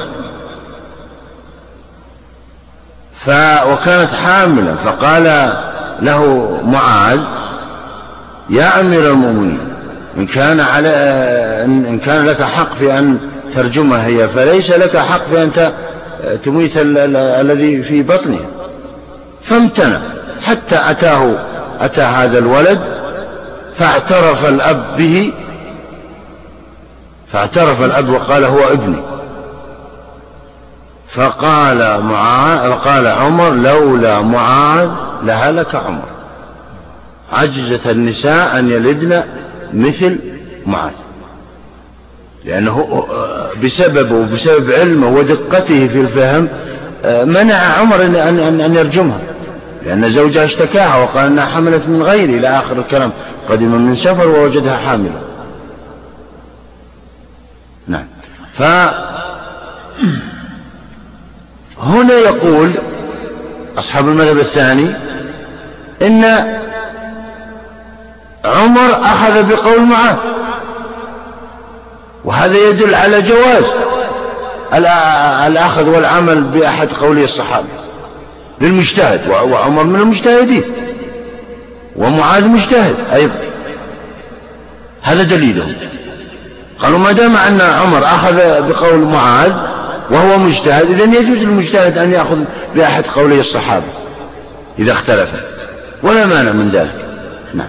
ف 3.26 3.30
وكانت 3.68 4.14
حاملا 4.14 4.76
فقال 4.76 5.54
له 6.02 6.62
معاذ 6.66 7.20
يا 8.50 8.80
أمير 8.80 9.12
المؤمنين 9.12 9.60
إن 10.18 10.26
كان 10.26 10.60
على 10.60 10.90
إن 11.66 12.00
كان 12.00 12.26
لك 12.26 12.44
حق 12.44 12.74
في 12.74 13.00
أن 13.00 13.20
ترجمها 13.56 14.06
هي 14.06 14.30
فليس 14.30 14.72
لك 14.72 14.98
حق 14.98 15.26
في 15.30 15.44
أن 15.44 15.72
تميت 16.46 16.72
الذي 16.76 17.84
في 17.84 18.04
بطنها 18.04 18.46
فامتنع. 19.44 20.00
حتى 20.42 20.80
أتاه 20.90 21.36
أتى 21.82 22.02
هذا 22.02 22.38
الولد 22.38 22.80
فاعترف 23.78 24.46
الأب 24.46 24.98
به 24.98 25.34
فاعترف 27.32 27.82
الأب 27.82 28.10
وقال 28.10 28.44
هو 28.44 28.60
ابني. 28.60 29.02
فقال 31.14 32.02
معاذ 32.04 32.72
قال 32.72 33.08
عمر 33.08 33.50
لولا 33.50 34.22
معاذ 34.22 34.90
لهلك 35.24 35.76
عمر. 35.76 36.06
عجزت 37.34 37.88
النساء 37.88 38.60
أن 38.60 38.70
يلدن 38.70 39.24
مثل 39.74 40.20
معاذ. 40.66 40.92
لأنه 42.46 43.06
بسببه 43.64 44.16
وبسبب 44.16 44.72
علمه 44.72 45.08
ودقته 45.08 45.88
في 45.88 46.02
الفهم 46.02 46.48
منع 47.30 47.56
عمر 47.56 48.06
أن, 48.06 48.16
أن, 48.16 48.62
أن 48.62 48.76
يرجمها. 48.76 49.20
لأن 49.86 50.10
زوجها 50.10 50.46
اشتكاها 50.46 50.98
وقال 50.98 51.26
أنها 51.26 51.46
حملت 51.46 51.88
من 51.88 52.04
غيري 52.04 52.38
إلى 52.38 52.48
آخر 52.48 52.80
الكلام 52.80 53.12
قدم 53.50 53.82
من 53.82 53.96
سفر 53.96 54.28
ووجدها 54.28 54.78
حاملة. 54.78 55.22
نعم. 57.88 58.06
ف 58.54 58.64
هنا 61.80 62.14
يقول 62.14 62.72
أصحاب 63.78 64.08
المذهب 64.08 64.38
الثاني 64.38 64.96
إن 66.02 66.24
عمر 68.46 69.00
أخذ 69.04 69.44
بقول 69.44 69.82
معاذ 69.82 70.16
وهذا 72.26 72.58
يدل 72.58 72.96
على 72.96 73.22
جواز 73.22 73.64
الأخذ 75.48 75.90
والعمل 75.90 76.42
بأحد 76.42 76.88
قولي 76.92 77.24
الصحابة 77.24 77.68
للمجتهد 78.62 79.30
وعمر 79.30 79.84
من 79.84 79.96
المجتهدين 79.96 80.64
ومعاذ 81.96 82.48
مجتهد 82.48 82.96
أيضا. 83.14 83.36
هذا 85.02 85.24
دليلهم. 85.24 85.74
قالوا 86.80 87.00
ما 87.00 87.12
دام 87.12 87.36
أن 87.36 87.62
عمر 87.62 88.06
أخذ 88.06 88.36
بقول 88.70 89.00
معاذ 89.00 89.54
وهو 90.12 90.38
مجتهد 90.38 90.92
إذا 90.92 91.04
يجوز 91.04 91.38
للمجتهد 91.38 91.98
أن 91.98 92.12
يأخذ 92.12 92.38
بأحد 92.76 93.04
قولي 93.06 93.40
الصحابة 93.40 93.86
إذا 94.80 94.92
اختلفت 94.92 95.44
ولا 96.04 96.26
مانع 96.26 96.52
من 96.52 96.70
ذلك. 96.70 97.06
نعم. 97.54 97.68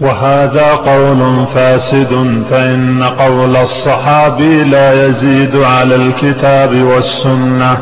وهذا 0.00 0.74
قول 0.74 1.46
فاسد 1.54 2.42
فإن 2.50 3.02
قول 3.02 3.56
الصحابي 3.56 4.64
لا 4.64 5.06
يزيد 5.06 5.56
على 5.56 5.94
الكتاب 5.94 6.74
والسنة 6.76 7.76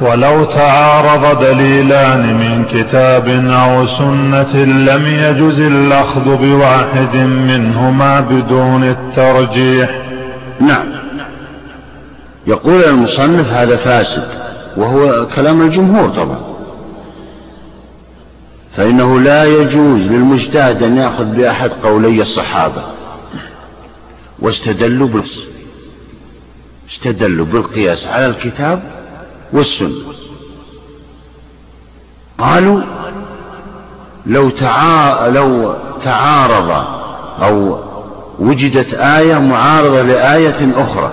ولو 0.00 0.44
تعارض 0.44 1.44
دليلان 1.44 2.34
من 2.34 2.64
كتاب 2.64 3.28
أو 3.48 3.86
سنة 3.86 4.64
لم 4.64 5.06
يجز 5.06 5.60
الأخذ 5.60 6.36
بواحد 6.36 7.16
منهما 7.16 8.20
بدون 8.20 8.84
الترجيح. 8.84 9.90
نعم. 10.60 11.07
يقول 12.48 12.84
المصنف 12.84 13.52
هذا 13.52 13.76
فاسد 13.76 14.28
وهو 14.76 15.26
كلام 15.26 15.62
الجمهور 15.62 16.08
طبعا. 16.08 16.40
فإنه 18.76 19.20
لا 19.20 19.44
يجوز 19.44 20.00
للمجتهد 20.00 20.82
أن 20.82 20.96
يأخذ 20.96 21.24
بأحد 21.24 21.70
قولي 21.70 22.22
الصحابة. 22.22 22.82
واستدلوا 24.38 25.08
بالقياس 25.08 25.46
استدلوا 26.90 27.46
بالقياس 27.46 28.06
على 28.06 28.26
الكتاب 28.26 28.82
والسنة. 29.52 29.90
قالوا 32.38 32.80
لو 34.26 34.50
تعا... 34.50 35.28
لو 35.28 35.74
تعارض 36.04 36.84
أو 37.42 37.78
وجدت 38.38 38.94
آية 38.94 39.38
معارضة 39.38 40.02
لآية 40.02 40.82
أخرى. 40.82 41.12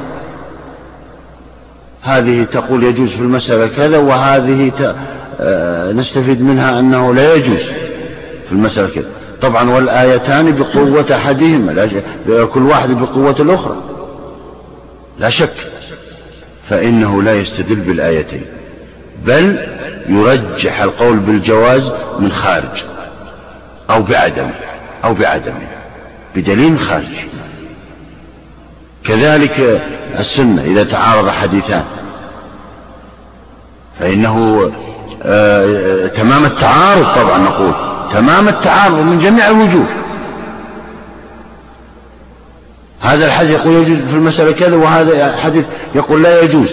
هذه 2.05 2.43
تقول 2.43 2.83
يجوز 2.83 3.09
في 3.09 3.21
المسألة 3.21 3.67
كذا 3.67 3.97
وهذه 3.97 4.69
ت... 4.79 4.95
آه، 5.39 5.91
نستفيد 5.91 6.41
منها 6.41 6.79
أنه 6.79 7.13
لا 7.13 7.33
يجوز 7.33 7.61
في 8.45 8.51
المسألة 8.51 8.89
كذا. 8.89 9.07
طبعا 9.41 9.69
والآيتان 9.69 10.55
بقوة 10.55 11.15
أحدهما 11.15 11.89
كل 12.53 12.61
واحد 12.61 12.89
بقوة 12.89 13.35
الأخرى. 13.39 13.77
لا 15.19 15.29
شك 15.29 15.53
فإنه 16.69 17.21
لا 17.21 17.33
يستدل 17.35 17.75
بالآيتين. 17.75 18.45
بل 19.25 19.67
يرجح 20.09 20.81
القول 20.81 21.19
بالجواز 21.19 21.91
من 22.19 22.31
خارج 22.31 22.83
أو 23.89 24.01
بعدم 24.01 24.49
أو 25.03 25.13
بعدم 25.13 25.53
بدليل 26.35 26.79
خارج. 26.79 27.05
كذلك 29.03 29.81
السنة 30.19 30.63
إذا 30.63 30.83
تعارض 30.83 31.29
حديثان. 31.29 31.83
فإنه 33.99 34.71
آه 35.23 36.07
تمام 36.07 36.45
التعارض 36.45 37.15
طبعا 37.15 37.37
نقول. 37.37 37.73
تمام 38.13 38.47
التعارض 38.47 38.99
من 38.99 39.19
جميع 39.19 39.49
الوجوه. 39.49 39.85
هذا 42.99 43.25
الحديث 43.25 43.51
يقول 43.51 43.73
يجوز 43.75 43.97
في 43.97 44.15
المسألة 44.15 44.51
كذا 44.51 44.75
وهذا 44.75 45.33
الحديث 45.33 45.65
يقول 45.95 46.23
لا 46.23 46.41
يجوز. 46.41 46.69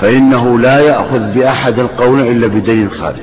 فإنه 0.00 0.58
لا 0.58 0.80
يأخذ 0.80 1.18
بأحد 1.18 1.78
القولين 1.78 2.36
إلا 2.36 2.46
بدليل 2.46 2.90
خارج 2.90 3.16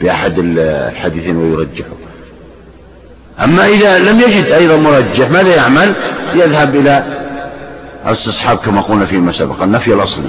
بأحد 0.00 0.34
الحديثين 0.38 1.36
ويرجحه. 1.36 1.88
أما 3.44 3.66
إذا 3.66 3.98
لم 3.98 4.20
يجد 4.20 4.44
أيضا 4.44 4.76
مرجح 4.76 5.30
ماذا 5.30 5.56
يعمل؟ 5.56 5.92
يذهب 6.34 6.76
إلى 6.76 7.04
الاستصحاب 8.06 8.58
كما 8.58 8.80
قلنا 8.80 9.04
فيما 9.04 9.32
سبق 9.32 9.62
النفي 9.62 9.92
الأصلي 9.94 10.28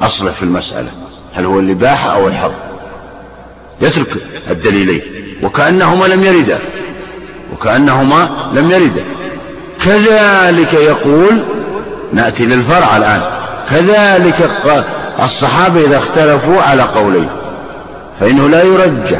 أصله 0.00 0.30
في 0.30 0.42
المسألة. 0.42 0.90
هل 1.34 1.44
هو 1.44 1.60
الإباحة 1.60 2.14
أو 2.14 2.28
الحظ 2.28 2.52
يترك 3.80 4.16
الدليلين 4.50 5.02
وكأنهما 5.42 6.06
لم 6.06 6.24
يردا 6.24 6.58
وكأنهما 7.52 8.28
لم 8.52 8.70
يردا. 8.70 9.04
كذلك 9.84 10.72
يقول 10.74 11.42
نأتي 12.12 12.46
للفرع 12.46 12.96
الآن 12.96 13.20
كذلك 13.70 14.50
الصحابة 15.22 15.80
إذا 15.80 15.96
اختلفوا 15.96 16.62
على 16.62 16.82
قولين 16.82 17.28
فإنه 18.20 18.48
لا 18.48 18.62
يرجح 18.62 19.18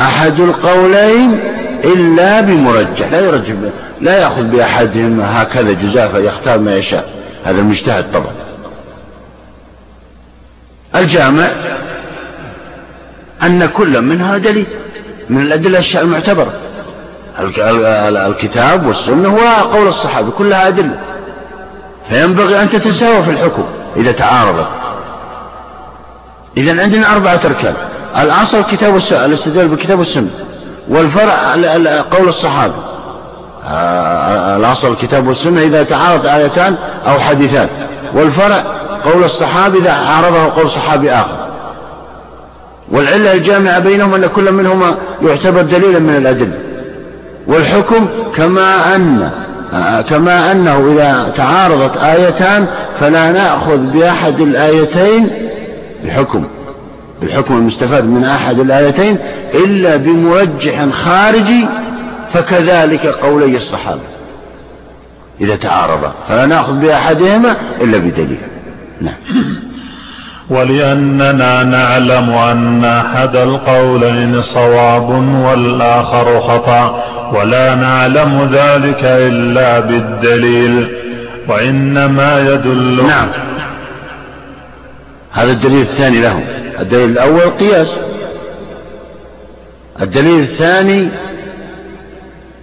أحد 0.00 0.40
القولين 0.40 1.40
إلا 1.84 2.40
بمرجح 2.40 3.12
لا 3.12 3.20
يرجح 3.20 3.54
لا 4.00 4.18
يأخذ 4.18 4.44
بأحدهما 4.44 5.42
هكذا 5.42 5.72
جزافة 5.72 6.18
يختار 6.18 6.58
ما 6.58 6.76
يشاء. 6.76 7.08
هذا 7.44 7.58
المجتهد 7.58 8.04
طبعا. 8.12 8.45
الجامع 10.94 11.48
أن 13.42 13.66
كل 13.66 14.00
منها 14.00 14.38
دليل 14.38 14.66
من 15.30 15.40
الأدلة 15.42 16.00
المعتبرة. 16.00 16.52
الكتاب 18.26 18.86
والسنة 18.86 19.34
وقول 19.34 19.86
الصحابة 19.86 20.30
كلها 20.30 20.68
أدلة. 20.68 20.98
فينبغي 22.08 22.62
أن 22.62 22.70
تتساوى 22.70 23.22
في 23.22 23.30
الحكم 23.30 23.64
إذا 23.96 24.12
تعارضت. 24.12 24.68
إذا 26.56 26.82
عندنا 26.82 27.14
أربعة 27.14 27.40
أركان. 27.44 27.74
الأصل 28.22 28.58
الكتاب 28.58 28.94
والسنة 28.94 29.24
الاستدلال 29.24 29.68
بالكتاب 29.68 29.98
والسنة. 29.98 30.30
والفرع 30.88 31.52
قول 32.10 32.28
الصحابة. 32.28 32.74
آه، 33.68 34.56
الأصل 34.56 34.92
الكتاب 34.92 35.28
والسنة 35.28 35.60
إذا 35.60 35.82
تعارض 35.82 36.26
آيتان 36.26 36.76
أو 37.06 37.18
حديثان. 37.18 37.68
والفرع 38.14 38.64
قول 39.04 39.24
الصحابي 39.24 39.78
إذا 39.78 39.92
عارضه 39.92 40.44
قول 40.56 40.70
صحابي 40.70 41.10
آخر. 41.10 41.46
والعلة 42.90 43.32
الجامعة 43.32 43.78
بينهم 43.78 44.14
أن 44.14 44.26
كل 44.26 44.52
منهما 44.52 44.94
يعتبر 45.22 45.62
دليلا 45.62 45.98
من 45.98 46.16
الأدلة. 46.16 46.58
والحكم 47.46 48.08
كما 48.34 48.96
أن 48.96 49.30
كما 50.08 50.52
أنه 50.52 50.92
إذا 50.92 51.32
تعارضت 51.36 51.96
آيتان 51.96 52.66
فلا 53.00 53.32
نأخذ 53.32 53.76
بأحد 53.76 54.40
الآيتين 54.40 55.30
بحكم. 56.04 56.44
بالحكم 57.20 57.56
المستفاد 57.56 58.04
من 58.04 58.24
أحد 58.24 58.58
الآيتين 58.58 59.18
إلا 59.54 59.96
بمرجح 59.96 60.88
خارجي 60.88 61.66
فكذلك 62.32 63.06
قولي 63.06 63.56
الصحابة. 63.56 64.00
إذا 65.40 65.56
تعارضا 65.56 66.12
فلا 66.28 66.46
نأخذ 66.46 66.76
بأحدهما 66.76 67.56
إلا 67.80 67.98
بدليل. 67.98 68.38
نعم. 69.00 69.14
ولأننا 70.50 71.62
نعلم 71.64 72.30
أن 72.30 72.84
أحد 72.84 73.36
القولين 73.36 74.40
صواب 74.40 75.10
والآخر 75.44 76.40
خطأ 76.40 77.04
ولا 77.32 77.74
نعلم 77.74 78.50
ذلك 78.52 79.04
إلا 79.04 79.80
بالدليل 79.80 80.88
وإنما 81.48 82.40
يدل 82.40 83.06
نعم. 83.06 83.28
هذا 85.32 85.52
الدليل 85.52 85.80
الثاني 85.80 86.20
لهم. 86.20 86.44
الدليل 86.80 87.10
الأول 87.10 87.50
قياس. 87.50 87.96
الدليل 90.02 90.40
الثاني 90.40 91.08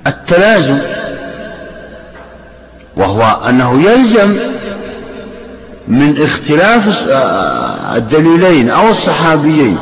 التلازم 0.08 0.78
وهو 2.98 3.38
أنه 3.50 3.82
يلزم 3.92 4.38
من 5.88 6.22
اختلاف 6.24 7.08
الدليلين 7.96 8.70
أو 8.70 8.90
الصحابيين 8.90 9.78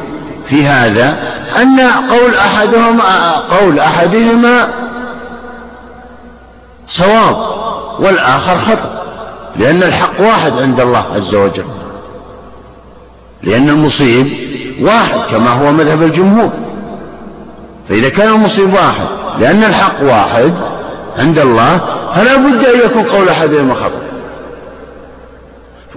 في 0.49 0.66
هذا 0.66 1.18
أن 1.62 1.80
قول 2.10 2.36
أحدهما 2.36 3.32
قول 3.32 3.80
أحدهما 3.80 4.68
صواب 6.88 7.38
والآخر 7.99 8.58
خطأ 8.58 9.02
لأن 9.56 9.84
الحق 9.84 10.22
واحد 10.22 10.54
عند 10.60 10.80
الله 10.80 11.06
عز 11.16 11.36
وجل 11.36 11.66
لأن 13.43 13.70
المصيب 13.70 14.28
واحد 14.82 15.20
كما 15.32 15.49
هو 15.49 15.72
مذهب 15.72 16.04
الجمهور. 16.04 16.52
فإذا 17.89 18.10
كان 18.10 18.28
المصيب 18.28 18.74
واحد 18.74 19.08
لأن 19.39 19.64
الحق 19.64 20.04
واحد 20.04 20.54
عند 21.18 21.39
الله 21.39 21.80
فلا 22.16 22.36
بد 22.36 22.66
أن 22.66 22.80
يكون 22.80 23.04
قول 23.04 23.30
أحدهما 23.30 23.74
خطأ. 23.74 24.11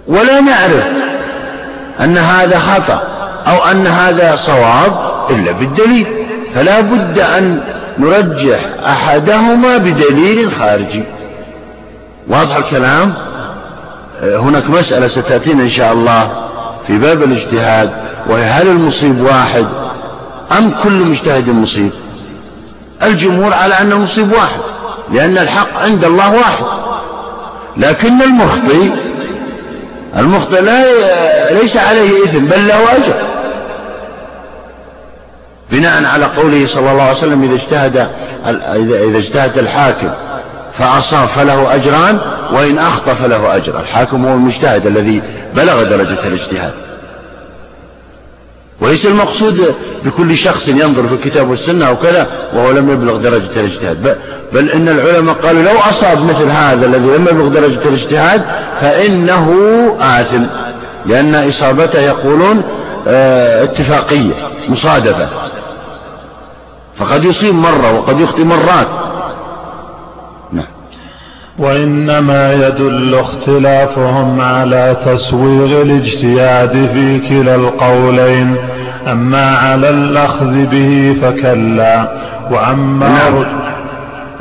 ولا 0.06 0.40
نعرف 0.40 0.84
أن 2.00 2.18
هذا 2.18 2.58
خطأ 2.58 3.02
أو 3.46 3.64
أن 3.70 3.86
هذا 3.86 4.36
صواب 4.36 4.92
إلا 5.30 5.52
بالدليل. 5.52 6.06
فلا 6.54 6.80
بد 6.80 7.18
أن 7.18 7.60
نرجح 7.98 8.60
أحدهما 8.86 9.76
بدليل 9.76 10.52
خارجي. 10.52 11.04
واضح 12.28 12.56
الكلام؟ 12.56 13.14
هناك 14.22 14.70
مسألة 14.70 15.06
ستأتينا 15.06 15.62
إن 15.62 15.68
شاء 15.68 15.92
الله 15.92 16.30
في 16.86 16.98
باب 16.98 17.22
الاجتهاد 17.22 17.90
وهي 18.26 18.44
هل 18.44 18.68
المصيب 18.68 19.20
واحد 19.20 19.66
أم 20.58 20.70
كل 20.82 20.92
مجتهد 20.92 21.50
مصيب؟ 21.50 21.90
الجمهور 23.02 23.54
على 23.54 23.74
أن 23.74 23.92
المصيب 23.92 24.32
واحد 24.32 24.60
لأن 25.12 25.38
الحق 25.38 25.82
عند 25.82 26.04
الله 26.04 26.32
واحد. 26.34 26.64
لكن 27.76 28.22
المخطئ 28.22 28.90
المخطئ 30.16 30.60
لا 30.60 30.84
ليس 31.52 31.76
عليه 31.76 32.24
إثم 32.24 32.44
بل 32.44 32.68
له 32.68 32.96
أجر. 32.96 33.14
بناء 35.70 36.04
على 36.04 36.24
قوله 36.24 36.66
صلى 36.66 36.90
الله 36.90 37.02
عليه 37.02 37.16
وسلم 37.16 37.42
إذا 37.42 37.54
اجتهد 37.54 38.08
إذا 39.08 39.18
اجتهد 39.18 39.58
الحاكم 39.58 40.10
فأصاب 40.78 41.28
فله 41.28 41.74
أجران 41.74 42.18
وإن 42.52 42.78
أخطأ 42.78 43.14
فله 43.14 43.56
أجر. 43.56 43.80
الحاكم 43.80 44.26
هو 44.26 44.34
المجتهد 44.34 44.86
الذي 44.86 45.22
بلغ 45.54 45.82
درجة 45.82 46.26
الاجتهاد. 46.26 46.72
وليس 48.84 49.06
المقصود 49.06 49.74
بكل 50.04 50.36
شخص 50.36 50.68
ينظر 50.68 51.08
في 51.08 51.14
الكتاب 51.14 51.50
والسنة 51.50 51.86
أو 51.86 51.96
كذا 51.96 52.26
وهو 52.54 52.70
لم 52.70 52.90
يبلغ 52.90 53.16
درجة 53.16 53.60
الاجتهاد. 53.60 54.18
بل 54.52 54.70
إن 54.70 54.88
العلماء 54.88 55.34
قالوا 55.34 55.62
لو 55.62 55.78
أصاب 55.90 56.24
مثل 56.24 56.50
هذا 56.50 56.86
الذي 56.86 57.06
لم 57.06 57.28
يبلغ 57.28 57.48
درجة 57.48 57.88
الاجتهاد 57.88 58.42
فإنه 58.80 59.52
آثم 60.00 60.42
لأن 61.06 61.34
إصابته 61.34 62.00
يقولون 62.00 62.62
آه 63.08 63.64
اتفاقية 63.64 64.32
مصادفة. 64.68 65.28
فقد 66.98 67.24
يصيب 67.24 67.54
مرة 67.54 67.98
وقد 67.98 68.20
يخطي 68.20 68.44
مرات. 68.44 68.88
وإنما 71.58 72.52
يدل 72.52 73.14
اختلافهم 73.14 74.40
على 74.40 74.96
تسويغ 75.06 75.82
الاجتهاد 75.82 76.70
في 76.94 77.20
كلا 77.28 77.54
القولين. 77.54 78.56
أما 79.06 79.56
على 79.56 79.90
الأخذ 79.90 80.66
به 80.66 81.16
فكلا. 81.22 82.08
وأما 82.50 83.08
نعم. 83.08 83.44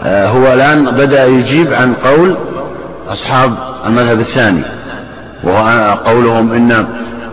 آه 0.04 0.28
هو 0.28 0.54
الآن 0.54 0.86
بدأ 0.86 1.26
يجيب 1.26 1.74
عن 1.74 1.94
قول 1.94 2.36
أصحاب 3.10 3.54
المذهب 3.88 4.20
الثاني. 4.20 4.62
وهو 5.44 5.98
قولهم 6.06 6.54
إن 6.54 6.86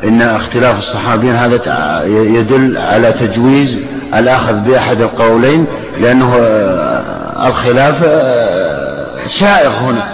إن 0.04 0.22
اختلاف 0.22 0.78
الصحابيين 0.78 1.34
هذا 1.34 1.60
يدل 2.06 2.78
على 2.78 3.12
تجويز 3.12 3.78
الأخذ 4.14 4.54
بأحد 4.54 5.00
القولين 5.00 5.66
لأنه 6.00 6.36
آه، 6.40 7.48
الخلاف 7.48 8.04
آه، 8.04 8.49
سائغ 9.26 9.70
هنا. 9.70 10.08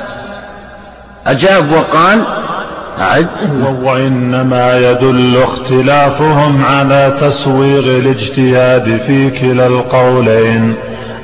أجاب 1.26 1.72
وقال 1.72 2.22
أعد. 3.00 3.26
وإنما 3.82 4.78
يدل 4.90 5.42
اختلافهم 5.42 6.64
على 6.64 7.16
تسويغ 7.20 7.96
الاجتهاد 7.96 9.00
في 9.06 9.30
كلا 9.30 9.66
القولين. 9.66 10.74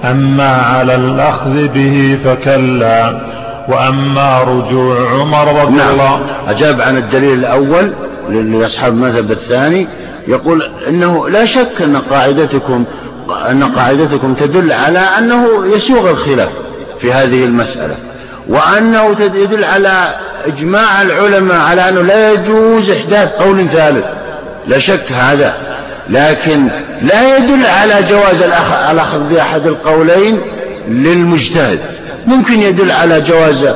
أما 0.05 0.53
على 0.53 0.95
الأخذ 0.95 1.69
به 1.69 2.19
فكلا 2.25 3.21
وأما 3.69 4.43
رجوع 4.43 4.97
عمر 5.21 5.63
رضي 5.63 5.75
نعم. 5.77 5.91
الله. 5.91 6.21
أجاب 6.49 6.81
عن 6.81 6.97
الدليل 6.97 7.39
الأول 7.39 7.93
لأصحاب 8.29 8.93
المذهب 8.93 9.31
الثاني 9.31 9.89
يقول 10.29 10.71
إنه 10.89 11.29
لا 11.29 11.45
شك 11.45 11.83
أن 11.83 11.97
قاعدتكم 11.97 12.85
أن 13.51 13.65
قاعدتكم 13.65 14.35
تدل 14.35 14.73
على 14.73 14.99
أنه 14.99 15.47
يسوغ 15.75 16.11
الخلاف. 16.11 16.49
في 17.03 17.13
هذه 17.13 17.45
المسألة 17.45 17.95
وأنه 18.49 19.17
يدل 19.21 19.65
على 19.65 20.15
إجماع 20.47 21.03
العلماء 21.03 21.59
على 21.59 21.89
أنه 21.89 22.03
لا 22.03 22.33
يجوز 22.33 22.91
إحداث 22.91 23.29
قول 23.29 23.69
ثالث 23.69 24.05
لا 24.67 24.79
شك 24.79 25.13
هذا 25.13 25.55
لكن 26.09 26.69
لا 27.03 27.37
يدل 27.37 27.67
على 27.67 28.03
جواز 28.03 28.43
الأخذ 28.91 29.21
بأحد 29.21 29.67
القولين 29.67 30.41
للمجتهد. 30.89 31.79
ممكن 32.27 32.59
يدل 32.59 32.91
على 32.91 33.21
جواز 33.21 33.69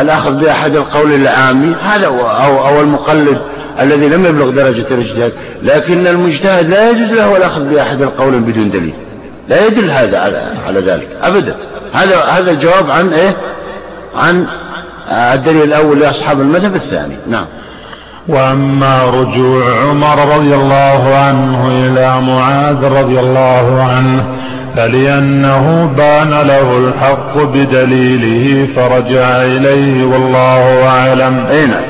الأخذ 0.00 0.32
بأحد 0.32 0.76
القول 0.76 1.12
العامي 1.12 1.74
هذا 1.82 2.06
أو, 2.06 2.68
أو 2.68 2.80
المقلد 2.80 3.38
الذي 3.80 4.08
لم 4.08 4.26
يبلغ 4.26 4.50
درجة 4.50 4.86
الاجتهاد 4.90 5.32
لكن 5.62 6.06
المجتهد 6.06 6.70
لا 6.70 6.90
يجوز 6.90 7.12
له 7.12 7.36
الأخذ 7.36 7.64
بأحد 7.64 8.02
القول 8.02 8.40
بدون 8.40 8.70
دليل. 8.70 8.94
لا 9.50 9.66
يدل 9.66 9.90
هذا 9.90 10.20
على, 10.20 10.42
على 10.66 10.80
ذلك 10.80 11.08
أبدا. 11.22 11.56
هذا 11.92 12.24
هذا 12.24 12.50
الجواب 12.50 12.90
عن 12.90 13.08
إيه؟ 13.08 13.36
عن 14.16 14.46
الدليل 15.10 15.62
الأول 15.62 16.00
لأصحاب 16.00 16.40
المذهب 16.40 16.74
الثاني. 16.74 17.16
نعم. 17.28 17.46
وأما 18.28 19.04
رجوع 19.04 19.80
عمر 19.80 20.36
رضي 20.36 20.54
الله 20.54 21.14
عنه 21.16 21.68
إلى 21.68 22.20
معاذ 22.20 22.84
رضي 22.84 23.20
الله 23.20 23.82
عنه 23.82 24.24
فلأنه 24.76 25.92
بان 25.96 26.30
له 26.30 26.78
الحق 26.78 27.38
بدليله 27.38 28.66
فرجع 28.76 29.42
إليه 29.42 30.04
والله 30.04 30.88
أعلم. 30.88 31.46
أي 31.46 31.66
نعم. 31.66 31.82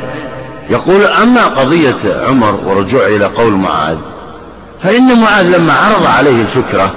يقول 0.70 1.04
أما 1.04 1.46
قضية 1.46 2.24
عمر 2.28 2.60
ورجوع 2.66 3.06
إلى 3.06 3.24
قول 3.24 3.52
معاذ 3.52 3.96
فإن 4.82 5.20
معاذ 5.20 5.56
لما 5.56 5.72
عرض 5.72 6.06
عليه 6.06 6.42
الفكرة 6.42 6.92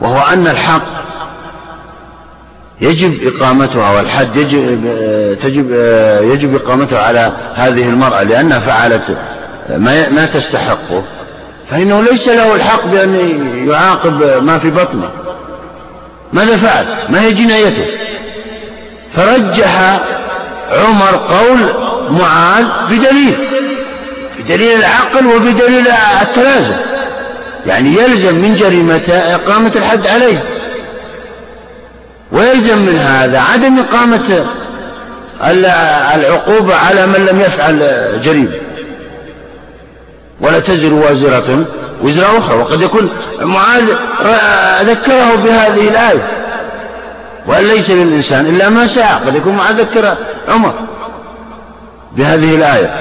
وهو 0.00 0.18
أن 0.32 0.46
الحق 0.46 1.06
يجب 2.80 3.18
إقامتها 3.22 3.90
والحد 3.92 4.36
يجب 4.36 4.84
تجب 5.42 5.70
يجب 6.32 6.54
إقامتها 6.54 7.02
على 7.02 7.32
هذه 7.54 7.88
المرأة 7.88 8.22
لأنها 8.22 8.60
فعلت 8.60 9.16
ما 9.68 10.08
ما 10.08 10.26
تستحقه 10.26 11.04
فإنه 11.70 12.02
ليس 12.02 12.28
له 12.28 12.54
الحق 12.54 12.86
بأن 12.86 13.14
يعاقب 13.68 14.42
ما 14.42 14.58
في 14.58 14.70
بطنه 14.70 15.10
ماذا 16.32 16.56
فعل؟ 16.56 16.86
ما 17.08 17.20
هي 17.20 17.32
جنايته؟ 17.32 17.86
فرجح 19.12 20.00
عمر 20.72 21.16
قول 21.16 21.58
معاذ 22.10 22.64
بدليل 22.90 23.34
بدليل 24.38 24.78
العقل 24.78 25.26
وبدليل 25.26 25.88
التلازم 26.22 26.74
يعني 27.66 27.96
يلزم 27.96 28.34
من 28.34 28.56
جريمته 28.56 29.34
إقامة 29.34 29.72
الحد 29.76 30.06
عليه. 30.06 30.44
ويلزم 32.32 32.78
من 32.78 32.98
هذا 32.98 33.40
عدم 33.40 33.78
إقامة 33.78 34.46
العقوبة 36.14 36.74
على 36.74 37.06
من 37.06 37.26
لم 37.30 37.40
يفعل 37.40 37.78
جريمة. 38.24 38.50
ولا 40.40 40.60
تزر 40.60 40.94
وازرة 40.94 41.64
وزر 42.02 42.38
أخرى. 42.38 42.58
وقد 42.58 42.80
يكون 42.80 43.10
معاذ 43.40 43.84
ذكره 44.82 45.34
بهذه 45.44 45.88
الآية. 45.88 46.28
وأن 47.46 47.64
ليس 47.64 47.90
للإنسان 47.90 48.46
إلا 48.46 48.68
ما 48.68 48.86
سعى 48.86 49.14
قد 49.26 49.36
يكون 49.36 49.56
معاذ 49.56 49.80
ذكر 49.80 50.16
عمر 50.48 50.74
بهذه 52.16 52.54
الآية. 52.54 53.00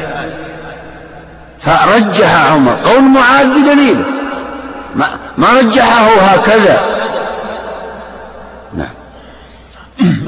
فرجح 1.65 2.51
عمر 2.51 2.75
قول 2.83 3.01
معاذ 3.01 3.47
بدليله 3.47 4.05
ما 5.37 5.53
رجحه 5.53 6.09
هكذا. 6.21 6.79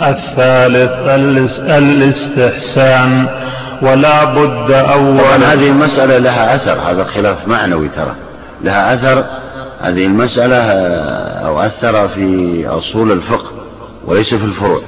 الثالث 0.01 0.99
الاستحسان 1.69 3.27
ولا 3.81 4.23
بد 4.23 4.71
أولا 4.71 5.53
هذه 5.53 5.67
المسألة 5.67 6.17
لها 6.17 6.55
أثر 6.55 6.79
هذا 6.91 7.01
الخلاف 7.01 7.47
معنوي 7.47 7.89
ترى. 7.89 8.15
لها 8.63 8.93
أثر 8.93 9.23
هذه 9.81 10.05
المسألة 10.05 10.55
آه، 10.55 11.47
أو 11.47 11.61
أثر 11.61 12.07
في 12.07 12.67
أصول 12.67 13.11
الفقه 13.11 13.51
وليس 14.05 14.33
في 14.33 14.45
الفروع. 14.45 14.81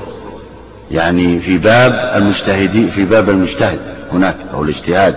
يعني 0.92 1.40
في 1.40 1.58
باب 1.58 2.12
المجتهدين 2.16 2.90
في 2.90 3.06
باب 3.06 3.30
المجتهد 3.30 3.80
هناك 4.14 4.36
أو 4.54 4.64
الاجتهاد. 4.64 5.16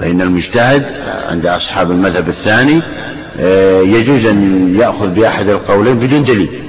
فإن 0.00 0.22
المجتهد 0.22 0.84
عند 1.28 1.46
أصحاب 1.46 1.90
المذهب 1.90 2.28
الثاني 2.28 2.82
آه، 3.40 3.80
يجوز 3.80 4.26
أن 4.26 4.74
يأخذ 4.80 5.08
بأحد 5.08 5.48
القولين 5.48 5.98
بدون 5.98 6.24
دليل. 6.24 6.62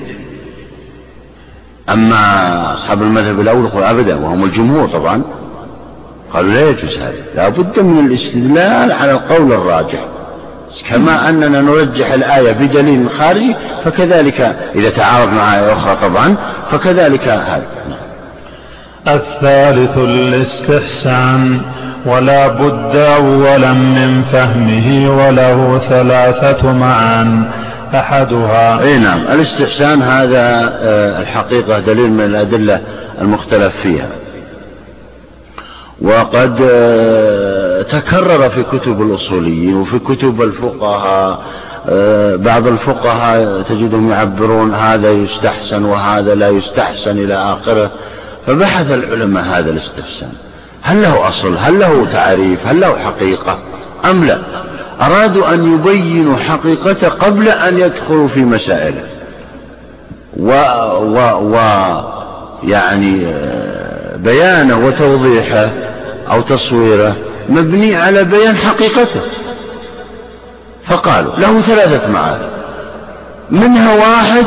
أما 1.90 2.74
أصحاب 2.74 3.02
المذهب 3.02 3.40
الأول 3.40 3.66
يقول 3.66 3.84
أبدا 3.84 4.16
وهم 4.16 4.44
الجمهور 4.44 4.88
طبعا. 4.88 5.24
قالوا 6.34 6.52
لا 6.52 6.70
يجوز 6.70 6.98
هذا 6.98 7.14
لا 7.36 7.50
بد 7.50 7.80
من 7.80 8.06
الاستدلال 8.06 8.92
على 8.92 9.12
القول 9.12 9.54
الراجح. 9.54 10.06
كما 10.90 11.30
أننا 11.30 11.62
نرجح 11.62 12.12
الآية 12.12 12.52
بدليل 12.52 13.10
خارجي 13.12 13.56
فكذلك 13.86 14.56
إذا 14.76 14.90
تعارض 14.90 15.34
مع 15.34 15.60
آية 15.60 15.74
أخرى 15.74 15.98
طبعا 16.02 16.36
فكذلك 16.72 17.28
هذا. 17.28 17.68
الثالث 19.08 19.98
الاستحسان. 19.98 21.62
ولا 22.06 22.48
بد 22.48 22.96
أولا 22.96 23.74
من 23.74 24.24
فهمه 24.24 25.18
وله 25.18 25.78
ثلاثة 25.78 26.74
معان 26.74 27.46
أحدها 27.96 28.82
أي 28.82 28.98
نعم 28.98 29.20
الاستحسان 29.32 30.02
هذا 30.02 30.70
آه، 30.82 31.22
الحقيقة 31.22 31.80
دليل 31.80 32.12
من 32.12 32.26
الأدلة 32.26 32.82
المختلف 33.22 33.76
فيها. 33.76 34.10
وقد 36.02 36.60
آه، 36.72 37.82
تكرر 37.82 38.50
في 38.50 38.64
كتب 38.64 39.02
الأصوليين 39.02 39.76
وفي 39.76 40.00
كتب 40.00 40.42
الفقهاء 40.42 41.40
آه، 41.90 42.36
بعض 42.36 42.68
الفقهاء 42.68 43.62
تجدهم 43.62 44.12
يعبرون 44.12 44.74
هذا 44.74 45.12
يستحسن 45.12 45.86
وهذا 45.86 46.36
لا 46.36 46.50
يستحسن 46.50 47.18
إلى 47.18 47.34
آخره 47.34 47.92
فبحث 48.48 48.92
العلماء 48.92 49.44
هذا 49.44 49.70
الاستحسان. 49.70 50.32
هل 50.84 51.02
له 51.02 51.28
أصل؟ 51.28 51.58
هل 51.58 51.80
له 51.80 52.06
تعريف؟ 52.14 52.68
هل 52.68 52.82
له 52.82 52.96
حقيقة؟ 53.06 53.58
أم 54.06 54.26
لا؟ 54.26 54.40
أرادوا 55.02 55.54
أن 55.54 55.74
يبينوا 55.74 56.38
حقيقته 56.38 57.10
قبل 57.10 57.50
أن 57.50 57.80
يدخلوا 57.80 58.28
في 58.28 58.40
مسائله. 58.40 59.04
و, 60.38 60.52
و, 61.02 61.18
و 61.54 61.60
يعني 62.64 63.26
آه، 63.28 64.16
بيانه 64.16 64.86
وتوضيحه 64.86 65.70
أو 66.32 66.42
تصويره 66.42 67.16
مبني 67.50 67.96
على 67.96 68.24
بيان 68.24 68.56
حقيقته. 68.56 69.22
فقالوا 70.88 71.36
له 71.38 71.62
ثلاثة 71.62 72.12
معارف 72.12 72.50
منها 73.52 73.96
واحد 73.96 74.46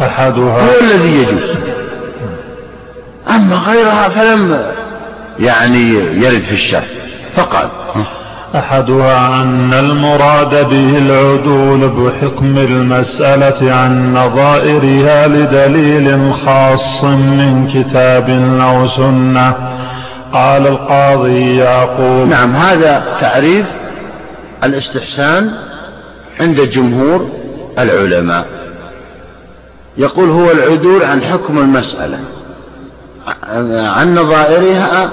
أحدها 0.00 0.62
هو 0.62 0.80
الذي 0.80 1.22
يجوز. 1.22 1.50
أما 3.28 3.56
غيرها 3.56 4.08
فلم 4.08 4.62
يعني 5.40 5.88
يرد 5.94 6.40
في 6.40 6.52
الشرع 6.52 6.84
فقال 7.34 7.68
أحدها 8.54 9.42
أن 9.42 9.72
المراد 9.72 10.68
به 10.68 10.98
العدول 10.98 11.88
بحكم 11.88 12.58
المسألة 12.58 13.74
عن 13.74 14.14
نظائرها 14.14 15.28
لدليل 15.28 16.34
خاص 16.34 17.04
من 17.04 17.70
كتاب 17.74 18.30
أو 18.60 18.88
سنة. 18.88 19.54
قال 20.32 20.66
القاضي 20.66 21.56
يعقوب 21.56 22.28
نعم 22.28 22.50
هذا 22.56 23.16
تعريف 23.20 23.66
الاستحسان 24.64 25.52
عند 26.40 26.60
جمهور 26.60 27.30
العلماء. 27.78 28.46
يقول 29.96 30.30
هو 30.30 30.50
العدول 30.50 31.04
عن 31.04 31.22
حكم 31.22 31.58
المسألة 31.58 32.18
عن 33.96 34.14
نظائرها 34.14 35.10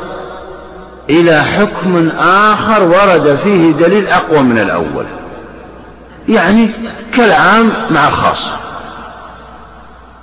إلى 1.10 1.44
حكم 1.44 2.10
آخر 2.20 2.84
ورد 2.84 3.40
فيه 3.44 3.72
دليل 3.72 4.08
أقوى 4.08 4.40
من 4.40 4.60
الأول. 4.60 5.06
يعني 6.30 6.70
كالعام 7.14 7.72
مع 7.92 8.08
الخاص. 8.08 8.46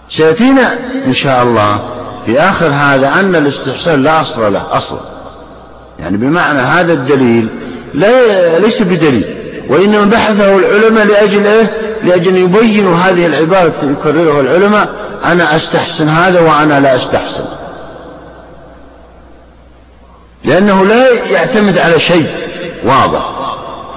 سيأتينا 0.08 0.74
إن 1.06 1.12
شاء 1.12 1.42
الله 1.42 1.80
في 2.26 2.40
آخر 2.40 2.66
هذا 2.66 3.08
أن 3.20 3.36
الاستحسان 3.36 4.02
لا 4.02 4.20
أصل 4.20 4.52
له 4.52 4.62
أصلا 4.70 5.00
يعني 6.00 6.16
بمعنى 6.16 6.58
هذا 6.58 6.92
الدليل 6.92 7.48
لا 7.94 8.58
ليس 8.58 8.82
بدليل 8.82 9.24
وإنما 9.68 10.04
بحثه 10.04 10.56
العلماء 10.56 11.06
لأجل 11.06 11.46
إيه؟ 11.46 11.70
لأجل 12.04 12.36
يبينوا 12.36 12.96
هذه 12.96 13.26
العبارة 13.26 13.72
يكررها 13.82 14.40
العلماء. 14.40 14.88
أنا 15.24 15.56
أستحسن 15.56 16.08
هذا 16.08 16.40
وأنا 16.40 16.80
لا 16.80 16.96
أستحسن. 16.96 17.44
لأنه 20.44 20.84
لا 20.84 21.12
يعتمد 21.12 21.78
على 21.78 21.98
شيء. 21.98 22.26
واضح. 22.84 23.30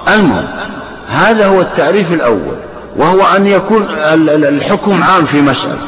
المهم 0.08 0.48
هذا 1.08 1.46
هو 1.46 1.60
التعريف 1.60 2.12
الأول 2.12 2.56
وهو 2.96 3.20
أن 3.20 3.46
يكون 3.46 3.86
الحكم 4.28 5.02
عام 5.02 5.24
في 5.24 5.40
مسألة. 5.40 5.78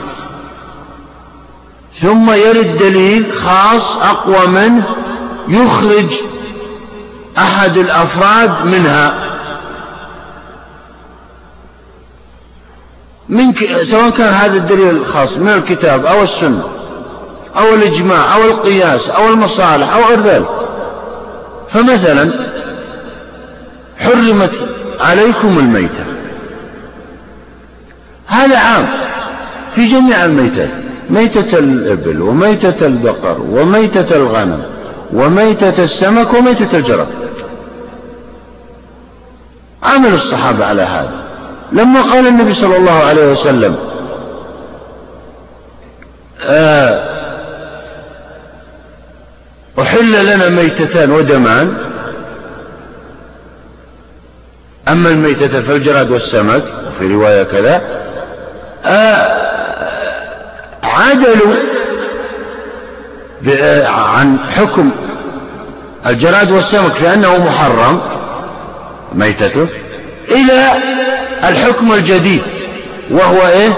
ثم 1.95 2.31
يرد 2.31 2.79
دليل 2.79 3.33
خاص 3.33 3.97
أقوى 3.97 4.47
منه 4.47 4.85
يخرج 5.49 6.15
أحد 7.39 7.77
الأفراد 7.77 8.67
منها. 8.67 9.15
من 13.29 13.53
ك... 13.53 13.83
سواء 13.83 14.11
كان 14.11 14.35
هذا 14.35 14.57
الدليل 14.57 14.91
الخاص 14.91 15.39
من 15.39 15.49
الكتاب 15.49 16.07
أو 16.07 16.23
السنة. 16.23 16.65
أو 17.59 17.75
الإجماع 17.75 18.35
أو 18.35 18.43
القياس 18.43 19.11
أو 19.11 19.29
المصالح 19.29 19.95
أو 19.95 20.05
غير 20.05 20.21
ذلك. 20.21 20.49
فمثلا 21.69 22.31
حرمت 23.99 24.69
عليكم 25.01 25.59
الميتة. 25.59 26.05
هذا 28.27 28.59
عام 28.59 28.87
في 29.75 29.87
جميع 29.87 30.25
الميتات. 30.25 30.71
ميتة 31.11 31.59
الإبل 31.59 32.23
وميتة 32.23 32.87
البقر 32.87 33.41
وميتة 33.51 34.17
الغنم 34.17 34.63
وميتة 35.13 35.85
السمك 35.85 36.35
وميتة 36.35 36.77
الجراد. 36.77 37.09
عمل 39.83 40.15
الصحابة 40.15 40.65
على 40.65 40.83
هذا. 40.83 41.13
لما 41.73 42.03
قال 42.03 42.27
النبي 42.27 42.53
صلى 42.53 42.77
الله 42.77 42.93
عليه 42.93 43.33
وسلم 43.33 43.77
آه 46.43 47.18
أحل 49.81 50.27
لنا 50.27 50.49
ميتتان 50.49 51.11
ودمان 51.11 51.75
أما 54.89 55.09
الميتة 55.09 55.61
فالجراد 55.63 56.11
والسمك 56.11 56.63
وفي 56.89 57.07
رواية 57.15 57.43
كذا 57.43 57.83
آه 58.85 59.49
عدلوا 60.83 61.55
عن 63.87 64.39
حكم 64.57 64.91
الجراد 66.07 66.51
والسمك 66.53 66.93
في 66.93 67.15
أنه 67.15 67.45
محرم 67.45 68.01
ميتته 69.15 69.67
إلى 70.31 70.73
الحكم 71.49 71.93
الجديد 71.93 72.43
وهو 73.11 73.47
إيه؟ 73.47 73.71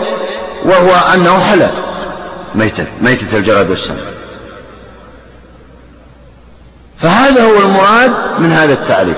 وهو 0.64 0.90
أنه 1.14 1.38
حلال 1.38 1.70
ميتة 2.54 2.86
ميتة 3.02 3.36
الجراد 3.36 3.70
والسمك. 3.70 3.98
فهذا 7.02 7.42
هو 7.44 7.58
المراد 7.58 8.12
من 8.38 8.52
هذا 8.52 8.72
التعريف. 8.72 9.16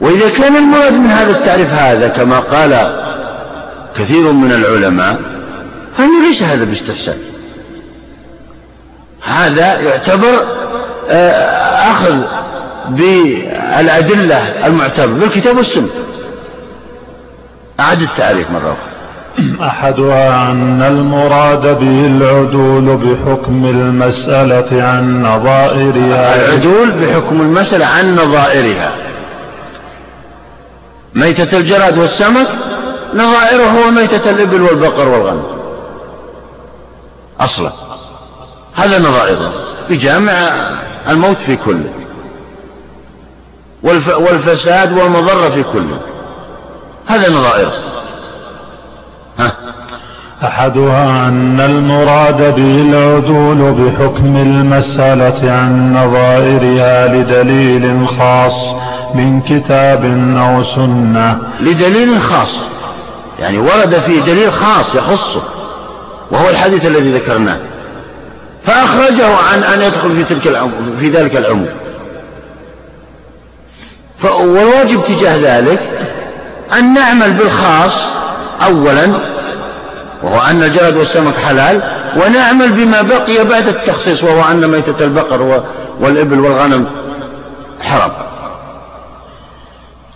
وإذا 0.00 0.28
كان 0.28 0.56
المراد 0.56 0.92
من 0.92 1.10
هذا 1.10 1.30
التعريف 1.30 1.72
هذا 1.72 2.08
كما 2.08 2.40
قال 2.40 2.96
كثير 3.98 4.32
من 4.32 4.52
العلماء 4.52 5.20
فإنه 5.96 6.26
ليس 6.26 6.42
هذا 6.42 6.64
باستحسان 6.64 7.18
هذا 9.22 9.80
يعتبر 9.80 10.46
آه، 11.08 11.90
أخذ 11.90 12.22
بالأدلة 12.88 14.66
المعتبرة 14.66 15.14
بالكتاب 15.14 15.56
والسنة. 15.56 15.88
أعد 17.80 18.02
التعريف 18.02 18.50
مرة 18.50 18.72
أخرى. 18.72 18.95
أحدها 19.62 20.50
أن 20.50 20.82
المراد 20.82 21.78
به 21.78 22.06
العدول 22.06 22.96
بحكم 22.96 23.64
المسألة 23.64 24.82
عن 24.82 25.22
نظائرها. 25.22 26.44
العدول 26.44 26.90
بحكم 26.90 27.40
المسألة 27.40 27.86
عن 27.86 28.14
نظائرها. 28.14 28.92
ميتة 31.14 31.58
الجراد 31.58 31.98
والسمك 31.98 32.48
نظائره 33.14 33.64
هو 33.64 33.90
ميتة 33.90 34.30
الإبل 34.30 34.62
والبقر 34.62 35.08
والغنم. 35.08 35.42
أصلا. 37.40 37.72
هذا 38.74 38.98
نظائره. 38.98 39.52
بجامع 39.90 40.32
الموت 41.08 41.36
في 41.36 41.56
كله. 41.56 41.90
والفساد 44.18 44.92
والمضرة 44.98 45.48
في 45.48 45.62
كله. 45.62 45.98
هذا 47.06 47.30
نظائره. 47.30 47.72
ها. 49.38 49.52
أحدها 50.44 51.28
أن 51.28 51.60
المراد 51.60 52.54
به 52.54 52.82
العدول 52.82 53.72
بحكم 53.72 54.36
المسألة 54.36 55.52
عن 55.52 55.92
نظائرها 55.92 57.06
لدليل 57.06 58.08
خاص 58.08 58.74
من 59.14 59.40
كتاب 59.40 60.04
أو 60.36 60.62
سنة. 60.62 61.38
لدليل 61.60 62.20
خاص. 62.20 62.60
يعني 63.40 63.58
ورد 63.58 63.94
فيه 63.94 64.20
دليل 64.20 64.52
خاص 64.52 64.94
يخصه 64.94 65.42
وهو 66.30 66.48
الحديث 66.48 66.86
الذي 66.86 67.12
ذكرناه. 67.12 67.58
فأخرجه 68.62 69.36
عن 69.36 69.62
أن 69.62 69.82
يدخل 69.82 70.12
في 70.12 70.24
تلك 70.24 70.46
العموم 70.46 70.96
في 71.00 71.10
ذلك 71.10 71.36
العموم. 71.36 71.68
والواجب 74.24 75.02
تجاه 75.04 75.36
ذلك 75.36 75.80
أن 76.78 76.94
نعمل 76.94 77.32
بالخاص 77.32 78.12
أولا 78.64 79.06
وهو 80.22 80.40
أن 80.50 80.62
الجلد 80.62 80.96
والسمك 80.96 81.34
حلال 81.34 81.82
ونعمل 82.16 82.72
بما 82.72 83.02
بقي 83.02 83.44
بعد 83.44 83.68
التخصيص 83.68 84.24
وهو 84.24 84.50
أن 84.50 84.68
ميتة 84.68 85.04
البقر 85.04 85.62
والإبل 86.00 86.40
والغنم 86.40 86.86
حرام. 87.80 88.12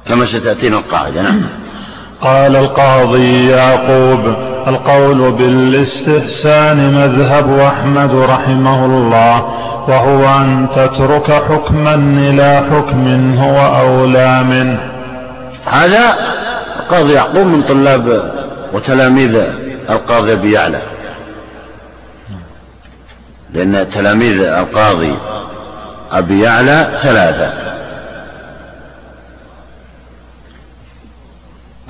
كما 0.08 0.24
ستأتينا 0.24 0.76
القاعدة 0.78 1.22
نعم. 1.22 1.40
قال 2.20 2.56
القاضي 2.56 3.48
يعقوب 3.48 4.34
القول 4.66 5.32
بالاستحسان 5.32 6.94
مذهب 6.94 7.58
أحمد 7.58 8.14
رحمه 8.14 8.86
الله 8.86 9.48
وهو 9.88 10.38
أن 10.38 10.66
تترك 10.74 11.32
حكما 11.32 11.94
إلى 12.18 12.62
حكم 12.70 13.34
هو 13.38 13.80
أولى 13.80 14.42
منه. 14.44 14.78
هذا 15.66 16.14
القاضي 16.90 17.12
يعقوب 17.12 17.46
من 17.46 17.62
طلاب 17.62 18.32
وتلاميذ 18.72 19.42
القاضي 19.90 20.32
أبي 20.32 20.52
يعلى. 20.52 20.82
لأن 23.54 23.90
تلاميذ 23.90 24.40
القاضي 24.40 25.14
أبي 26.12 26.40
يعلى 26.40 26.98
ثلاثة. 27.02 27.52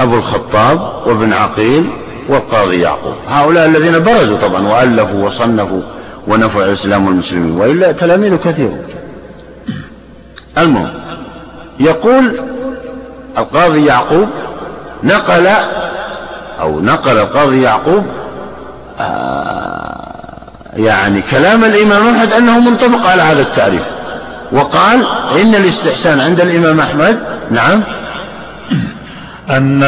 أبو 0.01 0.15
الخطاب 0.15 1.07
وابن 1.07 1.33
عقيل 1.33 1.91
والقاضي 2.29 2.81
يعقوب. 2.81 3.15
هؤلاء 3.29 3.67
الذين 3.67 3.99
برزوا 3.99 4.39
طبعا 4.39 4.69
وألفوا 4.69 5.27
وصنفوا 5.27 5.83
ونفعوا 6.29 6.65
الإسلام 6.65 7.07
والمسلمين 7.07 7.61
وإلا 7.61 7.93
تلاميذ 7.93 8.37
كثير. 8.37 8.73
المهم 10.59 10.91
يقول 11.81 12.41
القاضي 13.39 13.87
يعقوب 13.87 14.29
نقل 15.03 15.49
أو 16.61 16.81
نقل 16.81 17.19
القاضي 17.19 17.63
يعقوب 17.63 18.05
آه 19.01 20.01
يعني 20.77 21.23
كلام 21.23 21.65
الإمام 21.65 22.09
أحمد 22.09 22.33
أنه 22.33 22.59
منطبق 22.59 23.07
على 23.07 23.23
هذا 23.23 23.41
التعريف. 23.41 23.83
وقال 24.53 25.07
إن 25.43 25.55
الاستحسان 25.55 26.21
عند 26.21 26.41
الإمام 26.41 26.81
أحمد 26.81 27.19
نعم. 27.51 27.83
أن 29.51 29.83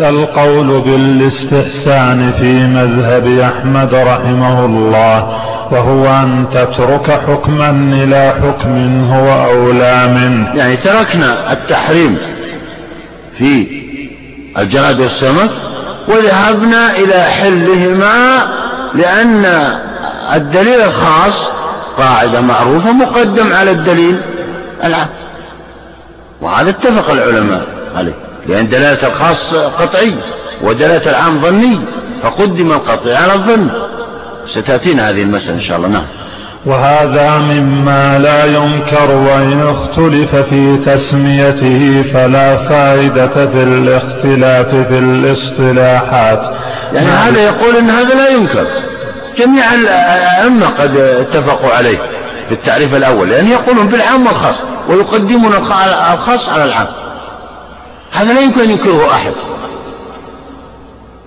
القول 0.00 0.80
بالاستحسان 0.80 2.30
في 2.30 2.52
مذهب 2.66 3.38
أحمد 3.38 3.94
رحمه 3.94 4.64
الله 4.64 5.40
وهو 5.70 6.06
أن 6.06 6.44
تترك 6.52 7.20
حكما 7.26 7.70
إلى 7.70 8.34
حكم 8.42 9.04
هو 9.12 9.50
أولى 9.50 10.06
منه. 10.06 10.54
يعني 10.54 10.76
تركنا 10.76 11.52
التحريم 11.52 12.18
في 13.38 13.66
الجراد 14.58 15.00
والسمك 15.00 15.50
وذهبنا 16.08 16.96
إلى 16.96 17.22
حلهما 17.22 18.48
لأن 18.94 19.44
الدليل 20.34 20.80
الخاص 20.80 21.50
قاعدة 21.98 22.40
معروفة 22.40 22.92
مقدم 22.92 23.52
على 23.52 23.70
الدليل 23.70 24.20
العام 24.84 25.08
وهذا 26.40 26.70
اتفق 26.70 27.10
العلماء 27.10 27.66
عليه 27.96 28.14
لأن 28.46 28.68
دلالة 28.68 29.08
الخاص 29.08 29.54
قطعي 29.54 30.14
ودلالة 30.62 31.10
العام 31.10 31.40
ظني 31.40 31.80
فقدم 32.22 32.72
القطعي 32.72 33.16
على 33.16 33.32
الظن. 33.32 33.68
ستأتينا 34.46 35.10
هذه 35.10 35.22
المسألة 35.22 35.54
إن 35.54 35.60
شاء 35.60 35.76
الله. 35.76 35.88
نعم. 35.88 36.04
وهذا 36.66 37.38
مما 37.38 38.18
لا 38.18 38.44
ينكر 38.44 39.10
وإن 39.10 39.68
اختلف 39.68 40.36
في 40.36 40.76
تسميته 40.76 42.04
فلا 42.14 42.56
فائدة 42.56 43.28
في 43.28 43.62
الاختلاف 43.62 44.68
في 44.68 44.98
الاصطلاحات. 44.98 46.46
يعني. 46.92 47.06
هذا 47.06 47.40
يقول 47.40 47.76
أن 47.76 47.90
هذا 47.90 48.14
لا 48.14 48.28
ينكر. 48.28 48.66
جميع 49.36 49.74
الأئمة 49.74 50.66
قد 50.66 50.96
اتفقوا 50.96 51.70
عليه 51.72 51.98
في 52.48 52.54
التعريف 52.54 52.94
الأول 52.94 53.30
لأن 53.30 53.48
يقولون 53.48 53.86
بالعام 53.86 54.26
والخاص 54.26 54.62
ويقدمون 54.88 55.54
الخاص 56.14 56.48
على 56.48 56.64
العام. 56.64 56.86
هذا 58.12 58.32
لا 58.32 58.40
يمكن 58.40 58.60
أن 58.60 58.70
ينكره 58.70 59.10
أحد. 59.12 59.32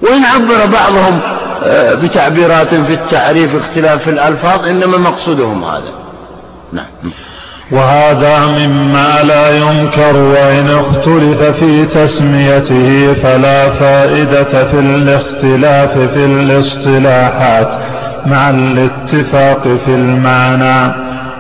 وإن 0.04 0.24
عبر 0.24 0.66
بعضهم 0.66 1.20
آه، 1.64 1.94
بتعبيرات 1.94 2.68
في 2.68 2.94
التعريف 2.94 3.56
اختلاف 3.56 4.04
في 4.04 4.10
الألفاظ 4.10 4.68
إنما 4.68 4.98
مقصودهم 4.98 5.64
هذا. 5.64 5.92
نعم. 6.74 6.86
وهذا 7.72 8.46
مما 8.46 9.24
لا 9.24 9.58
ينكر 9.58 10.18
وإن 10.18 10.80
اختلف 10.80 11.42
في 11.60 11.86
تسميته 11.86 13.14
فلا 13.24 13.70
فائدة 13.70 14.66
في 14.66 14.80
الاختلاف 14.80 15.98
في 15.98 16.26
الاصطلاحات 16.26 17.80
مع 18.26 18.50
الاتفاق 18.50 19.64
في 19.86 19.92
المعنى. 19.92 20.94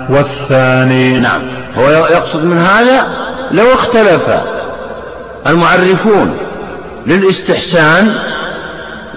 والثاني 0.10 1.19
نعم. 1.19 1.41
هو 1.77 1.90
يقصد 1.90 2.45
من 2.45 2.57
هذا 2.57 3.07
لو 3.52 3.73
اختلف 3.73 4.30
المعرفون 5.48 6.38
للاستحسان 7.07 8.15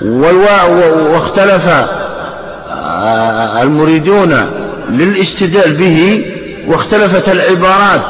واختلف 0.03 1.69
آه، 2.71 3.63
المريدون 3.63 4.47
للاستدلال 4.91 5.73
به 5.73 6.27
واختلفت 6.67 7.29
العبارات 7.29 8.01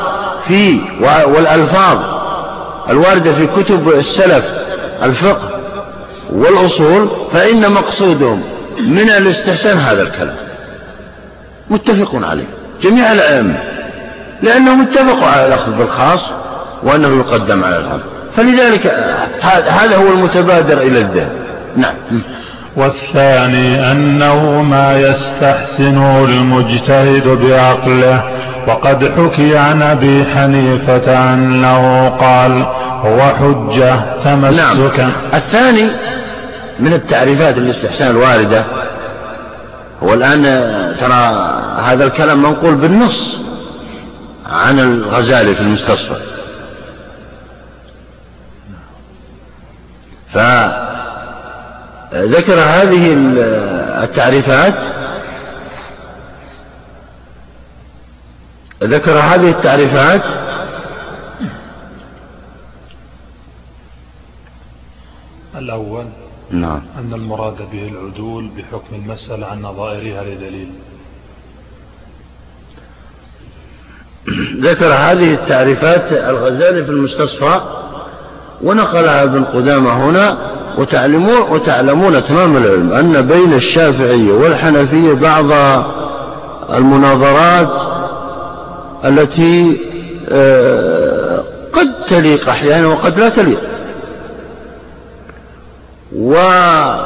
في 0.49 0.79
والألفاظ 1.27 1.99
الواردة 2.91 3.33
في 3.33 3.47
كتب 3.47 3.89
السلف 3.89 4.45
الفقه 5.03 5.51
والأصول 6.33 7.11
فإن 7.33 7.73
مقصودهم 7.73 8.43
من 8.81 9.11
الاستحسان 9.11 9.79
هذا 9.79 10.03
الكلام. 10.03 10.37
متفق 11.71 12.11
عليه 12.15 12.47
جميع 12.83 13.13
الأئمة 13.13 13.59
لأنهم 14.43 14.83
اتفقوا 14.83 15.29
على 15.29 15.47
الأخذ 15.47 15.73
بالخاص 15.73 16.33
وأنه 16.83 17.09
يقدم 17.09 17.65
على 17.65 17.77
العام 17.77 18.01
فلذلك 18.37 18.87
هذا 19.69 19.97
هو 19.97 20.09
المتبادر 20.13 20.79
إلى 20.79 21.01
الذهن. 21.01 21.46
نعم. 21.77 21.95
والثاني 22.77 23.93
أنه 23.93 24.63
ما 24.63 24.99
يستحسنه 24.99 26.25
المجتهد 26.25 27.29
بعقله 27.29 28.23
وقد 28.67 29.13
حكي 29.17 29.59
عن 29.59 29.83
أبي 29.83 30.25
حنيفة 30.35 31.33
أنه 31.35 32.09
قال 32.09 32.67
هو 33.03 33.21
حجة 33.21 34.19
تمسكا. 34.21 35.03
نعم. 35.03 35.13
الثاني 35.35 35.91
من 36.81 36.93
التعريفات 36.93 37.59
الاستحسان 37.59 38.11
الواردة 38.11 38.65
هو 40.03 40.15
الآن 40.15 40.43
ترى 41.01 41.53
هذا 41.83 42.05
الكلام 42.05 42.43
منقول 42.43 42.75
بالنص 42.75 43.39
عن 44.47 44.79
الغزالي 44.79 45.55
في 45.55 45.61
المستصفى. 45.61 46.17
فذكر 52.17 52.55
هذه 52.61 53.15
التعريفات؟ 54.05 54.75
ذكر 58.83 59.19
هذه 59.19 59.51
التعريفات؟ 59.51 60.23
الأول 65.57 66.05
نعم. 66.51 66.83
أن 66.99 67.15
المراد 67.15 67.71
به 67.73 67.89
العدول 67.89 68.49
بحكم 68.49 68.95
المسألة 68.97 69.47
عن 69.47 69.63
نظائرها 69.63 70.25
لدليل. 70.25 70.73
ذكر 74.61 74.95
هذه 74.95 75.35
التعريفات 75.35 76.13
الغزالي 76.13 76.85
في 76.85 76.91
المستصفى 76.91 77.86
ونقلها 78.63 79.23
ابن 79.23 79.45
قدامة 79.45 79.91
هنا 79.91 80.37
وتعلمون, 80.79 81.41
وتعلمون 81.51 82.25
تمام 82.25 82.57
العلم 82.57 82.93
أن 82.93 83.23
بين 83.23 83.53
الشافعية 83.53 84.33
والحنفية 84.33 85.13
بعض 85.13 85.45
المناظرات 86.75 87.69
التي 89.05 89.81
آه، 90.29 91.45
قد 91.73 91.93
تليق 92.09 92.49
أحيانا 92.49 92.87
وقد 92.87 93.21
لا 93.21 93.29
تليق. 93.29 93.61
وهنا 96.17 96.99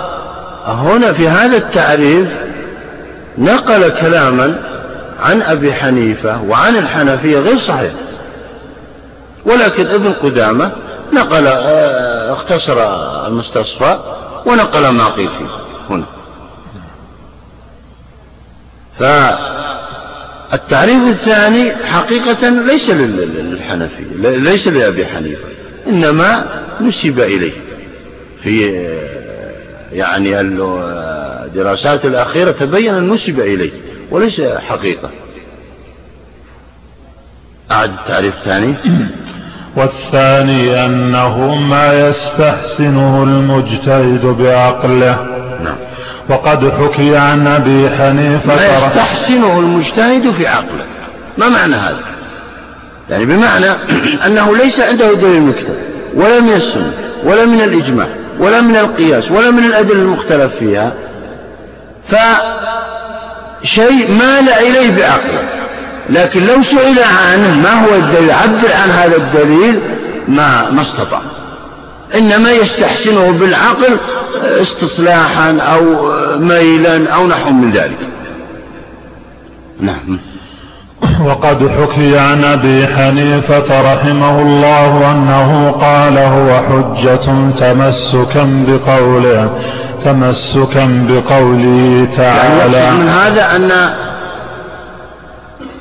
في 1.12 1.28
هذا 1.28 1.56
التعريف 1.56 2.28
نقل 3.39 3.89
كلاما 3.89 4.55
عن 5.20 5.43
أبي 5.43 5.72
حنيفة 5.72 6.43
وعن 6.48 6.77
الحنفية 6.77 7.39
غير 7.39 7.56
صحيح. 7.56 7.93
ولكن 9.47 9.86
ابن 9.86 10.12
قدامة 10.12 10.70
نقل 11.12 11.47
آه، 11.47 12.32
اختصر 12.32 12.78
المستصفى 13.27 13.99
ونقل 14.47 14.89
ما 14.89 15.05
قيل 15.09 15.28
فيه. 15.28 15.47
هنا. 15.91 16.07
فالتعريف 20.51 21.03
الثاني 21.09 21.77
حقيقة 21.87 22.49
ليس 22.49 22.91
للحنفي 22.91 24.05
ليس 24.19 24.69
لأبي 24.69 25.07
حنيفة 25.07 25.45
إنما 25.87 26.45
نسب 26.81 27.20
إليه. 27.20 27.53
في 28.43 28.78
آه، 28.78 29.95
يعني 29.95 30.41
الدراسات 30.41 32.05
الأخيرة 32.05 32.51
تبين 32.51 32.95
أن 32.95 33.11
نسب 33.11 33.41
إليه 33.41 33.70
وليس 34.11 34.41
حقيقة. 34.41 35.11
أعد 37.70 37.91
التعريف 37.91 38.35
الثاني. 38.35 38.74
والثاني 39.76 40.86
أنه 40.86 41.55
ما 41.55 42.09
يستحسنه 42.09 43.22
المجتهد 43.22 44.26
بعقله. 44.26 45.26
نعم. 45.64 45.76
وقد 46.28 46.70
حكي 46.70 47.16
عن 47.16 47.47
أبي 47.47 47.90
حنيفة 47.98 48.55
ما 48.55 48.76
يستحسنه 48.76 49.59
المجتهد 49.59 50.30
في 50.30 50.47
عقله. 50.47 50.84
ما 51.38 51.48
معنى 51.48 51.74
هذا؟ 51.74 52.01
يعني 53.10 53.24
بمعنى 53.24 53.70
أنه 54.26 54.56
ليس 54.56 54.80
عنده 54.80 55.14
دليل 55.14 55.42
مكتب 55.42 55.74
ولا 56.14 56.40
من 56.40 56.52
السنة 56.52 56.92
ولا 57.24 57.44
من 57.44 57.60
الإجماع 57.60 58.06
ولا 58.38 58.60
من 58.60 58.76
القياس 58.76 59.30
ولا 59.30 59.51
من 59.51 59.64
الأدلة 59.64 60.02
المختلف 60.02 60.56
فيها 60.56 60.92
فشيء 63.62 64.10
مال 64.10 64.48
إليه 64.48 64.97
بعقله. 64.97 65.60
لكن 66.11 66.47
لو 66.47 66.62
سئل 66.62 66.99
عنه 66.99 67.55
ما 67.62 67.85
هو 67.85 67.95
الدليل 67.95 68.31
عبر 68.31 68.73
عن 68.82 68.91
هذا 68.91 69.16
الدليل 69.16 69.81
ما 70.28 70.70
ما 70.70 70.81
استطاع. 70.81 71.20
إنما 72.15 72.53
يستحسنه 72.53 73.31
بالعقل 73.31 73.99
استصلاحا 74.61 75.59
أو 75.59 76.12
ميلا 76.39 77.11
أو 77.15 77.27
نحو 77.27 77.51
من 77.51 77.70
ذلك. 77.70 77.99
نعم. 79.81 80.19
وقد 81.24 81.69
حكي 81.69 82.19
عن 82.19 82.45
أبي 82.45 82.87
حنيفة 82.87 83.93
رحمه 83.93 84.43
الله 84.43 85.11
أنه 85.11 85.70
قال 85.70 86.19
هو 86.19 86.62
حجة 86.62 87.51
تمسكا 87.59 88.65
بقوله 88.69 89.51
تمسكا 90.03 91.07
بقوله 91.09 92.09
تعالى. 92.16 92.77
يعني 92.77 92.97
من 92.97 93.09
هذا 93.09 93.57
أن 93.57 93.70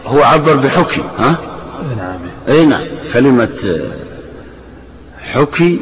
هو 0.10 0.23
عبر 0.23 0.56
بحكي 0.56 1.02
ها؟ 1.19 1.36
نعم. 1.98 2.19
أي 2.48 2.65
نعم. 2.65 2.81
كلمة 3.14 3.80
حكي 5.34 5.80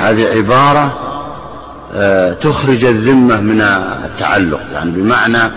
هذه 0.00 0.26
عبارة 0.26 0.98
آه، 1.94 2.32
تخرج 2.32 2.84
الذمة 2.84 3.40
من 3.40 3.60
التعلق 4.04 4.60
يعني 4.72 4.90
بمعنى 4.90 5.52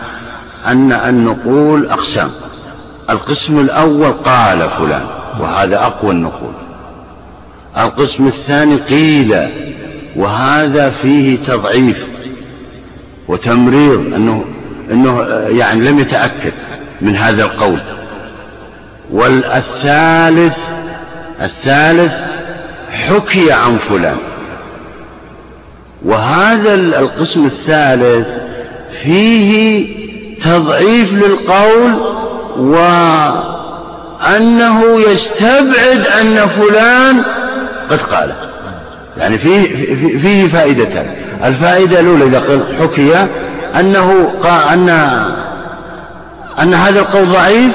أن 0.65 0.91
النقول 0.91 1.88
أقسام. 1.88 2.30
القسم 3.10 3.60
الأول 3.60 4.11
قال 4.11 4.69
فلان 4.69 5.06
وهذا 5.40 5.76
أقوى 5.76 6.11
النقول. 6.11 6.53
القسم 7.77 8.27
الثاني 8.27 8.76
قيل 8.76 9.35
وهذا 10.15 10.90
فيه 10.90 11.38
تضعيف 11.38 12.06
وتمرير 13.27 13.95
أنه, 13.95 14.45
أنه 14.91 15.22
يعني 15.48 15.81
لم 15.81 15.99
يتأكد 15.99 16.53
من 17.02 17.15
هذا 17.15 17.44
القول. 17.44 17.80
والثالث 19.14 20.57
الثالث 21.41 22.19
حكي 22.91 23.52
عن 23.52 23.77
فلان. 23.77 24.18
وهذا 26.06 26.73
القسم 26.76 27.45
الثالث 27.45 28.27
فيه 29.03 29.85
تضعيف 30.44 31.14
للقول 31.14 31.94
وأنه 32.57 33.41
يستبعد 35.07 36.06
أن 36.22 36.48
فلان 36.48 37.23
قد 37.90 38.02
قاله 38.02 38.35
يعني 39.18 39.38
فيه, 39.38 39.85
فيه 40.19 40.48
فائدتان. 40.48 41.15
الفائدة 41.44 41.99
الأولى 41.99 42.26
إذا 42.26 42.41
حكي 42.80 43.27
أنه 43.80 44.34
قال 44.44 44.68
أن 44.69 44.90
أن 46.61 46.73
هذا 46.73 46.99
القول 46.99 47.26
ضعيف 47.26 47.72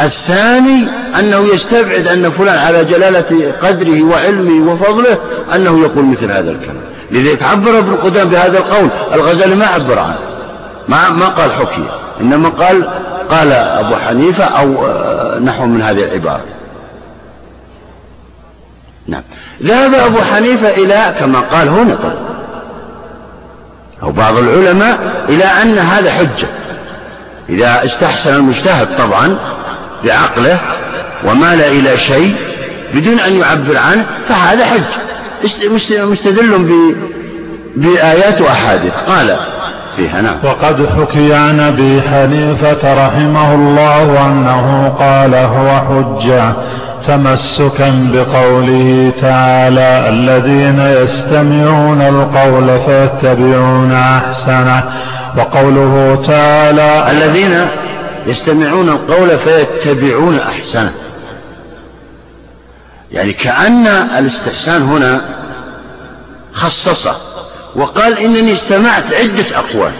الثاني 0.00 0.88
أنه 1.18 1.54
يستبعد 1.54 2.06
أن 2.06 2.30
فلان 2.30 2.58
على 2.58 2.84
جلالة 2.84 3.52
قدره 3.62 4.02
وعلمه 4.02 4.72
وفضله 4.72 5.18
أنه 5.54 5.80
يقول 5.80 6.04
مثل 6.04 6.30
هذا 6.30 6.50
الكلام. 6.50 6.84
لذلك 7.10 7.42
عبر 7.42 7.78
ابن 7.78 7.94
قدام 7.94 8.28
بهذا 8.28 8.58
القول. 8.58 8.88
الغزالي 9.12 9.54
ما 9.54 9.66
عبر 9.66 9.98
عنه. 9.98 10.18
ما, 10.88 11.10
ما 11.10 11.26
قال 11.26 11.52
حكي. 11.52 11.84
إنما 12.20 12.48
قال 12.48 12.88
قال 13.30 13.52
أبو 13.52 13.96
حنيفة 13.96 14.44
أو 14.44 14.86
آه، 14.86 15.38
نحو 15.38 15.66
من 15.66 15.82
هذه 15.82 16.04
العبارة. 16.04 16.44
نعم. 19.06 19.22
ذهب 19.62 19.94
أبو 19.94 20.18
حنيفة 20.18 20.68
إلى 20.68 21.14
كما 21.18 21.40
قال 21.40 21.68
هنا 21.68 21.94
طبعا 21.94 22.24
أو 24.02 24.12
بعض 24.12 24.38
العلماء 24.38 24.98
إلى 25.28 25.44
أن 25.44 25.78
هذا 25.78 26.10
حجة. 26.10 26.48
إذا 27.48 27.84
استحسن 27.84 28.34
المجتهد 28.34 28.96
طبعا 28.98 29.36
بعقله 30.04 30.58
ومال 31.24 31.60
إلى 31.60 31.96
شيء 31.96 32.34
بدون 32.94 33.20
أن 33.20 33.40
يعبر 33.40 33.78
عنه 33.78 34.06
فهذا 34.28 34.64
حج. 34.64 34.80
مستدل 35.90 36.66
بآيات 37.76 38.40
وأحاديث 38.40 38.92
قال 39.08 39.36
فيها 39.96 40.22
نعم. 40.22 40.34
وقد 40.44 40.86
حكي 40.86 41.34
عن 41.34 41.60
أبي 41.60 42.02
حنيفة 42.02 43.06
رحمه 43.06 43.54
الله 43.54 44.26
أنه 44.26 44.94
قال 44.98 45.34
هو 45.34 45.80
حجة 45.88 46.52
تمسكا 47.06 48.08
بقوله 48.12 49.12
تعالى 49.20 50.08
الذين 50.08 50.80
يستمعون 50.80 52.02
القول 52.02 52.80
فيتبعون 52.86 53.92
أحسنه. 53.92 54.82
وقوله 55.38 56.22
تعالى 56.26 57.10
الذين 57.10 57.66
يستمعون 58.26 58.88
القول 58.88 59.38
فيتبعون 59.38 60.38
أحسنه. 60.38 60.94
يعني 63.12 63.32
كأن 63.32 63.86
الاستحسان 63.86 64.82
هنا 64.82 65.20
خصصه 66.52 67.16
وقال 67.76 68.18
إنني 68.18 68.52
استمعت 68.52 69.12
عدة 69.12 69.58
أقوال. 69.58 69.92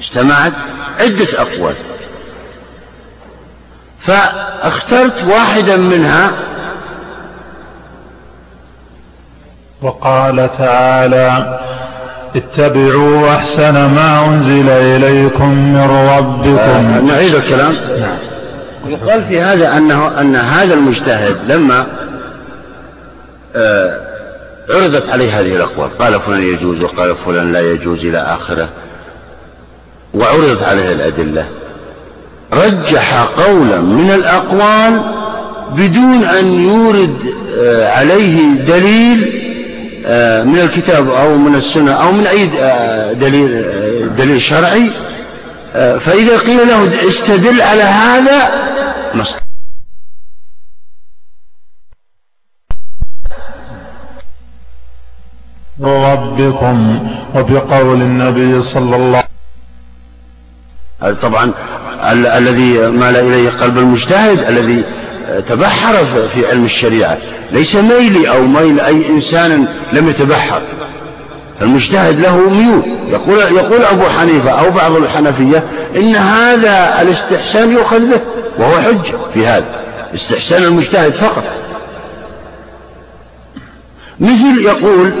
استمعت 0.00 0.52
عدة 1.00 1.28
أقوال. 1.42 1.74
فاخترت 4.00 5.24
واحدا 5.24 5.76
منها. 5.76 6.30
وقال 9.82 10.50
تعالى 10.58 11.60
اتبعوا 12.36 13.28
أحسن 13.34 13.72
ما 13.72 14.26
أنزل 14.26 14.68
إليكم 14.68 15.50
من 15.50 15.80
ربكم. 16.16 16.58
آه 16.58 17.00
نعيد 17.00 17.34
الكلام. 17.34 17.74
نعم. 18.00 18.18
يقال 18.86 19.24
في 19.24 19.40
هذا 19.40 19.76
أنه 19.76 20.20
أن 20.20 20.36
هذا 20.36 20.74
المجتهد 20.74 21.36
لما 21.48 21.86
آه 23.56 24.00
عرضت 24.70 25.10
عليه 25.10 25.40
هذه 25.40 25.56
الأقوال 25.56 25.98
قال 25.98 26.20
فلان 26.20 26.42
يجوز 26.42 26.80
وقال 26.80 27.16
فلان 27.16 27.52
لا 27.52 27.60
يجوز 27.72 28.04
إلى 28.04 28.18
آخره 28.18 28.68
وعرضت 30.14 30.62
عليه 30.62 30.92
الأدلة 30.92 31.46
رجح 32.52 33.14
قولا 33.22 33.78
من 33.78 34.10
الأقوال 34.10 35.00
بدون 35.76 36.24
أن 36.24 36.46
يورد 36.46 37.16
آه، 37.58 37.88
عليه 37.88 38.54
دليل 38.54 39.53
من 40.44 40.60
الكتاب 40.60 41.10
أو 41.10 41.36
من 41.36 41.54
السنة 41.54 41.92
أو 41.92 42.12
من 42.12 42.26
أي 42.26 42.50
آه، 42.60 43.12
دليل 43.12 43.64
دليل 44.16 44.40
شرعي 44.40 44.90
فإذا 45.74 46.38
قيل 46.38 46.68
له 46.68 47.08
استدل 47.08 47.62
على 47.62 47.82
هذا 47.82 48.50
مصدر. 49.14 49.44
ربكم 55.80 57.08
وبقول 57.34 58.02
النبي 58.02 58.60
صلى 58.60 58.96
الله 58.96 59.24
هذا 61.02 61.14
طبعا 61.14 61.52
ال 62.12 62.26
الذي 62.26 62.78
مال 62.78 63.16
إليه 63.16 63.50
قلب 63.50 63.78
المجتهد 63.78 64.38
الذي 64.38 64.84
تبحر 65.48 66.04
في 66.34 66.46
علم 66.46 66.64
الشريعة. 66.64 67.18
ليس 67.52 67.76
ميلي 67.76 68.28
أو 68.28 68.42
ميل 68.42 68.80
أي 68.80 69.08
إنسان 69.08 69.66
لم 69.92 70.08
يتبحر. 70.08 70.62
المجتهد 71.62 72.20
له 72.20 72.36
ميول. 72.36 72.82
يقول, 73.08 73.38
يقول 73.38 73.82
أبو 73.82 74.02
حنيفة 74.02 74.50
أو 74.50 74.70
بعض 74.70 74.96
الحنفية 74.96 75.64
إن 75.96 76.14
هذا 76.14 77.02
الاستحسان 77.02 77.72
يؤخذ 77.72 78.06
به 78.06 78.20
وهو 78.58 78.80
حجة 78.80 79.16
في 79.34 79.46
هذا. 79.46 79.84
استحسان 80.14 80.62
المجتهد 80.62 81.12
فقط. 81.12 81.44
مثل 84.20 84.60
يقول 84.64 85.12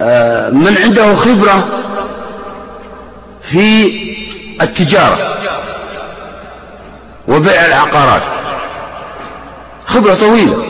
آه، 0.00 0.50
من 0.50 0.78
عنده 0.78 1.14
خبرة 1.14 1.68
في 3.42 3.92
التجارة. 4.62 5.36
وبيع 7.30 7.66
العقارات. 7.66 8.22
خبرة 9.86 10.14
طويلة. 10.14 10.64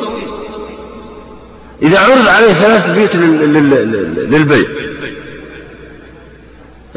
إذا 1.83 2.01
عرض 2.01 2.29
عليه 2.29 2.53
ثلاث 2.53 2.91
بيوت 2.91 3.17
للبيع. 3.17 4.69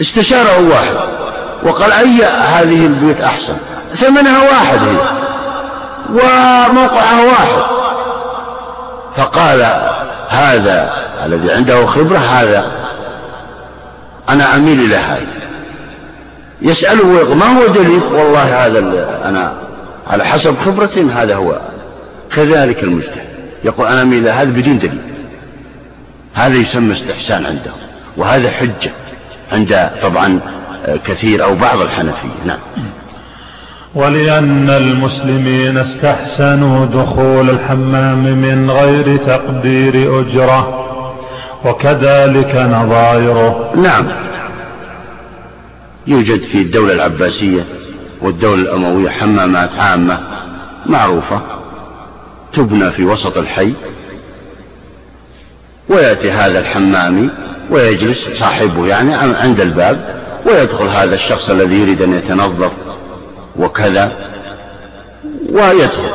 استشاره 0.02 0.70
واحد. 0.70 0.96
وقال 1.64 1.92
أي 1.92 2.24
هذه 2.24 2.86
البيوت 2.86 3.22
أحسن؟ 3.22 3.58
ثمنها 3.94 4.42
واحد 4.50 4.78
هي. 4.78 4.98
وموقعها 6.10 7.26
واحد. 7.26 7.64
فقال 9.16 9.62
هذا 10.30 10.94
الذي 11.26 11.52
عنده 11.52 11.86
خبرة 11.86 12.18
هذا 12.18 12.72
أنا 14.30 14.56
أميل 14.56 14.82
إلى 14.82 14.96
هذا. 14.96 15.43
يسأله 16.64 17.36
ما 17.36 17.46
هو 17.46 17.68
دليل؟ 17.68 18.04
والله 18.12 18.66
هذا 18.66 18.80
أنا 19.26 19.54
على 20.08 20.26
حسب 20.26 20.56
خبرة 20.58 21.12
هذا 21.16 21.36
هو 21.36 21.62
كذلك 22.36 22.84
المجتهد. 22.84 23.26
يقول 23.64 23.88
أنا 23.88 24.02
إلى 24.02 24.30
هذا 24.30 24.50
بدون 24.50 24.78
دليل. 24.78 25.02
هذا 26.34 26.56
يسمى 26.56 26.94
استحسان 26.94 27.46
عنده 27.46 27.72
وهذا 28.18 28.52
حجة 28.52 28.92
عند 29.52 29.90
طبعا 30.02 30.40
كثير 31.06 31.44
أو 31.44 31.56
بعض 31.56 31.82
الحنفية. 31.82 32.44
نعم. 32.46 32.60
ولأن 33.96 34.70
المسلمين 34.70 35.78
استحسنوا 35.78 36.86
دخول 36.86 37.50
الحمام 37.50 38.24
من 38.24 38.72
غير 38.72 39.18
تقدير 39.18 40.20
أجرة 40.20 40.80
وكذلك 41.66 42.56
نظائره. 42.56 43.72
نعم. 43.76 44.08
يوجد 46.08 46.42
في 46.42 46.58
الدولة 46.62 46.94
العباسية 46.94 47.66
والدولة 48.22 48.62
الأموية 48.62 49.10
حمامات 49.10 49.70
عامة 49.80 50.20
معروفة 50.86 51.42
تبنى 52.54 52.92
في 52.92 53.06
وسط 53.06 53.38
الحي. 53.38 53.74
ويأتي 55.90 56.32
هذا 56.32 56.60
الحمامي 56.60 57.30
ويجلس 57.70 58.30
صاحبه 58.40 58.88
يعني 58.88 59.14
عند 59.14 59.60
الباب 59.60 60.22
ويدخل 60.46 60.86
هذا 60.86 61.16
الشخص 61.16 61.50
الذي 61.50 61.76
يريد 61.76 62.02
أن 62.02 62.14
يتنظف 62.14 62.72
وكذا 63.56 64.12
ويدخل. 65.50 66.10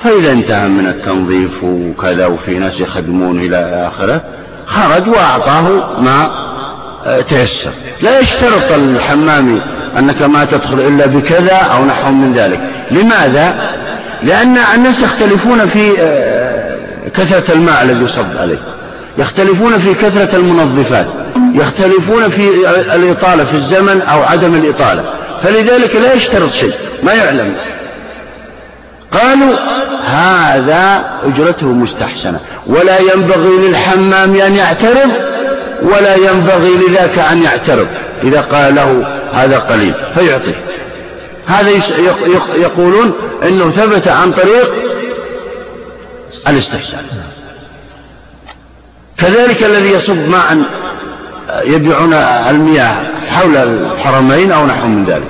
فإذا 0.00 0.32
انتهى 0.32 0.68
من 0.68 0.86
التنظيف 0.86 1.64
وكذا 1.64 2.26
وفي 2.26 2.58
ناس 2.58 2.80
يخدمون 2.80 3.38
إلى 3.38 3.90
آخره 3.92 4.24
خرج 4.66 5.08
وأعطاه 5.08 6.00
ما 6.00 6.30
تيسر. 7.28 7.70
لا 8.02 8.18
يشترط 8.18 8.72
الحمامي 8.72 9.60
أنك 9.98 10.22
ما 10.22 10.44
تدخل 10.44 10.80
إلا 10.80 11.06
بكذا 11.06 11.56
أو 11.56 11.84
نحو 11.84 12.10
من 12.10 12.32
ذلك. 12.32 12.60
لماذا؟ 12.90 13.54
لأن 14.22 14.56
الناس 14.74 15.00
يختلفون 15.00 15.66
في 15.66 15.92
آه، 16.00 16.78
كثرة 17.16 17.52
الماء 17.52 17.82
الذي 17.82 18.04
يصب 18.04 18.36
عليه. 18.40 18.58
يختلفون 19.18 19.78
في 19.78 19.94
كثرة 19.94 20.36
المنظفات. 20.36 21.06
يختلفون 21.54 22.28
في 22.28 22.48
الإطالة 22.94 23.44
في 23.44 23.54
الزمن 23.54 24.02
أو 24.02 24.22
عدم 24.22 24.54
الإطالة. 24.54 25.04
فلذلك 25.42 25.96
لا 25.96 26.12
يشترط 26.12 26.50
شيء. 26.50 26.72
ما 27.02 27.12
يعلم. 27.12 27.54
قالوا 29.10 29.54
هذا 30.06 31.04
أجرته 31.24 31.66
مستحسنة. 31.66 32.38
ولا 32.66 32.98
ينبغي 32.98 33.68
للحمام 33.68 34.36
أن 34.36 34.54
يعترض 34.54 35.10
ولا 35.84 36.16
ينبغي 36.16 36.74
لذاك 36.88 37.18
أن 37.18 37.42
يعترض 37.42 37.86
إذا 38.22 38.40
قال 38.40 38.74
له 38.74 39.20
هذا 39.32 39.58
قليل 39.58 39.94
فيعطيه 40.14 40.60
هذا 41.46 41.70
يقولون 42.56 43.12
أنه 43.42 43.70
ثبت 43.70 44.08
عن 44.08 44.32
طريق 44.32 44.72
الاستحسان. 46.48 47.04
كذلك 49.18 49.62
الذي 49.62 49.90
يصب 49.90 50.28
ماء 50.28 50.62
يبيعون 51.64 52.12
المياه 52.50 52.96
حول 53.30 53.56
الحرمين 53.56 54.52
أو 54.52 54.66
نحو 54.66 54.86
من 54.86 55.04
ذلك. 55.04 55.28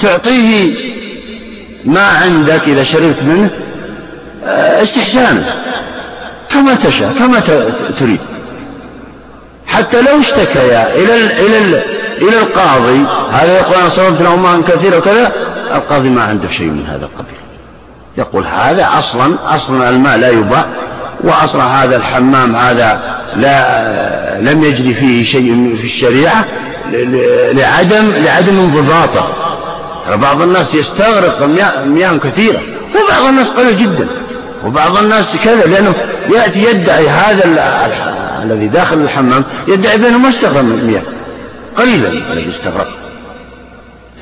تعطيه 0.00 0.74
ما 1.84 2.02
عندك 2.02 2.62
إذا 2.66 2.82
شربت 2.82 3.22
منه 3.22 3.50
آه، 4.44 4.82
استحسانا 4.82 5.42
كما 6.50 6.74
تشاء 6.74 7.12
كما 7.18 7.40
تريد. 8.00 8.20
حتى 9.68 10.02
لو 10.02 10.20
اشتكيا 10.20 10.94
إلى 10.94 11.16
ال 11.16 11.32
إلى 11.32 11.58
ال 11.58 11.82
إلى 12.22 12.38
القاضي 12.38 13.04
هذا 13.30 13.58
يقول 13.58 13.74
أنا 13.74 13.88
صرفت 13.88 14.22
له 14.22 14.36
ماء 14.36 14.60
كثير 14.60 14.98
وكذا 14.98 15.32
القاضي 15.74 16.10
ما 16.10 16.22
عنده 16.22 16.48
شيء 16.48 16.66
من 16.66 16.86
هذا 16.86 17.04
القبيل. 17.04 17.38
يقول 18.18 18.44
هذا 18.44 18.88
أصلا 18.98 19.34
أصلا 19.46 19.88
الماء 19.88 20.16
لا 20.18 20.28
يباع 20.28 20.66
وأصلا 21.24 21.64
هذا 21.64 21.96
الحمام 21.96 22.56
هذا 22.56 23.00
لا 23.36 24.40
لم 24.40 24.64
يجري 24.64 24.94
فيه 24.94 25.24
شيء 25.24 25.76
في 25.80 25.84
الشريعة 25.84 26.44
لعدم 27.52 28.12
لعدم 28.24 28.58
انضباطه. 28.58 29.28
بعض 30.16 30.42
الناس 30.42 30.74
يستغرق 30.74 31.42
مياه 31.86 32.16
كثيرة 32.16 32.60
وبعض 32.94 33.24
الناس 33.28 33.48
قليل 33.48 33.76
جدا 33.76 34.06
وبعض 34.64 34.96
الناس 34.96 35.36
كذا 35.36 35.66
لأنه 35.66 35.94
يأتي 36.34 36.64
يدعي 36.64 37.08
هذا 37.08 37.44
الذي 38.42 38.68
داخل 38.68 38.96
الحمام 39.02 39.44
يدعي 39.68 39.96
بأنه 39.96 40.18
ما 40.18 40.28
استغرق 40.28 40.62
مياه 40.62 41.02
قليلا 41.76 42.08
الذي 42.08 42.50
استغرق 42.50 42.88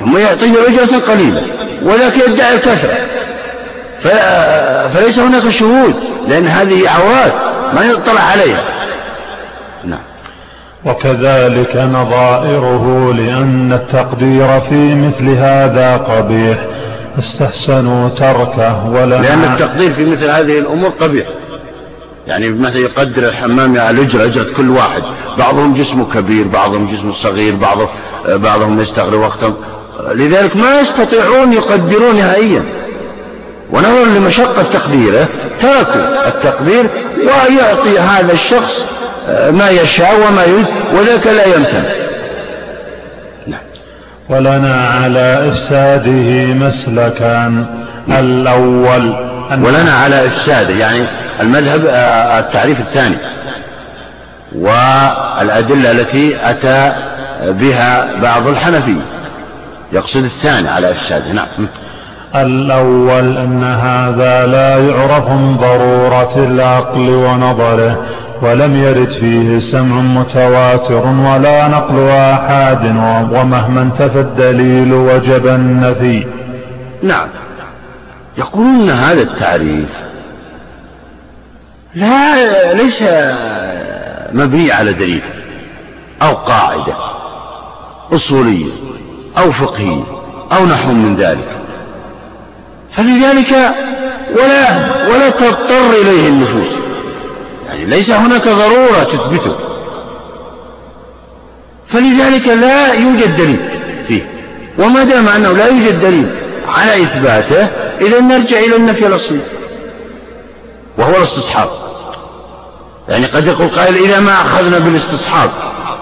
ثم 0.01 0.19
يعطيه 0.19 0.53
أجرة 0.69 0.99
قليلة 1.09 1.43
ولكن 1.83 2.21
يدعي 2.33 2.55
الكثرة. 2.55 2.95
فليس 4.95 5.19
هناك 5.19 5.49
شهود 5.49 5.95
لأن 6.29 6.47
هذه 6.47 6.89
عواد 6.89 7.33
ما 7.75 7.85
يطلع 7.85 8.21
عليها. 8.21 8.63
نعم. 9.85 10.01
وكذلك 10.85 11.77
نظائره 11.77 13.13
لأن 13.17 13.73
التقدير 13.73 14.61
في 14.61 14.95
مثل 14.95 15.29
هذا 15.29 15.97
قبيح. 15.97 16.59
استحسنوا 17.19 18.09
تركه 18.09 18.87
ولا 18.87 19.15
لأن 19.15 19.45
التقدير 19.45 19.93
في 19.93 20.05
مثل 20.05 20.31
هذه 20.31 20.59
الأمور 20.59 20.91
قبيح. 20.91 21.27
يعني 22.27 22.49
مثلا 22.49 22.79
يقدر 22.79 23.29
الحمام 23.29 23.79
على 23.79 23.91
الأجرة 23.91 24.25
أجرة 24.25 24.47
كل 24.57 24.71
واحد. 24.71 25.03
بعضهم 25.39 25.73
جسمه 25.73 26.13
كبير 26.15 26.47
بعضهم 26.49 26.87
جسمه 26.87 27.13
صغير 27.13 27.55
بعضهم 27.55 27.89
بعضهم 28.29 28.81
يستغرق 28.81 29.19
وقتا 29.19 29.55
لذلك 30.15 30.57
ما 30.57 30.81
يستطيعون 30.81 31.53
يقدرون 31.53 32.17
نهائيا. 32.17 32.63
ونظرا 33.73 34.05
لمشقة 34.05 34.63
تقديره 34.63 35.29
تركوا 35.61 36.29
التقدير 36.29 36.87
ويعطي 37.19 37.99
هذا 37.99 38.33
الشخص 38.33 38.87
ما 39.51 39.71
يشاء 39.71 40.29
وما 40.29 40.45
يريد 40.45 40.67
وذاك 40.95 41.27
لا 41.27 41.47
يمتنع. 41.47 41.91
نعم. 43.47 43.61
ولنا 44.29 44.89
على 45.03 45.49
إفساده 45.49 46.55
مسلكان 46.55 47.67
الأول 48.09 49.36
ولنا 49.51 49.93
على 49.93 50.27
إفساده 50.27 50.75
يعني 50.75 51.05
المذهب 51.41 51.87
آه، 51.87 52.39
التعريف 52.39 52.81
الثاني. 52.81 53.17
والأدلة 54.55 55.91
التي 55.91 56.51
أتى 56.51 56.93
بها 57.43 58.21
بعض 58.23 58.47
الحنفية 58.47 59.03
يقصد 59.93 60.25
الثاني 60.25 60.69
على 60.69 60.91
إفساده 60.91 61.33
نعم. 61.33 61.47
الأول 62.35 63.39
أن 63.39 63.65
هذا 63.65 64.47
لا 64.47 64.79
يعرف 64.79 65.31
من 65.31 65.57
ضرورة 65.57 66.33
العقل 66.37 67.11
ونظره 67.11 68.03
ولم 68.43 68.77
يرد 68.77 69.11
فيه 69.11 69.59
سمع 69.59 70.01
متواتر 70.01 71.07
ولا 71.07 71.69
نقل 71.69 72.09
آحاد 72.09 72.85
ومهما 73.33 73.83
انتفى 73.83 74.21
الدليل 74.21 74.93
وجب 74.93 75.47
النفي. 75.47 76.27
نعم. 77.03 77.29
يقولون 78.39 78.91
هذا 78.91 79.23
التعريف. 79.23 79.89
لا 81.95 82.73
ليس 82.73 83.03
مبني 84.33 84.73
على 84.73 84.93
دليل 84.93 85.23
أو 86.23 86.33
قاعدة 86.35 86.95
أصولية 88.13 88.73
أو 89.39 89.53
فقهية 89.53 90.05
أو 90.53 90.67
نحو 90.67 90.93
من 90.93 91.17
ذلك. 91.17 91.49
فلذلك 92.93 93.75
ولا 94.37 94.87
ولا 95.09 95.31
تضطر 95.31 95.91
إليه 95.91 96.29
النفوس. 96.29 96.71
يعني 97.67 97.85
ليس 97.85 98.11
هناك 98.11 98.49
ضرورة 98.49 99.03
تثبته. 99.05 99.57
فلذلك 101.89 102.49
لا 102.49 102.95
يوجد 102.95 103.37
دليل 103.37 103.61
فيه. 104.09 104.23
وما 104.79 105.05
دام 105.05 105.29
أنه 105.29 105.53
لا 105.53 105.67
يوجد 105.67 106.01
دليل 106.01 106.31
على 106.69 107.03
إثباته 107.03 107.69
إذا 108.01 108.21
نرجع 108.21 108.59
إلى 108.59 108.77
النفي 108.77 109.07
الأصلي. 109.07 109.41
وهو 110.99 111.17
الاستصحاب. 111.17 111.69
يعني 113.09 113.27
قد 113.27 113.47
يقول 113.47 113.69
قائل 113.69 113.97
إذا 113.97 114.21
ما 114.21 114.33
أخذنا 114.33 114.79
بالاستصحاب 114.79 115.51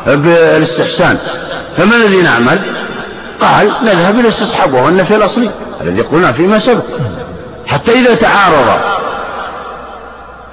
بالإستحسان 0.07 1.19
فما 1.77 1.97
الذي 1.97 2.23
نعمل؟ 2.23 2.59
قال 3.41 3.73
نذهب 3.83 4.15
إلى 4.15 4.21
الاستصحاب 4.21 4.75
وهو 4.75 4.89
النفي 4.89 5.17
الأصلي 5.17 5.51
الذي 5.81 6.03
قلنا 6.03 6.33
فيما 6.33 6.59
سبق. 6.59 6.85
حتى 7.67 7.93
إذا 7.93 8.15
تعارض 8.15 8.81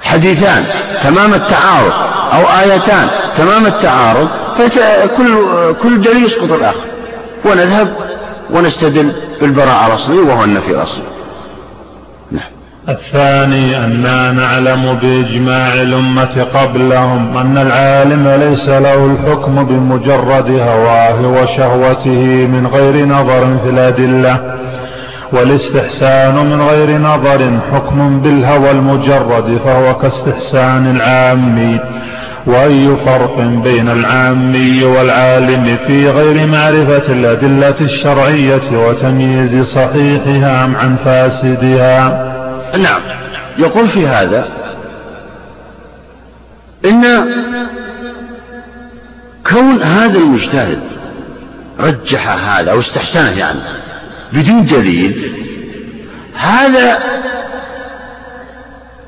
حديثان 0.02 0.64
تمام 1.02 1.34
التعارض 1.34 1.92
أو 2.32 2.42
آيتان 2.60 3.08
تمام 3.36 3.66
التعارض 3.66 4.28
فكل 4.58 5.36
كل 5.82 6.00
دليل 6.00 6.24
يسقط 6.24 6.52
الآخر. 6.52 6.86
ونذهب 7.44 7.96
ونستدل 8.54 9.12
بالبراءة 9.40 9.86
الأصلي 9.86 10.18
وهو 10.18 10.44
النفي 10.44 10.70
الأصلي. 10.70 11.04
نعم. 12.30 12.50
الثاني 12.88 13.84
أننا 13.84 14.32
نعلم 14.32 14.98
بإجماع 15.02 15.74
الأمة 15.74 16.46
قبلهم 16.54 17.36
أن 17.36 17.58
العالم 17.58 18.28
ليس 18.28 18.68
له 18.68 19.06
الحكم 19.06 19.64
بمجرد 19.64 20.50
هواه 20.50 21.26
وشهوته 21.26 22.46
من 22.46 22.66
غير 22.66 23.06
نظر 23.06 23.58
في 23.64 23.70
الأدلة 23.70 24.58
والاستحسان 25.32 26.34
من 26.34 26.62
غير 26.62 26.98
نظر 26.98 27.60
حكم 27.72 28.20
بالهوى 28.20 28.70
المجرد 28.70 29.58
فهو 29.64 29.98
كاستحسان 29.98 30.96
العامي 30.96 31.80
وأي 32.46 32.96
فرق 32.96 33.40
بين 33.40 33.88
العامي 33.88 34.84
والعالم 34.84 35.76
في 35.86 36.10
غير 36.10 36.46
معرفة 36.46 37.12
الأدلة 37.12 37.74
الشرعية 37.80 38.72
وتمييز 38.72 39.66
صحيحها 39.66 40.76
عن 40.76 40.96
فاسدها؟ 40.96 42.32
نعم. 42.76 43.00
يقول 43.58 43.88
في 43.88 44.06
هذا 44.06 44.48
إن 46.84 47.04
كون 49.50 49.82
هذا 49.82 50.18
المجتهد 50.18 50.80
رجح 51.80 52.48
هذا 52.48 52.70
أو 52.70 52.78
استحسنه 52.78 53.38
يعني 53.38 53.60
بدون 54.32 54.66
دليل 54.66 55.34
هذا 56.34 56.98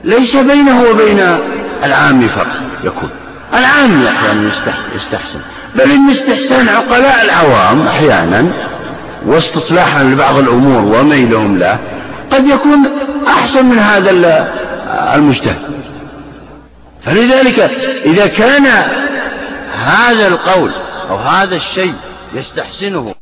ليس 0.05 0.36
بينه 0.36 0.82
وبين 0.82 1.20
العام 1.85 2.20
فرق 2.20 2.62
يكون 2.85 3.11
العام 3.59 4.06
أحيانا 4.06 4.51
يستحسن. 4.94 5.40
بل 5.74 5.90
إن 5.90 6.10
استحسان 6.10 6.68
عقلاء 6.68 7.24
العوام 7.24 7.86
أحيانا 7.86 8.52
واستصلاحا 9.26 10.02
لبعض 10.02 10.39
الأمور 10.39 10.98
وميلهم 10.98 11.59
له 11.59 11.78
قد 12.31 12.47
يكون 12.47 12.86
أحسن 13.26 13.66
من 13.66 13.78
هذا 13.78 14.10
المجتهد. 15.14 15.56
فلذلك 17.05 17.59
إذا 18.05 18.26
كان 18.26 18.66
هذا 19.85 20.26
القول 20.26 20.70
أو 21.10 21.16
هذا 21.16 21.56
الشيء 21.56 21.94
يستحسنه 22.35 23.14